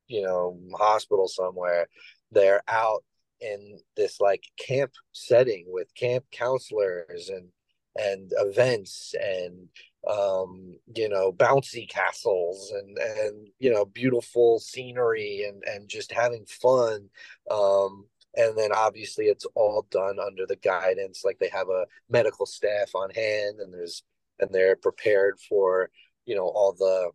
you 0.07 0.21
know 0.21 0.59
hospital 0.77 1.27
somewhere 1.27 1.87
they're 2.31 2.61
out 2.67 3.03
in 3.41 3.79
this 3.95 4.19
like 4.19 4.43
camp 4.57 4.91
setting 5.11 5.65
with 5.67 5.93
camp 5.95 6.25
counselors 6.31 7.29
and 7.29 7.47
and 7.95 8.31
events 8.37 9.13
and 9.21 9.67
um 10.07 10.75
you 10.95 11.09
know 11.09 11.31
bouncy 11.31 11.89
castles 11.89 12.71
and 12.71 12.97
and 12.97 13.47
you 13.59 13.71
know 13.71 13.85
beautiful 13.85 14.59
scenery 14.59 15.45
and 15.47 15.63
and 15.63 15.89
just 15.89 16.11
having 16.11 16.45
fun 16.45 17.09
um 17.49 18.05
and 18.35 18.57
then 18.57 18.71
obviously 18.71 19.25
it's 19.25 19.45
all 19.55 19.87
done 19.89 20.17
under 20.19 20.45
the 20.45 20.57
guidance 20.57 21.23
like 21.23 21.39
they 21.39 21.49
have 21.49 21.69
a 21.69 21.85
medical 22.09 22.45
staff 22.45 22.93
on 22.93 23.09
hand 23.11 23.59
and 23.59 23.73
there's 23.73 24.03
and 24.39 24.49
they're 24.51 24.75
prepared 24.75 25.39
for 25.39 25.89
you 26.25 26.35
know 26.35 26.45
all 26.47 26.73
the 26.73 27.09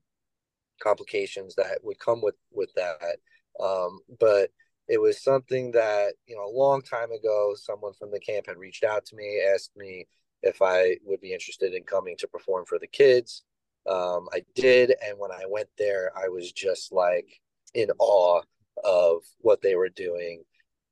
complications 0.80 1.54
that 1.54 1.78
would 1.82 1.98
come 1.98 2.20
with 2.22 2.36
with 2.50 2.72
that. 2.74 3.16
Um 3.60 4.00
but 4.18 4.50
it 4.88 5.00
was 5.00 5.22
something 5.22 5.72
that 5.72 6.14
you 6.26 6.34
know 6.36 6.44
a 6.44 6.58
long 6.58 6.82
time 6.82 7.12
ago 7.12 7.54
someone 7.56 7.92
from 7.92 8.10
the 8.10 8.20
camp 8.20 8.46
had 8.46 8.56
reached 8.56 8.84
out 8.84 9.04
to 9.06 9.16
me 9.16 9.42
asked 9.54 9.76
me 9.76 10.06
if 10.42 10.62
i 10.62 10.96
would 11.04 11.20
be 11.20 11.32
interested 11.32 11.74
in 11.74 11.82
coming 11.82 12.16
to 12.18 12.28
perform 12.28 12.64
for 12.66 12.78
the 12.78 12.86
kids. 12.86 13.42
Um, 13.88 14.28
i 14.32 14.42
did 14.54 14.94
and 15.04 15.18
when 15.18 15.32
i 15.32 15.44
went 15.48 15.68
there 15.78 16.12
i 16.16 16.28
was 16.28 16.52
just 16.52 16.92
like 16.92 17.40
in 17.74 17.88
awe 17.98 18.42
of 18.84 19.22
what 19.40 19.62
they 19.62 19.74
were 19.76 19.90
doing. 19.90 20.42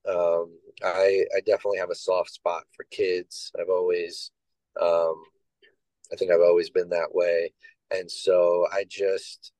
Um, 0.09 0.59
I, 0.83 1.25
I 1.37 1.41
definitely 1.45 1.79
have 1.79 1.91
a 1.91 1.95
soft 1.95 2.31
spot 2.31 2.63
for 2.75 2.85
kids. 2.91 3.51
I've 3.59 3.69
always 3.69 4.31
um, 4.81 5.23
i 6.13 6.17
think 6.17 6.31
i've 6.31 6.41
always 6.41 6.71
been 6.71 6.89
that 6.91 7.15
way. 7.15 7.53
And 7.91 8.11
so 8.11 8.67
i 8.73 8.85
just 8.89 9.53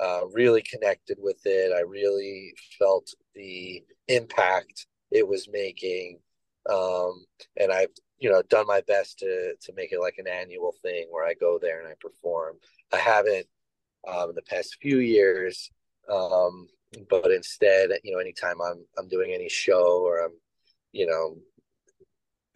uh, 0.00 0.26
really 0.32 0.62
connected 0.62 1.18
with 1.20 1.40
it. 1.44 1.72
I 1.72 1.80
really 1.80 2.54
felt 2.78 3.12
the 3.34 3.82
impact 4.08 4.86
it 5.10 5.26
was 5.26 5.48
making, 5.52 6.18
um, 6.70 7.24
and 7.58 7.70
I've 7.70 7.90
you 8.20 8.30
know 8.30 8.42
done 8.42 8.66
my 8.66 8.82
best 8.82 9.18
to 9.20 9.54
to 9.60 9.72
make 9.74 9.92
it 9.92 10.00
like 10.00 10.16
an 10.18 10.28
annual 10.28 10.74
thing 10.82 11.06
where 11.10 11.26
I 11.26 11.34
go 11.34 11.58
there 11.60 11.80
and 11.80 11.88
I 11.88 11.94
perform. 12.00 12.56
I 12.92 12.98
haven't 12.98 13.46
um, 14.06 14.30
in 14.30 14.34
the 14.34 14.42
past 14.42 14.76
few 14.80 14.98
years, 14.98 15.70
um, 16.10 16.68
but 17.08 17.30
instead, 17.30 17.90
you 18.04 18.12
know, 18.12 18.18
anytime 18.18 18.60
I'm 18.60 18.84
I'm 18.98 19.08
doing 19.08 19.32
any 19.32 19.48
show 19.48 20.02
or 20.04 20.24
I'm 20.24 20.32
you 20.92 21.06
know 21.06 21.36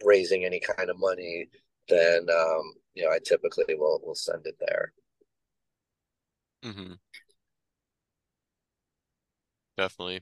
raising 0.03 0.45
any 0.45 0.59
kind 0.59 0.89
of 0.89 0.99
money, 0.99 1.47
then 1.89 2.27
um, 2.29 2.73
you 2.93 3.03
know 3.03 3.11
I 3.11 3.19
typically 3.25 3.75
will 3.75 3.99
will 4.03 4.15
send 4.15 4.45
it 4.45 4.55
there. 4.59 4.93
Mm-hmm. 6.63 6.93
Definitely. 9.77 10.21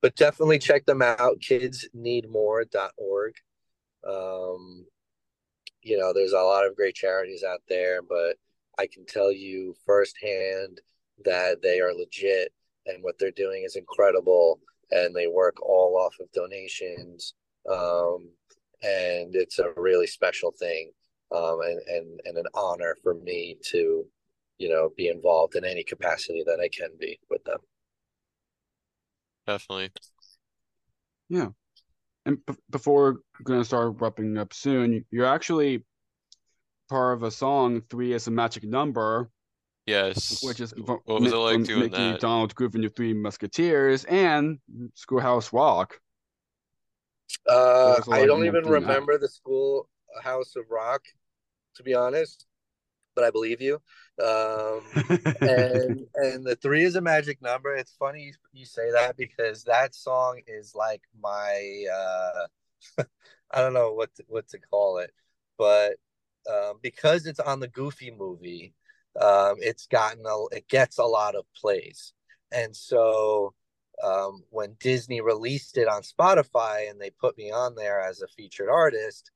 But 0.00 0.16
definitely 0.16 0.58
check 0.58 0.84
them 0.84 1.02
out. 1.02 1.40
Kidsneedmore.org. 1.40 3.34
Um, 4.06 4.86
you 5.82 5.98
know, 5.98 6.12
there's 6.12 6.32
a 6.32 6.38
lot 6.38 6.66
of 6.66 6.76
great 6.76 6.94
charities 6.94 7.44
out 7.44 7.60
there, 7.68 8.02
but 8.02 8.36
I 8.78 8.86
can 8.86 9.06
tell 9.06 9.30
you 9.30 9.74
firsthand 9.86 10.80
that 11.24 11.62
they 11.62 11.80
are 11.80 11.94
legit 11.94 12.52
and 12.86 13.02
what 13.02 13.18
they're 13.18 13.30
doing 13.30 13.64
is 13.64 13.76
incredible 13.76 14.60
and 14.90 15.14
they 15.14 15.26
work 15.26 15.60
all 15.62 15.96
off 15.96 16.14
of 16.20 16.32
donations. 16.32 17.34
Um, 17.70 18.30
and 18.82 19.34
it's 19.34 19.58
a 19.58 19.72
really 19.76 20.06
special 20.06 20.52
thing 20.58 20.90
um, 21.34 21.60
and, 21.62 21.80
and, 21.86 22.20
and 22.24 22.38
an 22.38 22.46
honor 22.54 22.96
for 23.02 23.14
me 23.14 23.56
to, 23.70 24.04
you 24.58 24.68
know, 24.68 24.90
be 24.96 25.08
involved 25.08 25.56
in 25.56 25.64
any 25.64 25.84
capacity 25.84 26.42
that 26.46 26.60
I 26.60 26.68
can 26.68 26.90
be 26.98 27.18
with 27.30 27.44
them. 27.44 27.58
Definitely. 29.46 29.92
Yeah. 31.28 31.48
And 32.26 32.38
b- 32.46 32.54
before 32.70 33.20
we're 33.38 33.44
going 33.44 33.60
to 33.60 33.64
start 33.64 33.96
wrapping 34.00 34.38
up 34.38 34.52
soon, 34.54 35.04
you're 35.10 35.26
actually 35.26 35.84
part 36.88 37.16
of 37.16 37.22
a 37.22 37.30
song, 37.30 37.82
Three 37.90 38.12
is 38.12 38.26
a 38.26 38.30
Magic 38.30 38.64
Number, 38.64 39.30
Yes. 39.86 40.42
which 40.42 40.60
is 40.60 40.72
What 40.76 41.06
was 41.06 41.32
it 41.32 41.36
like 41.36 41.54
from 41.56 41.64
doing 41.64 41.80
Mickey, 41.80 41.96
that? 42.12 42.20
Donald, 42.20 42.54
Goofy, 42.54 42.78
and 42.78 42.84
the 42.84 42.88
Three 42.88 43.12
Musketeers, 43.12 44.04
and 44.04 44.58
Schoolhouse 44.94 45.52
Rock. 45.52 45.98
Uh, 47.48 48.00
I 48.10 48.24
don't 48.24 48.40
in 48.40 48.46
even 48.46 48.64
that? 48.64 48.70
remember 48.70 49.18
the 49.18 49.28
school 49.28 49.88
House 50.22 50.56
of 50.56 50.64
Rock, 50.70 51.02
to 51.76 51.82
be 51.82 51.92
honest, 51.94 52.46
but 53.14 53.24
I 53.24 53.30
believe 53.30 53.60
you. 53.60 53.80
Um, 54.22 54.82
and 55.40 56.06
and 56.14 56.44
the 56.44 56.58
three 56.60 56.84
is 56.84 56.96
a 56.96 57.00
magic 57.00 57.42
number. 57.42 57.74
It's 57.74 57.94
funny 57.98 58.32
you, 58.52 58.64
say 58.64 58.90
that 58.92 59.16
because 59.16 59.64
that 59.64 59.94
song 59.94 60.40
is 60.46 60.74
like 60.74 61.02
my 61.20 61.84
uh, 61.92 63.02
I 63.50 63.60
don't 63.60 63.74
know 63.74 63.92
what 63.92 64.14
to, 64.16 64.24
what 64.28 64.48
to 64.48 64.58
call 64.58 64.98
it, 64.98 65.12
but 65.58 65.94
um, 66.50 66.78
because 66.82 67.26
it's 67.26 67.40
on 67.40 67.60
the 67.60 67.68
Goofy 67.68 68.10
movie, 68.16 68.74
um, 69.20 69.56
it's 69.58 69.86
gotten 69.86 70.24
a 70.26 70.56
it 70.56 70.68
gets 70.68 70.98
a 70.98 71.04
lot 71.04 71.34
of 71.34 71.44
plays, 71.54 72.12
and 72.52 72.74
so 72.74 73.54
um, 74.02 74.42
when 74.50 74.76
Disney 74.80 75.20
released 75.20 75.78
it 75.78 75.88
on 75.88 76.02
Spotify 76.02 76.90
and 76.90 77.00
they 77.00 77.10
put 77.10 77.38
me 77.38 77.50
on 77.50 77.74
there 77.74 78.00
as 78.00 78.22
a 78.22 78.28
featured 78.28 78.68
artist, 78.68 79.30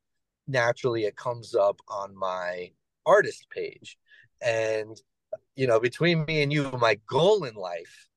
naturally 0.46 1.04
it 1.04 1.16
comes 1.16 1.54
up 1.54 1.80
on 1.88 2.16
my 2.16 2.70
artist 3.08 3.46
page. 3.50 3.96
And, 4.40 4.96
you 5.56 5.66
know, 5.66 5.80
between 5.80 6.24
me 6.26 6.42
and 6.42 6.52
you, 6.52 6.70
my 6.78 6.98
goal 7.08 7.44
in 7.44 7.54
life, 7.54 8.08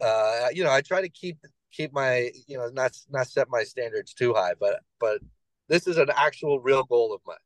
uh, 0.00 0.48
you 0.52 0.64
know, 0.64 0.72
I 0.72 0.80
try 0.80 1.02
to 1.02 1.08
keep 1.08 1.38
keep 1.70 1.92
my, 1.92 2.30
you 2.46 2.56
know, 2.58 2.68
not 2.72 2.92
not 3.10 3.28
set 3.28 3.48
my 3.48 3.62
standards 3.64 4.14
too 4.14 4.34
high, 4.34 4.54
but 4.58 4.80
but 4.98 5.20
this 5.68 5.86
is 5.86 5.98
an 5.98 6.10
actual 6.14 6.60
real 6.60 6.84
goal 6.84 7.14
of 7.14 7.20
mine. 7.26 7.36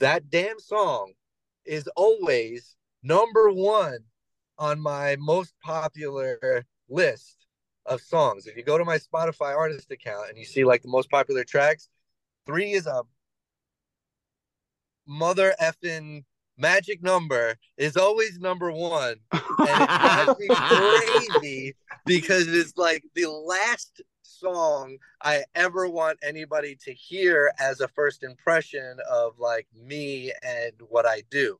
That 0.00 0.30
damn 0.30 0.60
song 0.60 1.12
is 1.64 1.88
always 1.96 2.76
number 3.02 3.50
one 3.50 3.98
on 4.58 4.80
my 4.80 5.16
most 5.18 5.54
popular 5.62 6.64
list 6.88 7.46
of 7.86 8.00
songs. 8.00 8.46
If 8.46 8.56
you 8.56 8.62
go 8.62 8.78
to 8.78 8.84
my 8.84 8.98
Spotify 8.98 9.56
artist 9.56 9.90
account 9.90 10.30
and 10.30 10.38
you 10.38 10.44
see 10.44 10.64
like 10.64 10.82
the 10.82 10.88
most 10.88 11.10
popular 11.10 11.44
tracks, 11.44 11.88
three 12.46 12.72
is 12.72 12.86
a 12.86 13.02
mother 15.08 15.54
effing 15.60 16.24
magic 16.58 17.02
number 17.02 17.56
is 17.76 17.96
always 17.96 18.38
number 18.38 18.70
one. 18.70 19.16
And 19.60 19.82
it 19.82 19.88
drives 19.88 20.38
me 20.38 20.48
crazy 20.48 21.76
because 22.06 22.46
it's 22.46 22.76
like 22.76 23.02
the 23.14 23.26
last 23.26 24.00
song 24.22 24.98
I 25.20 25.42
ever 25.54 25.88
want 25.88 26.18
anybody 26.22 26.76
to 26.84 26.92
hear 26.92 27.52
as 27.58 27.80
a 27.80 27.88
first 27.88 28.22
impression 28.22 28.98
of 29.10 29.38
like 29.38 29.66
me 29.74 30.32
and 30.42 30.72
what 30.88 31.06
I 31.06 31.22
do. 31.30 31.58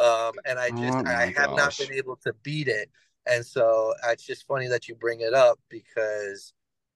Um, 0.00 0.32
and 0.44 0.58
I 0.58 0.70
just 0.76 0.98
Oh 0.98 1.04
I 1.06 1.32
have 1.36 1.54
not 1.54 1.76
been 1.78 1.92
able 1.92 2.16
to 2.24 2.32
beat 2.42 2.68
it. 2.68 2.90
And 3.26 3.44
so 3.44 3.94
it's 4.08 4.24
just 4.24 4.46
funny 4.46 4.66
that 4.68 4.88
you 4.88 4.94
bring 4.94 5.20
it 5.20 5.34
up 5.34 5.58
because 5.68 6.52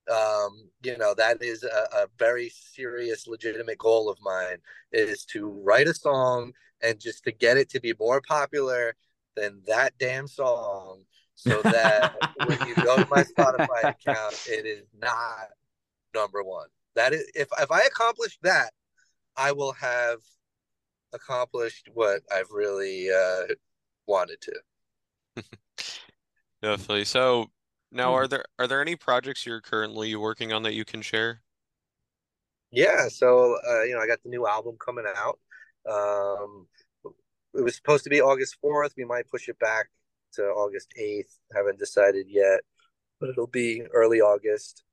um, 0.08 0.68
you 0.82 0.96
know 0.98 1.14
that 1.14 1.42
is 1.42 1.62
a, 1.64 1.96
a 1.96 2.06
very 2.18 2.50
serious, 2.50 3.26
legitimate 3.26 3.78
goal 3.78 4.08
of 4.08 4.18
mine 4.22 4.58
is 4.92 5.24
to 5.26 5.48
write 5.48 5.88
a 5.88 5.94
song 5.94 6.52
and 6.82 6.98
just 6.98 7.24
to 7.24 7.32
get 7.32 7.56
it 7.56 7.68
to 7.70 7.80
be 7.80 7.94
more 7.98 8.20
popular 8.20 8.94
than 9.36 9.60
that 9.66 9.92
damn 9.98 10.26
song 10.26 11.04
so 11.40 11.62
that 11.62 12.14
when 12.46 12.68
you 12.68 12.74
go 12.74 12.96
to 12.96 13.06
my 13.10 13.24
Spotify 13.24 13.84
account, 13.84 14.46
it 14.46 14.66
is 14.66 14.86
not 15.00 15.48
number 16.14 16.42
one. 16.42 16.68
That 16.96 17.14
is 17.14 17.30
if 17.34 17.48
if 17.58 17.70
I 17.70 17.80
accomplish 17.80 18.38
that, 18.42 18.72
I 19.36 19.52
will 19.52 19.72
have 19.72 20.18
accomplished 21.12 21.88
what 21.94 22.20
I've 22.30 22.50
really 22.50 23.10
uh, 23.10 23.54
wanted 24.06 24.38
to. 24.42 25.42
Definitely. 26.62 27.06
So 27.06 27.50
now 27.92 28.12
Hmm. 28.12 28.14
are 28.14 28.28
there 28.28 28.44
are 28.58 28.66
there 28.66 28.80
any 28.80 28.96
projects 28.96 29.46
you're 29.46 29.60
currently 29.60 30.14
working 30.16 30.52
on 30.52 30.62
that 30.64 30.74
you 30.74 30.84
can 30.84 31.02
share? 31.02 31.42
Yeah, 32.70 33.08
so 33.08 33.56
uh, 33.68 33.82
you 33.82 33.94
know, 33.94 34.00
I 34.00 34.06
got 34.06 34.22
the 34.22 34.28
new 34.28 34.46
album 34.46 34.76
coming 34.84 35.04
out. 35.16 35.38
Um, 35.90 36.66
it 37.54 37.62
was 37.62 37.74
supposed 37.76 38.04
to 38.04 38.10
be 38.10 38.20
August 38.20 38.56
4th. 38.64 38.92
We 38.96 39.04
might 39.04 39.28
push 39.28 39.48
it 39.48 39.58
back 39.58 39.88
to 40.34 40.42
August 40.44 40.92
8th. 40.98 41.36
Haven't 41.54 41.78
decided 41.78 42.26
yet, 42.28 42.60
but 43.20 43.30
it'll 43.30 43.46
be 43.48 43.82
early 43.92 44.20
August. 44.20 44.84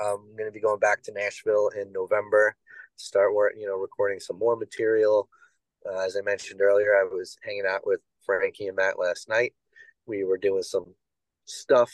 Um, 0.00 0.28
I'm 0.30 0.36
going 0.36 0.48
to 0.48 0.52
be 0.52 0.60
going 0.60 0.80
back 0.80 1.02
to 1.04 1.12
Nashville 1.12 1.70
in 1.80 1.92
November 1.92 2.56
to 2.98 3.04
start 3.04 3.34
work, 3.34 3.54
you 3.58 3.66
know, 3.66 3.76
recording 3.76 4.20
some 4.20 4.38
more 4.38 4.56
material. 4.56 5.28
Uh, 5.86 6.00
as 6.00 6.16
I 6.16 6.22
mentioned 6.22 6.60
earlier, 6.62 6.94
I 6.96 7.04
was 7.04 7.36
hanging 7.44 7.66
out 7.68 7.86
with 7.86 8.00
Frankie 8.26 8.68
and 8.68 8.76
Matt 8.76 8.98
last 8.98 9.28
night. 9.28 9.54
We 10.06 10.24
were 10.24 10.38
doing 10.38 10.62
some 10.62 10.94
stuff. 11.46 11.92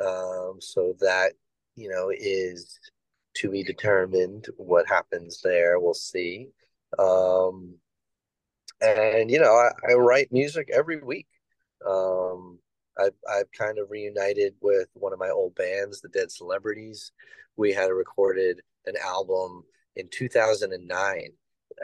Um, 0.00 0.58
so 0.60 0.94
that, 1.00 1.32
you 1.76 1.88
know, 1.88 2.10
is 2.14 2.78
to 3.36 3.50
be 3.50 3.62
determined 3.62 4.46
what 4.56 4.88
happens 4.88 5.40
there. 5.42 5.78
We'll 5.78 5.94
see. 5.94 6.48
Um, 6.98 7.76
and, 8.80 9.30
you 9.30 9.40
know, 9.40 9.54
I, 9.54 9.70
I 9.90 9.94
write 9.94 10.32
music 10.32 10.70
every 10.72 11.00
week. 11.00 11.26
Um, 11.86 12.58
I've 12.98 13.14
I've 13.28 13.50
kind 13.52 13.78
of 13.78 13.90
reunited 13.90 14.54
with 14.60 14.88
one 14.94 15.12
of 15.12 15.18
my 15.18 15.30
old 15.30 15.54
bands, 15.54 16.00
the 16.00 16.08
Dead 16.08 16.30
Celebrities. 16.30 17.12
We 17.56 17.72
had 17.72 17.86
recorded 17.86 18.60
an 18.86 18.94
album 19.02 19.64
in 19.96 20.08
2009 20.10 21.30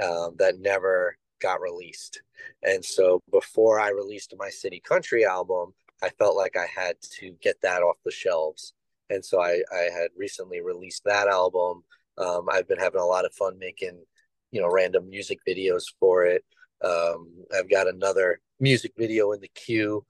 um, 0.02 0.34
that 0.38 0.58
never 0.58 1.16
got 1.40 1.60
released, 1.60 2.22
and 2.62 2.84
so 2.84 3.22
before 3.30 3.80
I 3.80 3.90
released 3.90 4.34
my 4.38 4.50
City 4.50 4.80
Country 4.80 5.24
album, 5.24 5.72
I 6.02 6.10
felt 6.10 6.36
like 6.36 6.56
I 6.56 6.66
had 6.66 6.96
to 7.18 7.34
get 7.42 7.60
that 7.62 7.82
off 7.82 7.96
the 8.04 8.10
shelves, 8.10 8.74
and 9.10 9.24
so 9.24 9.40
I 9.40 9.62
I 9.72 9.88
had 9.92 10.08
recently 10.16 10.60
released 10.60 11.04
that 11.04 11.28
album. 11.28 11.84
Um, 12.18 12.48
I've 12.50 12.68
been 12.68 12.78
having 12.78 13.00
a 13.00 13.06
lot 13.06 13.24
of 13.24 13.34
fun 13.34 13.58
making, 13.58 14.02
you 14.50 14.60
know, 14.60 14.68
random 14.70 15.08
music 15.08 15.38
videos 15.48 15.84
for 15.98 16.24
it. 16.24 16.44
Um, 16.82 17.44
I've 17.56 17.70
got 17.70 17.88
another 17.88 18.40
music 18.58 18.92
video 18.96 19.32
in 19.32 19.40
the 19.40 19.48
queue 19.48 20.04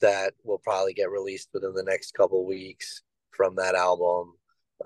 that 0.00 0.34
will 0.44 0.58
probably 0.58 0.92
get 0.94 1.10
released 1.10 1.48
within 1.54 1.74
the 1.74 1.82
next 1.82 2.12
couple 2.12 2.44
weeks 2.46 3.02
from 3.30 3.56
that 3.56 3.74
album. 3.74 4.34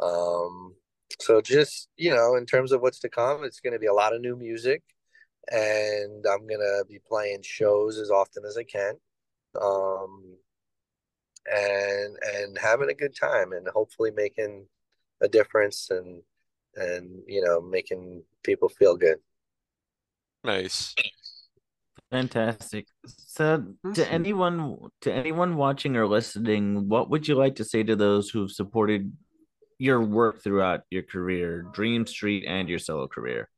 Um, 0.01 0.75
so 1.21 1.41
just 1.41 1.89
you 1.97 2.15
know, 2.15 2.37
in 2.37 2.47
terms 2.47 2.73
of 2.73 2.81
what's 2.81 3.01
to 3.01 3.09
come, 3.09 3.45
it's 3.45 3.61
going 3.61 3.73
to 3.73 3.79
be 3.79 3.87
a 3.87 3.93
lot 3.95 4.15
of 4.15 4.21
new 4.21 4.37
music, 4.37 4.83
and 5.51 6.25
I'm 6.27 6.47
gonna 6.47 6.85
be 6.89 7.01
playing 7.07 7.43
shows 7.43 7.99
as 7.99 8.11
often 8.11 8.45
as 8.47 8.57
I 8.57 8.65
can, 8.65 8.95
um, 9.61 10.37
and 11.51 12.17
and 12.35 12.59
having 12.59 12.91
a 12.91 12.95
good 12.95 13.15
time, 13.17 13.53
and 13.53 13.67
hopefully 13.69 14.11
making 14.11 14.67
a 15.21 15.29
difference, 15.29 15.91
and 15.91 16.23
and 16.77 17.23
you 17.27 17.43
know, 17.43 17.61
making 17.61 18.23
people 18.43 18.69
feel 18.69 18.97
good. 18.97 19.19
Nice. 20.45 20.95
Fantastic. 22.11 22.87
So, 23.07 23.75
to 23.95 24.11
anyone 24.11 24.79
to 25.03 25.13
anyone 25.13 25.57
watching 25.57 25.97
or 25.97 26.07
listening, 26.07 26.89
what 26.89 27.11
would 27.11 27.29
you 27.29 27.35
like 27.35 27.57
to 27.57 27.65
say 27.65 27.83
to 27.83 27.97
those 27.97 28.31
who've 28.31 28.51
supported 28.51 29.13
your 29.79 30.01
work 30.01 30.43
throughout 30.43 30.83
your 30.91 31.03
career, 31.03 31.63
Dream 31.73 32.07
Street 32.07 32.45
and 32.47 32.69
your 32.69 32.79
solo 32.79 33.07
career? 33.09 33.49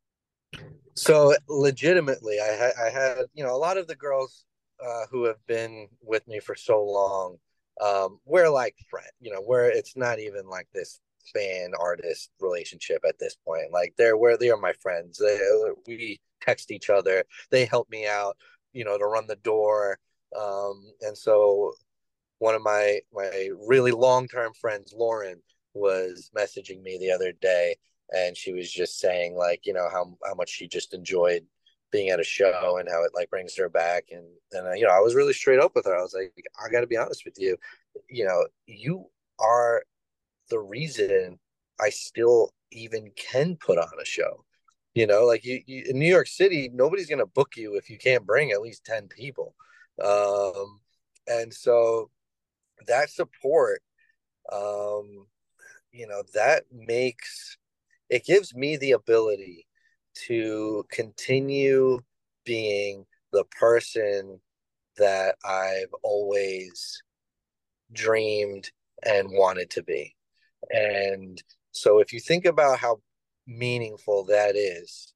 So 0.95 1.33
legitimately, 1.47 2.39
I 2.39 2.47
had 2.47 2.73
I 2.79 2.89
had 2.89 3.17
you 3.33 3.43
know 3.43 3.55
a 3.55 3.57
lot 3.57 3.77
of 3.77 3.87
the 3.87 3.95
girls 3.95 4.45
uh, 4.85 5.05
who 5.09 5.25
have 5.25 5.43
been 5.47 5.87
with 6.01 6.27
me 6.27 6.39
for 6.39 6.55
so 6.55 6.83
long. 6.83 7.37
Um, 7.81 8.19
we're 8.25 8.49
like 8.49 8.75
friend, 8.89 9.07
you 9.19 9.31
know, 9.31 9.41
where 9.41 9.69
it's 9.69 9.97
not 9.97 10.19
even 10.19 10.47
like 10.47 10.67
this 10.73 10.99
fan 11.33 11.71
artist 11.79 12.31
relationship 12.39 13.03
at 13.07 13.19
this 13.19 13.35
point. 13.45 13.71
Like 13.71 13.93
they're 13.97 14.17
where 14.17 14.37
they 14.37 14.49
are 14.49 14.57
my 14.57 14.73
friends. 14.73 15.17
They, 15.17 15.39
we 15.87 16.19
text 16.41 16.71
each 16.71 16.89
other. 16.89 17.23
They 17.49 17.65
help 17.65 17.89
me 17.89 18.07
out, 18.07 18.37
you 18.73 18.85
know, 18.85 18.97
to 18.97 19.05
run 19.05 19.27
the 19.27 19.35
door. 19.37 19.97
Um, 20.39 20.91
and 21.01 21.17
so 21.17 21.73
one 22.39 22.55
of 22.55 22.61
my 22.61 22.99
my 23.13 23.49
really 23.67 23.91
long 23.91 24.27
term 24.27 24.53
friends, 24.53 24.93
Lauren, 24.95 25.41
was 25.73 26.29
messaging 26.37 26.81
me 26.83 26.97
the 26.99 27.11
other 27.11 27.31
day 27.31 27.75
and 28.11 28.35
she 28.35 28.53
was 28.53 28.71
just 28.71 28.99
saying 28.99 29.35
like 29.35 29.65
you 29.65 29.73
know 29.73 29.87
how 29.91 30.17
how 30.25 30.33
much 30.33 30.49
she 30.49 30.67
just 30.67 30.93
enjoyed 30.93 31.45
being 31.91 32.09
at 32.09 32.19
a 32.19 32.23
show 32.23 32.77
and 32.79 32.89
how 32.89 33.03
it 33.03 33.11
like 33.13 33.29
brings 33.29 33.55
her 33.57 33.69
back. 33.69 34.05
And 34.11 34.25
and 34.51 34.67
uh, 34.67 34.73
you 34.73 34.85
know 34.85 34.93
I 34.93 34.99
was 34.99 35.15
really 35.15 35.33
straight 35.33 35.59
up 35.59 35.73
with 35.75 35.85
her. 35.85 35.97
I 35.97 36.01
was 36.01 36.13
like 36.13 36.33
I 36.63 36.69
got 36.69 36.81
to 36.81 36.87
be 36.87 36.97
honest 36.97 37.25
with 37.25 37.35
you. 37.39 37.57
You 38.09 38.25
know 38.25 38.47
you 38.67 39.05
are 39.39 39.83
the 40.49 40.59
reason 40.59 41.39
I 41.79 41.89
still 41.89 42.53
even 42.71 43.11
can 43.15 43.57
put 43.57 43.77
on 43.77 43.89
a 44.01 44.05
show. 44.05 44.45
You 44.93 45.07
know 45.07 45.25
like 45.25 45.45
you, 45.45 45.61
you 45.65 45.85
in 45.89 45.99
New 45.99 46.09
York 46.09 46.27
City 46.27 46.69
nobody's 46.73 47.07
going 47.07 47.19
to 47.19 47.25
book 47.25 47.55
you 47.55 47.75
if 47.75 47.89
you 47.89 47.97
can't 47.97 48.25
bring 48.25 48.51
at 48.51 48.61
least 48.61 48.85
10 48.85 49.07
people. 49.07 49.55
Um 50.03 50.79
and 51.27 51.53
so 51.53 52.09
that 52.87 53.09
support 53.09 53.81
um 54.51 55.27
you 55.91 56.07
know 56.07 56.23
that 56.33 56.63
makes 56.71 57.57
it 58.09 58.25
gives 58.25 58.53
me 58.53 58.75
the 58.77 58.91
ability 58.91 59.67
to 60.27 60.85
continue 60.91 61.99
being 62.45 63.05
the 63.31 63.45
person 63.59 64.39
that 64.97 65.35
I've 65.45 65.93
always 66.03 67.01
dreamed 67.91 68.71
and 69.03 69.29
wanted 69.31 69.69
to 69.71 69.83
be. 69.83 70.15
And 70.71 71.41
so 71.71 71.99
if 71.99 72.13
you 72.13 72.19
think 72.19 72.45
about 72.45 72.79
how 72.79 73.01
meaningful 73.47 74.25
that 74.25 74.55
is, 74.55 75.13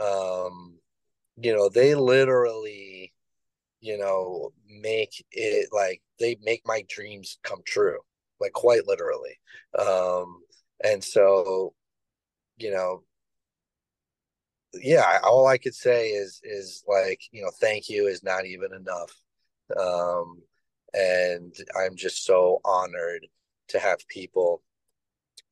um, 0.00 0.78
you 1.36 1.54
know, 1.54 1.68
they 1.68 1.94
literally, 1.94 3.12
you 3.80 3.98
know, 3.98 4.52
make 4.68 5.24
it 5.32 5.68
like 5.72 6.00
they 6.18 6.36
make 6.42 6.62
my 6.64 6.84
dreams 6.88 7.38
come 7.42 7.60
true, 7.66 7.98
like 8.40 8.52
quite 8.52 8.86
literally. 8.86 9.38
Um, 9.78 10.40
and 10.82 11.02
so 11.02 11.74
you 12.58 12.70
know, 12.70 13.02
yeah, 14.74 15.18
all 15.22 15.46
I 15.46 15.58
could 15.58 15.74
say 15.74 16.10
is 16.10 16.40
is 16.44 16.84
like, 16.86 17.20
you 17.32 17.42
know, 17.42 17.50
thank 17.60 17.88
you 17.88 18.06
is 18.06 18.22
not 18.22 18.46
even 18.46 18.72
enough. 18.72 19.12
Um, 19.78 20.42
and 20.94 21.54
I'm 21.76 21.96
just 21.96 22.24
so 22.24 22.60
honored 22.64 23.26
to 23.68 23.78
have 23.78 23.98
people 24.08 24.62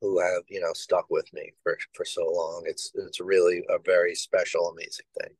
who 0.00 0.20
have, 0.20 0.42
you 0.48 0.60
know, 0.60 0.72
stuck 0.72 1.06
with 1.10 1.32
me 1.32 1.52
for 1.62 1.78
for 1.94 2.04
so 2.04 2.22
long. 2.22 2.64
It's 2.66 2.92
it's 2.94 3.20
really 3.20 3.64
a 3.68 3.78
very 3.84 4.14
special, 4.14 4.68
amazing 4.68 5.06
thing. 5.20 5.34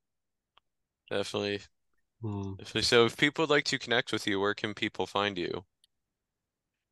Definitely. 1.11 1.61
Hmm. 2.23 2.55
Definitely. 2.55 2.83
So 2.83 3.05
if 3.07 3.17
people 3.17 3.43
would 3.43 3.51
like 3.51 3.65
to 3.67 3.79
connect 3.79 4.13
with 4.13 4.27
you, 4.27 4.41
where 4.41 4.55
can 4.55 4.75
people 4.75 5.07
find 5.07 5.37
you? 5.37 5.65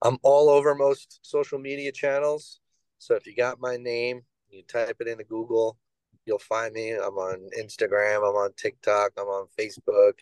I'm 0.02 0.18
all 0.22 0.50
over 0.50 0.74
most 0.74 1.20
social 1.22 1.58
media 1.58 1.92
channels. 1.92 2.60
So 2.98 3.14
if 3.14 3.26
you 3.26 3.34
got 3.34 3.60
my 3.60 3.76
name, 3.76 4.22
you 4.50 4.62
type 4.64 4.96
it 5.00 5.08
into 5.08 5.24
Google, 5.24 5.78
you'll 6.26 6.38
find 6.38 6.72
me. 6.74 6.92
I'm 6.92 7.18
on 7.18 7.48
Instagram, 7.58 8.18
I'm 8.18 8.36
on 8.36 8.52
TikTok, 8.56 9.12
I'm 9.18 9.26
on 9.26 9.46
Facebook. 9.58 10.14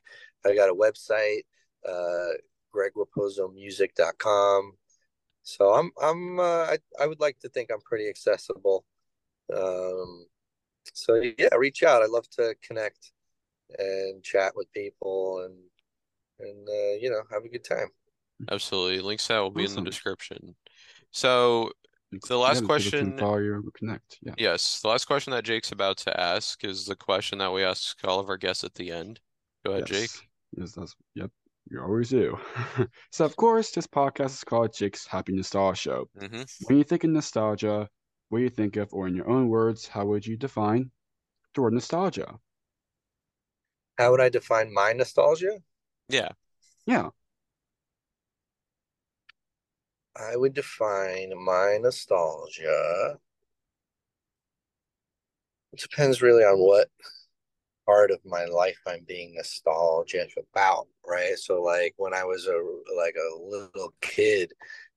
I 0.44 0.54
got 0.54 0.70
a 0.70 0.74
website, 0.74 1.42
uh, 1.88 2.34
gregraposomusic.com. 2.74 4.72
So 5.42 5.72
I'm 5.72 5.90
I'm 6.02 6.38
uh, 6.38 6.42
I, 6.64 6.78
I 7.00 7.06
would 7.06 7.20
like 7.20 7.38
to 7.40 7.48
think 7.48 7.70
I'm 7.72 7.80
pretty 7.80 8.08
accessible. 8.08 8.84
Um, 9.54 10.26
so 10.94 11.14
yeah, 11.38 11.54
reach 11.56 11.82
out. 11.82 12.02
I 12.02 12.06
love 12.06 12.28
to 12.30 12.54
connect 12.62 13.12
and 13.78 14.22
chat 14.22 14.52
with 14.54 14.72
people 14.72 15.44
and 15.44 15.54
and 16.48 16.68
uh, 16.68 16.96
you 17.00 17.10
know 17.10 17.22
have 17.30 17.44
a 17.44 17.48
good 17.48 17.64
time. 17.64 17.88
Absolutely. 18.50 19.00
Links 19.00 19.26
to 19.26 19.34
that 19.34 19.40
will 19.40 19.50
be 19.50 19.64
in 19.64 19.74
the 19.74 19.82
description. 19.82 20.54
So 21.10 21.72
the 22.10 22.36
last 22.36 22.62
Yeah, 22.62 22.66
question, 22.66 23.16
follow 23.18 23.62
connect. 23.74 24.18
Yeah. 24.22 24.34
yes, 24.36 24.80
the 24.80 24.88
last 24.88 25.04
question 25.04 25.32
that 25.32 25.44
Jake's 25.44 25.72
about 25.72 25.96
to 25.98 26.20
ask 26.20 26.64
is 26.64 26.86
the 26.86 26.96
question 26.96 27.38
that 27.38 27.52
we 27.52 27.62
ask 27.62 27.96
all 28.04 28.18
of 28.20 28.28
our 28.28 28.36
guests 28.36 28.64
at 28.64 28.74
the 28.74 28.90
end. 28.90 29.20
Go 29.64 29.72
ahead, 29.72 29.86
Jake. 29.86 30.00
Yes. 30.00 30.22
Yes, 30.56 30.72
that's 30.72 30.96
yep. 31.14 31.30
You 31.70 31.80
always 31.80 32.08
do. 32.08 32.36
so 33.12 33.24
of 33.24 33.36
course, 33.36 33.70
this 33.70 33.86
podcast 33.86 34.30
is 34.30 34.44
called 34.44 34.74
Jake's 34.74 35.06
Happy 35.06 35.32
Nostalgia 35.32 35.76
Show. 35.80 36.08
hmm 36.18 36.42
When 36.66 36.78
you 36.78 36.84
think 36.84 37.04
of 37.04 37.10
nostalgia, 37.10 37.88
what 38.28 38.38
do 38.38 38.42
you 38.44 38.50
think 38.50 38.76
of, 38.76 38.92
or 38.92 39.06
in 39.06 39.14
your 39.14 39.28
own 39.28 39.48
words, 39.48 39.86
how 39.86 40.06
would 40.06 40.26
you 40.26 40.36
define 40.36 40.90
the 41.54 41.62
word 41.62 41.74
nostalgia? 41.74 42.38
How 43.98 44.10
would 44.10 44.20
I 44.20 44.30
define 44.30 44.72
my 44.72 44.92
nostalgia? 44.92 45.58
Yeah. 46.08 46.30
Yeah. 46.86 47.10
I 50.16 50.36
would 50.36 50.54
define 50.54 51.32
my 51.36 51.78
nostalgia. 51.80 53.18
It 55.72 55.80
depends 55.80 56.20
really 56.22 56.42
on 56.44 56.58
what 56.58 56.88
part 57.86 58.10
of 58.10 58.20
my 58.24 58.44
life 58.44 58.78
I'm 58.86 59.04
being 59.06 59.34
nostalgic 59.34 60.32
about, 60.36 60.86
right? 61.06 61.38
So 61.38 61.62
like 61.62 61.94
when 61.96 62.14
I 62.14 62.24
was 62.24 62.46
a 62.46 62.58
like 62.96 63.14
a 63.16 63.42
little 63.42 63.94
kid, 64.00 64.52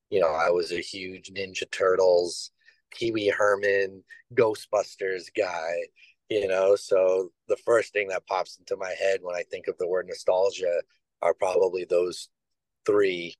you 0.10 0.20
know, 0.20 0.30
I 0.30 0.50
was 0.50 0.72
a 0.72 0.82
huge 0.82 1.32
Ninja 1.32 1.70
Turtles, 1.72 2.52
Wee 3.02 3.34
Herman, 3.36 4.04
Ghostbusters 4.36 5.26
guy, 5.36 5.74
you 6.30 6.48
know. 6.48 6.76
So 6.76 7.32
the 7.48 7.58
first 7.58 7.94
thing 7.94 8.08
that 8.10 8.28
pops 8.28 8.58
into 8.58 8.78
my 8.78 8.94
head 9.00 9.20
when 9.22 9.36
I 9.36 9.44
think 9.50 9.68
of 9.68 9.78
the 9.78 9.88
word 9.88 10.08
nostalgia 10.08 10.82
are 11.22 11.34
probably 11.34 11.86
those 11.86 12.30
three. 12.86 13.36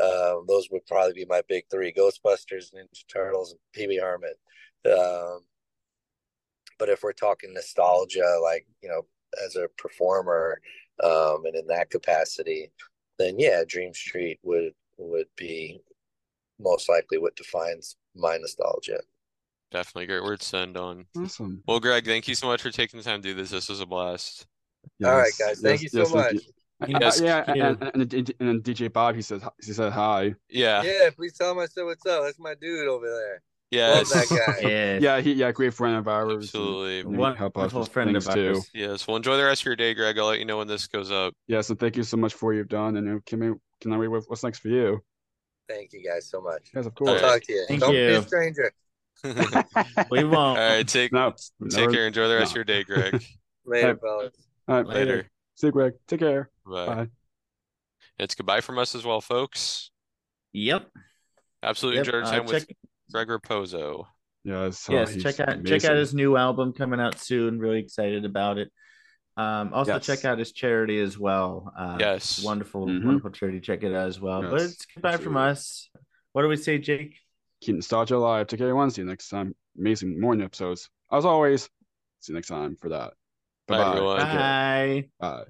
Um, 0.00 0.44
those 0.46 0.68
would 0.70 0.86
probably 0.86 1.14
be 1.14 1.26
my 1.26 1.42
big 1.48 1.64
three: 1.70 1.92
Ghostbusters, 1.92 2.72
Ninja 2.74 3.04
Turtles, 3.12 3.52
and 3.52 3.60
Pee 3.72 3.86
Wee 3.86 3.98
Herman. 3.98 4.34
Um, 4.86 5.40
but 6.78 6.88
if 6.88 7.02
we're 7.02 7.12
talking 7.12 7.52
nostalgia, 7.54 8.38
like 8.42 8.66
you 8.82 8.88
know, 8.88 9.02
as 9.44 9.56
a 9.56 9.68
performer, 9.78 10.60
um, 11.02 11.44
and 11.46 11.56
in 11.56 11.66
that 11.68 11.90
capacity, 11.90 12.70
then 13.18 13.38
yeah, 13.38 13.62
Dream 13.66 13.94
Street 13.94 14.38
would 14.42 14.72
would 14.98 15.28
be 15.36 15.80
most 16.60 16.88
likely 16.88 17.18
what 17.18 17.36
defines 17.36 17.96
my 18.14 18.36
nostalgia. 18.36 19.00
Definitely 19.70 20.06
great 20.06 20.22
words 20.22 20.50
to 20.50 20.58
end 20.58 20.76
on. 20.76 21.06
Awesome. 21.16 21.62
Well, 21.66 21.80
Greg, 21.80 22.04
thank 22.04 22.26
you 22.26 22.34
so 22.34 22.46
much 22.46 22.62
for 22.62 22.70
taking 22.70 22.98
the 22.98 23.04
time 23.04 23.20
to 23.22 23.28
do 23.28 23.34
this. 23.34 23.50
This 23.50 23.68
was 23.68 23.80
a 23.80 23.86
blast. 23.86 24.46
All 25.04 25.14
right, 25.14 25.32
guys, 25.38 25.60
thank 25.60 25.82
yes, 25.82 25.82
you 25.82 25.88
so 25.88 25.98
yes, 25.98 26.10
thank 26.10 26.32
much. 26.34 26.42
Yes, 26.86 27.20
yeah, 27.20 27.42
cute. 27.42 27.56
and, 27.58 27.82
and, 27.94 28.14
and, 28.14 28.32
and 28.40 28.62
DJ 28.62 28.92
Bob, 28.92 29.16
he 29.16 29.22
says 29.22 29.42
he 29.64 29.72
said 29.72 29.92
hi. 29.92 30.34
Yeah. 30.48 30.82
Yeah, 30.82 31.10
please 31.16 31.36
tell 31.36 31.50
him 31.52 31.58
I 31.58 31.66
said 31.66 31.82
what's 31.84 32.06
up. 32.06 32.22
That's 32.22 32.38
my 32.38 32.54
dude 32.60 32.86
over 32.88 33.06
there. 33.08 33.42
Yes. 33.70 34.14
Love 34.14 34.28
that 34.28 34.56
guy. 34.62 34.68
Yeah. 34.68 34.98
Yeah, 35.00 35.20
he 35.20 35.32
yeah, 35.32 35.50
great 35.52 35.74
friend 35.74 35.96
of 35.96 36.06
ours. 36.06 36.44
Absolutely. 36.44 37.00
and 37.00 37.16
he 37.16 37.22
help 37.36 37.56
us 37.56 37.72
wonderful 37.72 37.84
friend 37.86 38.16
of 38.16 38.22
things 38.24 38.34
too. 38.34 38.48
ours. 38.54 38.70
Yes. 38.74 39.06
Well, 39.08 39.16
enjoy 39.16 39.36
the 39.36 39.44
rest 39.44 39.62
of 39.62 39.66
your 39.66 39.76
day, 39.76 39.92
Greg. 39.94 40.18
I'll 40.18 40.26
let 40.26 40.38
you 40.38 40.44
know 40.44 40.58
when 40.58 40.68
this 40.68 40.86
goes 40.86 41.10
up. 41.10 41.34
Yeah, 41.48 41.60
so 41.62 41.74
thank 41.74 41.96
you 41.96 42.04
so 42.04 42.16
much 42.16 42.34
for 42.34 42.46
what 42.50 42.56
you've 42.56 42.68
done, 42.68 42.96
and 42.96 43.16
uh, 43.16 43.20
can 43.26 43.40
we 43.40 43.52
can 43.80 43.92
I 43.92 43.96
read 43.96 44.08
what- 44.08 44.24
what's 44.28 44.44
next 44.44 44.60
for 44.60 44.68
you? 44.68 45.00
Thank 45.68 45.92
you 45.92 46.02
guys 46.08 46.30
so 46.30 46.40
much. 46.40 46.70
Yes, 46.74 46.86
of 46.86 46.92
I'll 47.00 47.06
course. 47.06 47.20
talk 47.20 47.42
to 47.42 47.52
you. 47.52 47.64
Thank 47.68 47.80
Don't 47.80 47.90
be 47.92 47.98
you. 47.98 48.16
a 48.18 48.22
stranger. 48.22 48.72
We 50.10 50.22
won't. 50.24 50.58
right. 50.58 50.86
Take 50.86 51.12
No, 51.12 51.32
take 51.32 51.72
never- 51.80 51.92
care. 51.92 52.06
Enjoy 52.06 52.28
the 52.28 52.36
rest 52.36 52.54
no. 52.54 52.60
of 52.62 52.68
your 52.68 52.82
day, 52.82 52.84
Greg. 52.84 53.22
Later, 53.66 53.96
fellas. 53.96 54.32
All 54.68 54.76
right, 54.76 54.86
Later. 54.86 55.28
See 55.56 55.66
you, 55.66 55.72
Greg. 55.72 55.92
Take 56.06 56.20
care. 56.20 56.48
Bye. 56.68 56.86
Bye. 56.86 57.08
It's 58.18 58.34
goodbye 58.34 58.60
from 58.60 58.78
us 58.78 58.94
as 58.94 59.04
well, 59.04 59.20
folks. 59.20 59.90
Yep. 60.52 60.88
Absolutely 61.62 61.98
yep. 61.98 62.06
enjoyed 62.06 62.22
our 62.22 62.28
Uh, 62.28 62.30
time 62.30 62.46
with 62.46 62.66
check, 62.68 62.76
Greg 63.12 63.28
Raposo. 63.28 64.06
Yes. 64.44 64.88
oh, 64.88 64.92
yes, 64.94 65.16
check 65.22 65.40
out 65.40 65.64
check 65.64 65.84
out 65.84 65.96
his 65.96 66.14
new 66.14 66.36
album 66.36 66.72
coming 66.72 67.00
out 67.00 67.18
soon. 67.18 67.58
Really 67.58 67.80
excited 67.80 68.24
about 68.24 68.58
it. 68.58 68.72
Um, 69.36 69.72
also 69.72 69.94
Yes. 69.94 70.06
check 70.06 70.24
out 70.24 70.38
his 70.38 70.52
charity 70.52 71.00
as 71.00 71.18
well. 71.18 71.72
Uh, 71.76 71.96
Yes. 72.00 72.42
wonderful, 72.42 72.86
Mhm. 72.86 73.04
wonderful 73.04 73.30
charity. 73.30 73.60
Check 73.60 73.82
it 73.82 73.94
out 73.94 74.08
as 74.08 74.20
well. 74.20 74.42
But 74.42 74.62
it's 74.62 74.86
goodbye 74.86 75.16
from 75.16 75.36
us. 75.36 75.90
What 76.32 76.42
do 76.42 76.48
we 76.48 76.56
say, 76.56 76.78
Jake? 76.78 77.16
Keep 77.60 77.76
nostalgia 77.76 78.16
alive. 78.16 78.46
Take 78.46 78.58
care, 78.58 78.68
everyone. 78.68 78.90
See 78.90 79.02
you 79.02 79.06
next 79.08 79.28
time. 79.28 79.54
Amazing 79.78 80.20
morning 80.20 80.44
episodes. 80.44 80.88
As 81.12 81.24
always, 81.24 81.68
see 82.20 82.32
you 82.32 82.34
next 82.34 82.48
time 82.48 82.76
for 82.76 82.88
that. 82.90 83.14
Bye, 83.66 83.78
Bye-bye. 83.78 83.90
everyone. 83.90 84.18
Bye. 84.18 85.08
Bye. 85.18 85.44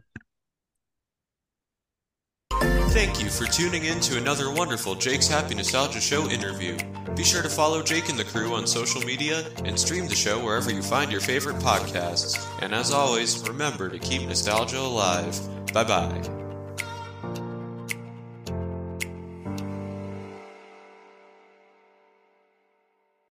Thank 2.90 3.22
you 3.22 3.30
for 3.30 3.46
tuning 3.46 3.84
in 3.84 4.00
to 4.00 4.16
another 4.16 4.52
wonderful 4.52 4.94
Jake's 4.94 5.28
Happy 5.28 5.54
Nostalgia 5.54 6.00
Show 6.00 6.28
interview. 6.28 6.76
Be 7.14 7.22
sure 7.22 7.42
to 7.42 7.48
follow 7.48 7.82
Jake 7.82 8.08
and 8.08 8.18
the 8.18 8.24
crew 8.24 8.54
on 8.54 8.66
social 8.66 9.00
media 9.02 9.44
and 9.64 9.78
stream 9.78 10.08
the 10.08 10.14
show 10.14 10.42
wherever 10.42 10.72
you 10.72 10.82
find 10.82 11.12
your 11.12 11.20
favorite 11.20 11.56
podcasts. 11.56 12.38
And 12.60 12.74
as 12.74 12.90
always, 12.90 13.46
remember 13.48 13.88
to 13.88 13.98
keep 13.98 14.22
nostalgia 14.22 14.80
alive. 14.80 15.38
Bye 15.72 15.84
bye. 15.84 16.47